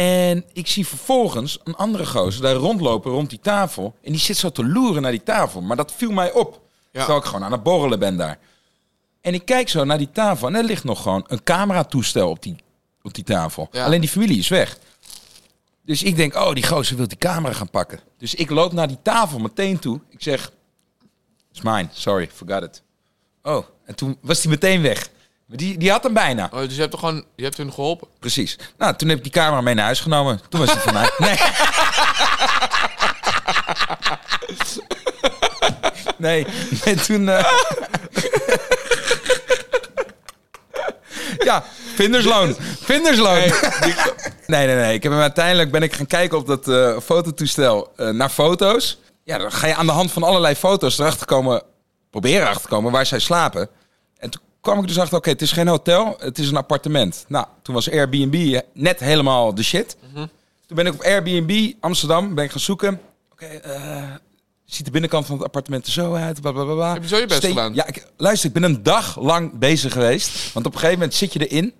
En 0.00 0.44
ik 0.52 0.66
zie 0.66 0.86
vervolgens 0.86 1.58
een 1.64 1.74
andere 1.74 2.06
gozer 2.06 2.42
daar 2.42 2.54
rondlopen 2.54 3.10
rond 3.10 3.30
die 3.30 3.40
tafel. 3.40 3.96
En 4.02 4.12
die 4.12 4.20
zit 4.20 4.36
zo 4.36 4.50
te 4.50 4.64
loeren 4.64 5.02
naar 5.02 5.10
die 5.10 5.22
tafel. 5.22 5.60
Maar 5.60 5.76
dat 5.76 5.92
viel 5.92 6.10
mij 6.10 6.32
op. 6.32 6.60
Terwijl 6.92 7.18
ik 7.18 7.24
gewoon 7.24 7.44
aan 7.44 7.52
het 7.52 7.62
borrelen 7.62 7.98
ben 7.98 8.16
daar. 8.16 8.38
En 9.20 9.34
ik 9.34 9.44
kijk 9.44 9.68
zo 9.68 9.84
naar 9.84 9.98
die 9.98 10.10
tafel. 10.12 10.48
En 10.48 10.54
er 10.54 10.64
ligt 10.64 10.84
nog 10.84 11.02
gewoon 11.02 11.24
een 11.26 11.42
cameratoestel 11.42 12.30
op 12.30 12.42
die, 12.42 12.56
op 13.02 13.14
die 13.14 13.24
tafel. 13.24 13.68
Ja. 13.70 13.84
Alleen 13.84 14.00
die 14.00 14.10
familie 14.10 14.38
is 14.38 14.48
weg. 14.48 14.78
Dus 15.82 16.02
ik 16.02 16.16
denk, 16.16 16.34
oh, 16.34 16.52
die 16.52 16.66
gozer 16.66 16.96
wil 16.96 17.08
die 17.08 17.18
camera 17.18 17.52
gaan 17.52 17.70
pakken. 17.70 18.00
Dus 18.18 18.34
ik 18.34 18.50
loop 18.50 18.72
naar 18.72 18.88
die 18.88 19.02
tafel 19.02 19.38
meteen 19.38 19.78
toe. 19.78 20.00
Ik 20.08 20.22
zeg, 20.22 20.52
it's 21.50 21.60
mine. 21.60 21.88
Sorry, 21.92 22.28
forgot 22.32 22.62
it. 22.62 22.82
Oh, 23.42 23.66
en 23.84 23.94
toen 23.94 24.18
was 24.20 24.40
die 24.40 24.50
meteen 24.50 24.82
weg. 24.82 25.10
Die, 25.52 25.78
die 25.78 25.90
had 25.90 26.02
hem 26.02 26.12
bijna. 26.12 26.48
Oh, 26.52 26.60
dus 26.60 26.74
je 26.74 26.78
hebt, 26.78 26.90
toch 26.90 27.00
gewoon, 27.00 27.24
je 27.36 27.44
hebt 27.44 27.56
hun 27.56 27.72
geholpen? 27.72 28.08
Precies. 28.18 28.58
Nou, 28.78 28.96
toen 28.96 29.08
heb 29.08 29.16
ik 29.18 29.22
die 29.22 29.32
camera 29.32 29.60
mee 29.60 29.74
naar 29.74 29.84
huis 29.84 30.00
genomen. 30.00 30.40
Toen 30.48 30.60
was 30.60 30.70
het 30.72 30.82
van 30.82 30.92
mij. 30.92 31.10
Nee. 31.18 31.36
Nee, 36.18 36.46
nee 36.84 36.94
toen... 36.94 37.28
eh, 37.28 37.44
ja, 41.38 41.64
vindersloon. 41.94 42.56
Vindersloon. 42.80 43.38
Nee, 44.46 44.66
nee, 44.66 44.76
nee. 44.76 44.94
Ik 44.94 45.02
heb 45.02 45.12
hem 45.12 45.20
uiteindelijk 45.20 45.70
ben 45.70 45.82
ik 45.82 45.94
gaan 45.94 46.06
kijken 46.06 46.38
op 46.38 46.46
dat 46.46 46.68
eh, 46.68 46.98
fototoestel 47.04 47.92
eh, 47.96 48.08
naar 48.08 48.28
foto's. 48.28 48.98
Ja, 49.24 49.38
dan 49.38 49.52
ga 49.52 49.66
je 49.66 49.74
aan 49.74 49.86
de 49.86 49.92
hand 49.92 50.12
van 50.12 50.22
allerlei 50.22 50.54
foto's 50.54 50.98
erachter 50.98 51.26
komen, 51.26 51.62
proberen 52.10 52.40
erachter 52.40 52.62
te 52.62 52.68
komen 52.68 52.92
waar 52.92 53.06
zij 53.06 53.18
slapen. 53.18 53.68
Kwam 54.60 54.78
ik 54.80 54.86
dus 54.86 54.98
achter, 54.98 55.16
oké, 55.18 55.28
het 55.30 55.42
is 55.42 55.52
geen 55.52 55.68
hotel, 55.68 56.16
het 56.18 56.38
is 56.38 56.48
een 56.50 56.56
appartement. 56.56 57.24
Nou, 57.28 57.46
toen 57.62 57.74
was 57.74 57.90
Airbnb 57.90 58.60
net 58.74 59.00
helemaal 59.00 59.54
de 59.54 59.62
shit. 59.62 59.96
Toen 60.66 60.76
ben 60.76 60.86
ik 60.86 60.92
op 60.92 61.02
Airbnb 61.02 61.72
Amsterdam 61.80 62.34
ben 62.34 62.44
ik 62.44 62.50
gaan 62.50 62.60
zoeken. 62.60 63.00
Oké, 63.32 63.44
eh, 63.46 64.04
ziet 64.64 64.84
de 64.84 64.90
binnenkant 64.90 65.26
van 65.26 65.34
het 65.36 65.44
appartement 65.44 65.86
er 65.86 65.92
zo 65.92 66.14
uit? 66.14 66.40
Bla, 66.40 66.52
bla, 66.52 66.64
bla, 66.64 66.74
bla. 66.74 66.92
Heb 66.92 67.02
je 67.02 67.08
zo 67.08 67.16
je 67.16 67.26
best 67.26 67.46
gedaan? 67.46 67.74
Ja, 67.74 67.86
ik, 67.86 68.06
luister, 68.16 68.48
ik 68.48 68.54
ben 68.54 68.62
een 68.62 68.82
dag 68.82 69.20
lang 69.20 69.58
bezig 69.58 69.92
geweest. 69.92 70.52
Want 70.52 70.66
op 70.66 70.72
een 70.72 70.78
gegeven 70.78 70.98
moment 71.00 71.18
zit 71.18 71.32
je 71.32 71.46
erin. 71.46 71.72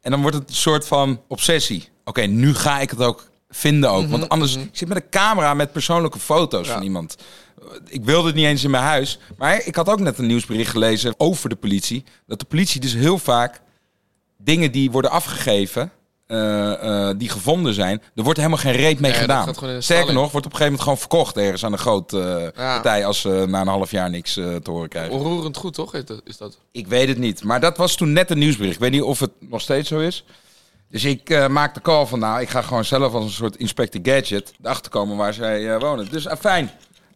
En 0.00 0.10
dan 0.10 0.20
wordt 0.20 0.36
het 0.36 0.48
een 0.48 0.54
soort 0.54 0.86
van 0.86 1.20
obsessie. 1.28 1.88
Oké, 2.04 2.20
nu 2.22 2.54
ga 2.54 2.80
ik 2.80 2.90
het 2.90 3.00
ook 3.00 3.28
vinden 3.50 3.90
ook. 3.90 4.08
Want 4.08 4.28
anders, 4.28 4.56
ik 4.56 4.68
zit 4.72 4.88
met 4.88 4.96
een 4.96 5.08
camera 5.10 5.54
met 5.54 5.72
persoonlijke 5.72 6.18
foto's 6.18 6.66
Ja. 6.66 6.72
van 6.72 6.82
iemand. 6.82 7.16
Ik 7.88 8.04
wilde 8.04 8.26
het 8.26 8.36
niet 8.36 8.44
eens 8.44 8.64
in 8.64 8.70
mijn 8.70 8.82
huis. 8.82 9.18
Maar 9.38 9.66
ik 9.66 9.74
had 9.74 9.88
ook 9.88 10.00
net 10.00 10.18
een 10.18 10.26
nieuwsbericht 10.26 10.70
gelezen 10.70 11.14
over 11.16 11.48
de 11.48 11.56
politie. 11.56 12.04
Dat 12.26 12.38
de 12.38 12.44
politie 12.44 12.80
dus 12.80 12.94
heel 12.94 13.18
vaak 13.18 13.60
dingen 14.36 14.72
die 14.72 14.90
worden 14.90 15.10
afgegeven, 15.10 15.92
eh, 16.30 17.08
eh, 17.08 17.18
die 17.18 17.28
gevonden 17.28 17.74
zijn, 17.74 18.02
er 18.14 18.22
wordt 18.22 18.38
helemaal 18.38 18.58
geen 18.58 18.72
reet 18.72 19.00
mee 19.00 19.12
gedaan. 19.12 19.54
Sterker 19.78 20.14
nog, 20.14 20.32
wordt 20.32 20.46
op 20.46 20.52
een 20.52 20.58
gegeven 20.58 20.64
moment 20.64 20.80
gewoon 20.80 20.98
verkocht 20.98 21.36
ergens 21.36 21.64
aan 21.64 21.72
een 21.72 21.78
grote 21.78 22.52
eh, 22.54 22.72
partij 22.72 23.06
als 23.06 23.20
ze 23.20 23.44
na 23.48 23.60
een 23.60 23.66
half 23.66 23.90
jaar 23.90 24.10
niks 24.10 24.32
te 24.32 24.60
horen 24.64 24.88
krijgen. 24.88 25.12
Onroerend 25.12 25.56
goed, 25.56 25.74
toch? 25.74 25.94
Is 26.24 26.36
dat-? 26.36 26.58
Ik 26.72 26.86
weet 26.86 27.08
het 27.08 27.18
niet. 27.18 27.44
Maar 27.44 27.60
dat 27.60 27.76
was 27.76 27.96
toen 27.96 28.12
net 28.12 28.30
een 28.30 28.38
nieuwsbericht. 28.38 28.74
Ik 28.74 28.80
weet 28.80 28.90
niet 28.90 29.02
of 29.02 29.20
het 29.20 29.30
nog 29.38 29.60
steeds 29.60 29.88
zo 29.88 29.98
is. 29.98 30.24
Dus 30.88 31.04
ik 31.04 31.48
maak 31.48 31.74
de 31.74 31.80
call 31.80 32.06
van, 32.06 32.18
nou, 32.18 32.40
ik 32.40 32.48
ga 32.48 32.62
gewoon 32.62 32.84
zelf 32.84 33.12
als 33.14 33.24
een 33.24 33.30
soort 33.30 33.56
Inspector 33.56 34.00
Gadget 34.04 34.52
erachter 34.62 34.90
komen 34.90 35.16
waar 35.16 35.34
zij 35.34 35.78
wonen. 35.78 36.10
Dus 36.10 36.26
fijn. 36.38 36.70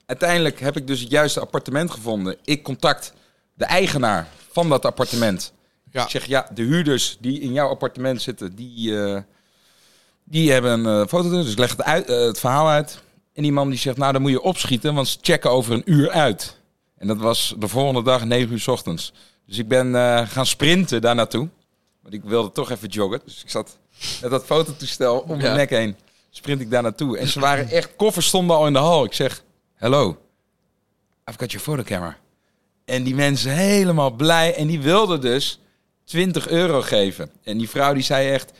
Uiteindelijk 0.06 0.60
heb 0.60 0.76
ik 0.76 0.86
dus 0.86 1.00
het 1.00 1.10
juiste 1.10 1.40
appartement 1.40 1.90
gevonden. 1.90 2.36
Ik 2.44 2.62
contact 2.62 3.12
de 3.54 3.64
eigenaar 3.64 4.28
van 4.52 4.68
dat 4.68 4.84
appartement. 4.84 5.52
Ja. 5.90 6.02
Ik 6.02 6.10
zeg, 6.10 6.26
ja, 6.26 6.50
de 6.54 6.62
huurders 6.62 7.16
die 7.20 7.40
in 7.40 7.52
jouw 7.52 7.68
appartement 7.68 8.22
zitten, 8.22 8.54
die, 8.54 9.02
eh, 9.02 9.20
die 10.24 10.52
hebben 10.52 10.84
een 10.84 11.02
eh, 11.02 11.08
foto. 11.08 11.30
Dus 11.30 11.52
ik 11.52 11.58
leg 11.58 11.70
het, 11.70 11.82
uit, 11.82 12.06
eh, 12.08 12.20
het 12.20 12.40
verhaal 12.40 12.68
uit. 12.68 13.02
En 13.32 13.42
die 13.42 13.52
man 13.52 13.68
die 13.70 13.78
zegt, 13.78 13.96
nou, 13.96 14.12
dan 14.12 14.22
moet 14.22 14.30
je 14.30 14.42
opschieten, 14.42 14.94
want 14.94 15.08
ze 15.08 15.18
checken 15.20 15.50
over 15.50 15.72
een 15.72 15.82
uur 15.84 16.10
uit. 16.10 16.56
En 16.98 17.06
dat 17.06 17.18
was 17.18 17.54
de 17.58 17.68
volgende 17.68 18.02
dag 18.02 18.24
9 18.24 18.52
uur 18.52 18.60
's 18.60 18.66
ochtends. 18.68 19.12
Dus 19.46 19.58
ik 19.58 19.68
ben 19.68 19.94
gaan 20.28 20.46
sprinten 20.46 21.00
daar 21.00 21.14
naartoe. 21.14 21.48
Want 22.02 22.14
ik 22.14 22.22
wilde 22.24 22.52
toch 22.52 22.70
even 22.70 22.88
joggen. 22.88 23.20
Dus 23.24 23.42
ik 23.42 23.50
zat 23.50 23.78
met 24.22 24.30
dat 24.30 24.44
fototoestel 24.44 25.18
om 25.18 25.28
mijn 25.28 25.40
Ja. 25.40 25.54
nek 25.54 25.70
heen. 25.70 25.96
Sprint 26.30 26.60
ik 26.60 26.70
daar 26.70 26.82
naartoe. 26.82 27.18
En 27.18 27.28
ze 27.28 27.40
waren 27.40 27.70
echt, 27.70 27.96
koffers 27.96 28.26
stonden 28.26 28.56
al 28.56 28.66
in 28.66 28.72
de 28.72 28.78
hal. 28.78 29.04
Ik 29.04 29.12
zeg, 29.12 29.42
hello, 29.84 30.16
I've 31.28 31.38
got 31.38 31.52
your 31.52 31.64
photocamera. 31.64 32.16
En 32.84 33.02
die 33.02 33.14
mensen 33.14 33.50
helemaal 33.50 34.10
blij. 34.10 34.54
En 34.54 34.66
die 34.66 34.80
wilden 34.80 35.20
dus 35.20 35.60
20 36.04 36.48
euro 36.48 36.80
geven. 36.80 37.30
En 37.42 37.58
die 37.58 37.68
vrouw 37.68 37.94
die 37.94 38.02
zei 38.02 38.30
echt... 38.30 38.52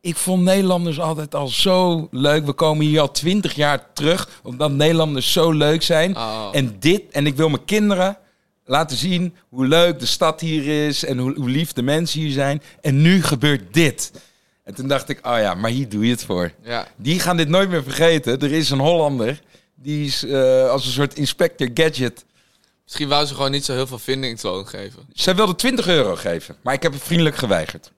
Ik 0.00 0.16
vond 0.16 0.42
Nederlanders 0.42 1.00
altijd 1.00 1.34
al 1.34 1.48
zo 1.48 2.08
leuk. 2.10 2.46
We 2.46 2.52
komen 2.52 2.86
hier 2.86 3.00
al 3.00 3.10
20 3.10 3.54
jaar 3.54 3.92
terug. 3.92 4.40
Omdat 4.42 4.70
Nederlanders 4.70 5.32
zo 5.32 5.50
leuk 5.50 5.82
zijn. 5.82 6.16
Oh. 6.16 6.48
En 6.52 6.76
dit... 6.78 7.02
En 7.10 7.26
ik 7.26 7.36
wil 7.36 7.48
mijn 7.48 7.64
kinderen 7.64 8.18
laten 8.64 8.96
zien 8.96 9.34
hoe 9.48 9.66
leuk 9.66 9.98
de 9.98 10.06
stad 10.06 10.40
hier 10.40 10.86
is. 10.86 11.04
En 11.04 11.18
hoe, 11.18 11.34
hoe 11.34 11.50
lief 11.50 11.72
de 11.72 11.82
mensen 11.82 12.20
hier 12.20 12.32
zijn. 12.32 12.62
En 12.80 13.02
nu 13.02 13.22
gebeurt 13.22 13.74
dit. 13.74 14.12
En 14.64 14.74
toen 14.74 14.88
dacht 14.88 15.08
ik, 15.08 15.26
oh 15.26 15.38
ja, 15.38 15.54
maar 15.54 15.70
hier 15.70 15.88
doe 15.88 16.04
je 16.04 16.10
het 16.10 16.24
voor. 16.24 16.52
Ja. 16.62 16.86
Die 16.96 17.20
gaan 17.20 17.36
dit 17.36 17.48
nooit 17.48 17.68
meer 17.68 17.82
vergeten. 17.82 18.40
Er 18.40 18.52
is 18.52 18.70
een 18.70 18.78
Hollander. 18.78 19.40
Die 19.76 20.06
is 20.06 20.24
eh, 20.24 20.70
als 20.70 20.86
een 20.86 20.92
soort 20.92 21.14
inspector 21.14 21.68
gadget. 21.74 22.24
Misschien 22.84 23.08
wou 23.08 23.26
ze 23.26 23.34
gewoon 23.34 23.50
niet 23.50 23.64
zo 23.64 23.72
heel 23.72 23.86
veel 23.86 23.98
vindingsloon 23.98 24.66
geven. 24.68 25.06
Zij 25.12 25.36
wilde 25.36 25.54
20 25.54 25.86
euro 25.86 26.16
geven. 26.16 26.56
Maar 26.62 26.74
ik 26.74 26.82
heb 26.82 26.92
het 26.92 27.02
vriendelijk 27.02 27.36
geweigerd. 27.36 27.90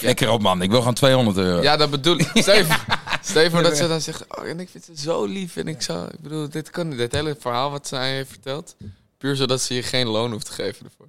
Lekker 0.00 0.30
op 0.30 0.42
man, 0.42 0.62
ik 0.62 0.70
wil 0.70 0.78
gewoon 0.78 0.94
200 0.94 1.36
euro. 1.36 1.62
Ja, 1.62 1.76
dat 1.76 1.90
bedoel 1.90 2.18
ik. 2.18 2.26
Voor 3.50 3.62
dat 3.62 3.76
ze 3.76 3.88
dan 3.88 4.00
zegt... 4.00 4.38
Oh, 4.38 4.46
en 4.48 4.60
ik 4.60 4.68
vind 4.68 4.86
het 4.86 5.00
zo 5.00 5.24
lief. 5.24 5.56
En 5.56 5.68
ik 5.68 5.82
zou... 5.82 6.06
Ik 6.08 6.20
bedoel, 6.20 6.48
dit, 6.48 6.70
kan, 6.70 6.90
dit 6.90 7.12
hele 7.12 7.36
verhaal 7.40 7.70
wat 7.70 7.88
zij 7.88 8.14
heeft 8.14 8.30
verteld... 8.30 8.76
Puur 9.18 9.36
zodat 9.36 9.60
ze 9.62 9.74
je 9.74 9.82
geen 9.82 10.06
loon 10.06 10.32
hoeft 10.32 10.46
te 10.46 10.52
geven 10.52 10.86
ervoor. 10.86 11.06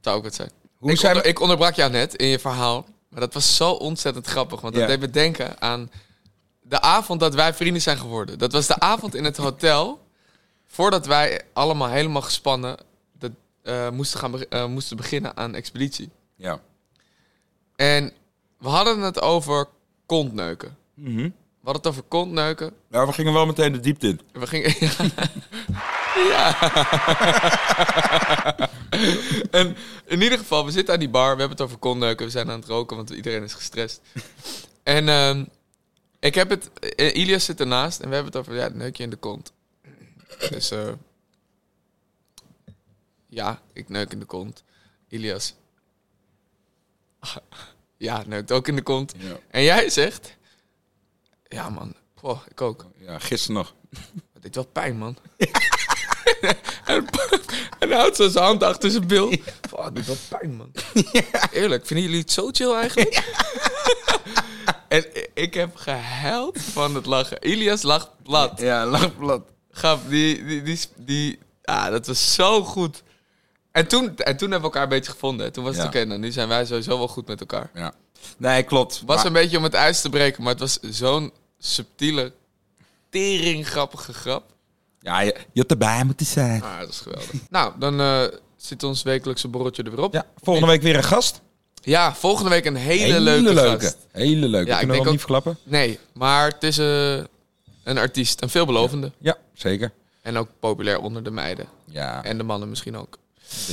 Zou 0.00 0.16
ook 0.16 0.22
wat 0.22 0.34
zijn. 0.34 0.50
Hoe 0.78 0.90
ik, 0.90 0.98
zijn 0.98 1.14
onder- 1.14 1.28
ik 1.28 1.40
onderbrak 1.40 1.74
jou 1.74 1.90
net 1.90 2.14
in 2.14 2.26
je 2.26 2.38
verhaal. 2.38 2.86
Maar 3.08 3.20
dat 3.20 3.34
was 3.34 3.56
zo 3.56 3.70
ontzettend 3.70 4.26
grappig. 4.26 4.60
Want 4.60 4.74
dat 4.74 4.82
Ja. 4.82 4.88
deed 4.88 5.00
me 5.00 5.10
denken 5.10 5.60
aan 5.60 5.90
de 6.72 6.80
avond 6.80 7.20
dat 7.20 7.34
wij 7.34 7.54
vrienden 7.54 7.82
zijn 7.82 7.98
geworden. 7.98 8.38
Dat 8.38 8.52
was 8.52 8.66
de 8.66 8.80
avond 8.80 9.14
in 9.14 9.24
het 9.24 9.36
hotel. 9.36 10.06
Voordat 10.66 11.06
wij 11.06 11.40
allemaal 11.52 11.88
helemaal 11.88 12.22
gespannen 12.22 12.76
de, 13.18 13.32
eh, 13.62 13.88
moesten, 13.90 14.18
gaan 14.20 14.30
be- 14.30 14.46
eh, 14.48 14.66
moesten 14.66 14.96
beginnen 14.96 15.36
aan 15.36 15.54
expeditie. 15.54 16.10
Ja. 16.36 16.60
En 17.76 18.12
we 18.58 18.68
hadden 18.68 19.00
het 19.00 19.22
over 19.22 19.68
kontneuken. 20.06 20.76
Mhm. 20.94 21.16
We 21.22 21.32
hadden 21.68 21.82
het 21.82 21.86
over 21.86 22.02
kontneuken. 22.02 22.72
Nou, 22.88 23.06
we 23.06 23.12
gingen 23.12 23.32
wel 23.32 23.46
meteen 23.46 23.72
de 23.72 23.80
diepte 23.80 24.08
in. 24.08 24.20
We 24.32 24.46
gingen... 24.46 24.74
Ja. 26.28 26.56
en 29.50 29.76
in 30.06 30.22
ieder 30.22 30.38
geval, 30.38 30.64
we 30.64 30.70
zitten 30.70 30.94
aan 30.94 31.00
die 31.00 31.08
bar. 31.08 31.32
We 31.34 31.40
hebben 31.40 31.58
het 31.58 31.60
over 31.60 31.76
konneuken. 31.78 32.26
We 32.26 32.32
zijn 32.32 32.50
aan 32.50 32.60
het 32.60 32.68
roken, 32.68 32.96
want 32.96 33.10
iedereen 33.10 33.42
is 33.42 33.54
gestrest. 33.54 34.00
en 34.82 35.08
ehm, 35.08 35.44
ik 36.22 36.34
heb 36.34 36.50
het... 36.50 36.70
eh, 36.72 37.14
Ilias 37.16 37.44
zit 37.44 37.60
ernaast 37.60 38.00
en 38.00 38.08
we 38.08 38.14
hebben 38.14 38.32
het 38.32 38.40
over... 38.40 38.54
Ja, 38.54 38.68
neukje 38.68 39.02
in 39.02 39.10
de 39.10 39.16
kont. 39.16 39.52
Dus... 40.50 40.70
eh 40.70 40.92
ja, 43.26 43.62
ik 43.72 43.88
neuk 43.88 44.12
in 44.12 44.18
de 44.18 44.24
kont. 44.24 44.64
Ilias... 45.08 45.54
ja, 47.96 48.22
neukt 48.26 48.52
ook 48.52 48.68
in 48.68 48.76
de 48.76 48.82
kont. 48.82 49.14
Ja. 49.18 49.38
En 49.50 49.62
jij 49.62 49.90
zegt... 49.90 50.36
Ja, 51.48 51.70
man. 51.70 51.94
Poh, 52.14 52.40
ik 52.48 52.60
ook. 52.60 52.86
Ja, 52.98 53.18
gisteren 53.18 53.56
nog. 53.56 53.74
Dat 54.32 54.42
deed 54.42 54.54
wel 54.54 54.66
pijn, 54.66 54.96
man. 54.96 55.16
en, 56.84 57.06
en 57.78 57.88
hij 57.88 57.98
houdt 57.98 58.16
zo 58.16 58.28
zijn 58.28 58.44
hand 58.44 58.62
achter 58.62 58.90
zijn 58.90 59.06
bil. 59.06 59.26
Oh, 59.70 59.84
dat 59.84 59.94
doet 59.94 60.06
wel 60.06 60.16
pijn, 60.28 60.56
man. 60.56 60.72
Eerlijk, 61.52 61.86
vinden 61.86 62.04
jullie 62.06 62.20
het 62.20 62.32
zo 62.32 62.48
chill 62.52 62.72
eigenlijk? 62.74 63.14
En 64.92 65.04
ik 65.34 65.54
heb 65.54 65.76
gehuild 65.76 66.62
van 66.62 66.94
het 66.94 67.06
lachen. 67.06 67.46
Ilias 67.46 67.82
lacht 67.82 68.08
plat. 68.22 68.60
Ja, 68.60 68.86
lachblad. 68.86 69.42
Gaf, 69.70 70.00
die, 70.08 70.44
die, 70.44 70.62
die, 70.62 70.78
die, 70.96 71.38
ah, 71.64 71.86
dat 71.90 72.06
was 72.06 72.34
zo 72.34 72.64
goed. 72.64 73.02
En 73.72 73.86
toen, 73.88 74.16
en 74.16 74.36
toen 74.36 74.50
hebben 74.50 74.58
we 74.58 74.64
elkaar 74.64 74.82
een 74.82 74.88
beetje 74.98 75.10
gevonden. 75.12 75.52
Toen 75.52 75.64
was 75.64 75.72
het 75.76 75.82
Ja. 75.82 75.88
oké, 75.88 76.04
nou, 76.04 76.20
nu 76.20 76.30
zijn 76.32 76.48
wij 76.48 76.64
sowieso 76.66 76.98
wel 76.98 77.08
goed 77.08 77.26
met 77.26 77.40
elkaar. 77.40 77.70
Ja. 77.74 77.92
Nee, 78.36 78.62
klopt. 78.62 78.94
Het 78.98 79.06
was 79.06 79.16
Maar- 79.16 79.26
een 79.26 79.32
beetje 79.32 79.56
om 79.56 79.62
het 79.62 79.74
ijs 79.74 80.00
te 80.00 80.08
breken, 80.10 80.42
maar 80.42 80.52
het 80.52 80.60
was 80.60 80.78
zo'n 80.80 81.32
subtiele, 81.58 82.32
tering 83.10 83.66
grappige 83.68 84.12
grap. 84.12 84.44
Ja, 85.00 85.20
je, 85.20 85.36
je 85.52 85.60
had 85.60 85.70
erbij 85.70 86.04
moeten 86.04 86.26
zijn. 86.26 86.62
Ah, 86.62 86.78
dat 86.80 86.88
is 86.88 87.00
geweldig. 87.00 87.30
nou, 87.50 87.72
dan 87.78 88.00
eh, 88.00 88.22
zit 88.56 88.82
ons 88.82 89.02
wekelijkse 89.02 89.48
borreltje 89.48 89.82
er 89.82 89.90
weer 89.90 90.04
op. 90.04 90.12
Ja, 90.14 90.26
volgende 90.42 90.68
week 90.68 90.82
weer 90.82 90.96
een 90.96 91.04
gast. 91.04 91.40
Ja, 91.84 92.14
volgende 92.14 92.50
week 92.50 92.64
een 92.64 92.76
hele, 92.76 93.20
leuke, 93.20 93.56
gast. 93.80 93.96
Hele 94.12 94.48
leuke. 94.48 94.66
Ja, 94.68 94.72
ik 94.72 94.78
Kunnen 94.78 94.88
we 94.88 94.96
nog 94.96 95.04
ook- 95.06 95.10
niet 95.10 95.18
verklappen? 95.20 95.58
Nee, 95.62 95.98
maar 96.12 96.48
het 96.48 96.62
is 96.62 96.78
eh, 96.78 97.16
een 97.84 97.98
artiest, 97.98 98.42
een 98.42 98.48
veelbelovende. 98.48 99.12
Ja, 99.18 99.36
zeker. 99.54 99.92
En 100.22 100.36
ook 100.36 100.48
populair 100.60 101.00
onder 101.00 101.22
de 101.22 101.30
meiden. 101.30 101.66
Ja. 101.84 102.24
En 102.24 102.38
de 102.38 102.44
mannen 102.44 102.68
misschien 102.68 102.96
ook. 102.96 103.18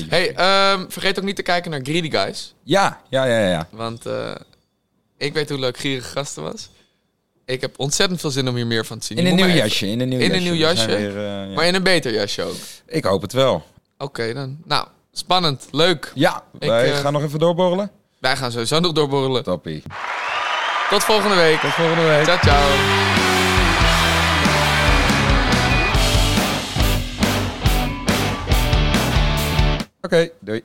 Hey, 0.10 0.26
ik. 0.28 0.38
ehm, 0.38 0.86
vergeet 0.90 1.18
ook 1.20 1.26
niet 1.26 1.36
te 1.36 1.42
kijken 1.42 1.72
naar 1.72 1.80
Greedy 1.84 2.10
Guys. 2.12 2.54
ja, 2.64 3.02
ja, 3.10 3.26
ja, 3.26 3.48
ja. 3.48 3.68
Want 3.72 4.06
eh, 4.06 4.32
ik 5.18 5.34
weet 5.34 5.50
hoe 5.50 5.60
leuk 5.60 5.78
Gierige 5.78 6.08
Gasten 6.10 6.44
was. 6.44 6.70
Ik 7.46 7.62
heb 7.62 7.80
ontzettend 7.80 8.20
veel 8.20 8.30
zin 8.32 8.48
om 8.48 8.56
hier 8.56 8.68
meer 8.68 8.86
van 8.86 9.00
te 9.00 9.06
zien. 9.06 9.18
In 9.18 9.26
een 9.26 9.36
nieuw 9.36 9.46
even- 9.46 9.58
jasje. 9.58 9.88
In 9.88 10.00
een 10.00 10.10
nieuw 10.10 10.20
In 10.20 10.26
een 10.34 10.42
jasje. 10.42 10.44
nieuw 10.54 10.68
We 10.68 10.76
zijn 10.76 10.90
jasje? 10.90 10.96
weer, 11.14 11.18
eh, 11.18 11.24
ja. 11.50 11.54
Maar 11.56 11.66
in 11.66 11.76
een 11.76 11.84
beter 11.84 12.14
jasje 12.14 12.44
ook. 12.44 12.56
Ik 12.86 13.04
hoop 13.04 13.22
het 13.22 13.34
wel. 13.34 13.66
Oké, 13.98 14.34
dan. 14.34 14.58
Nou, 14.66 14.88
spannend. 15.12 15.68
Leuk. 15.72 16.12
Ja, 16.16 16.44
wij 16.60 16.92
eh, 16.92 16.98
gaan 17.00 17.14
nog 17.14 17.24
even 17.24 17.40
doorborrelen. 17.40 17.92
Wij 18.20 18.36
gaan 18.38 18.52
sowieso 18.52 18.80
nog 18.80 18.92
doorborrelen. 18.92 19.44
Toppie. 19.44 19.84
Tot 20.90 21.04
volgende 21.04 21.36
week. 21.36 21.60
Tot 21.60 21.72
volgende 21.72 22.04
week. 22.04 22.24
Ciao, 22.24 22.38
ciao. 22.38 22.70
Oké, 30.02 30.30
doei. 30.40 30.64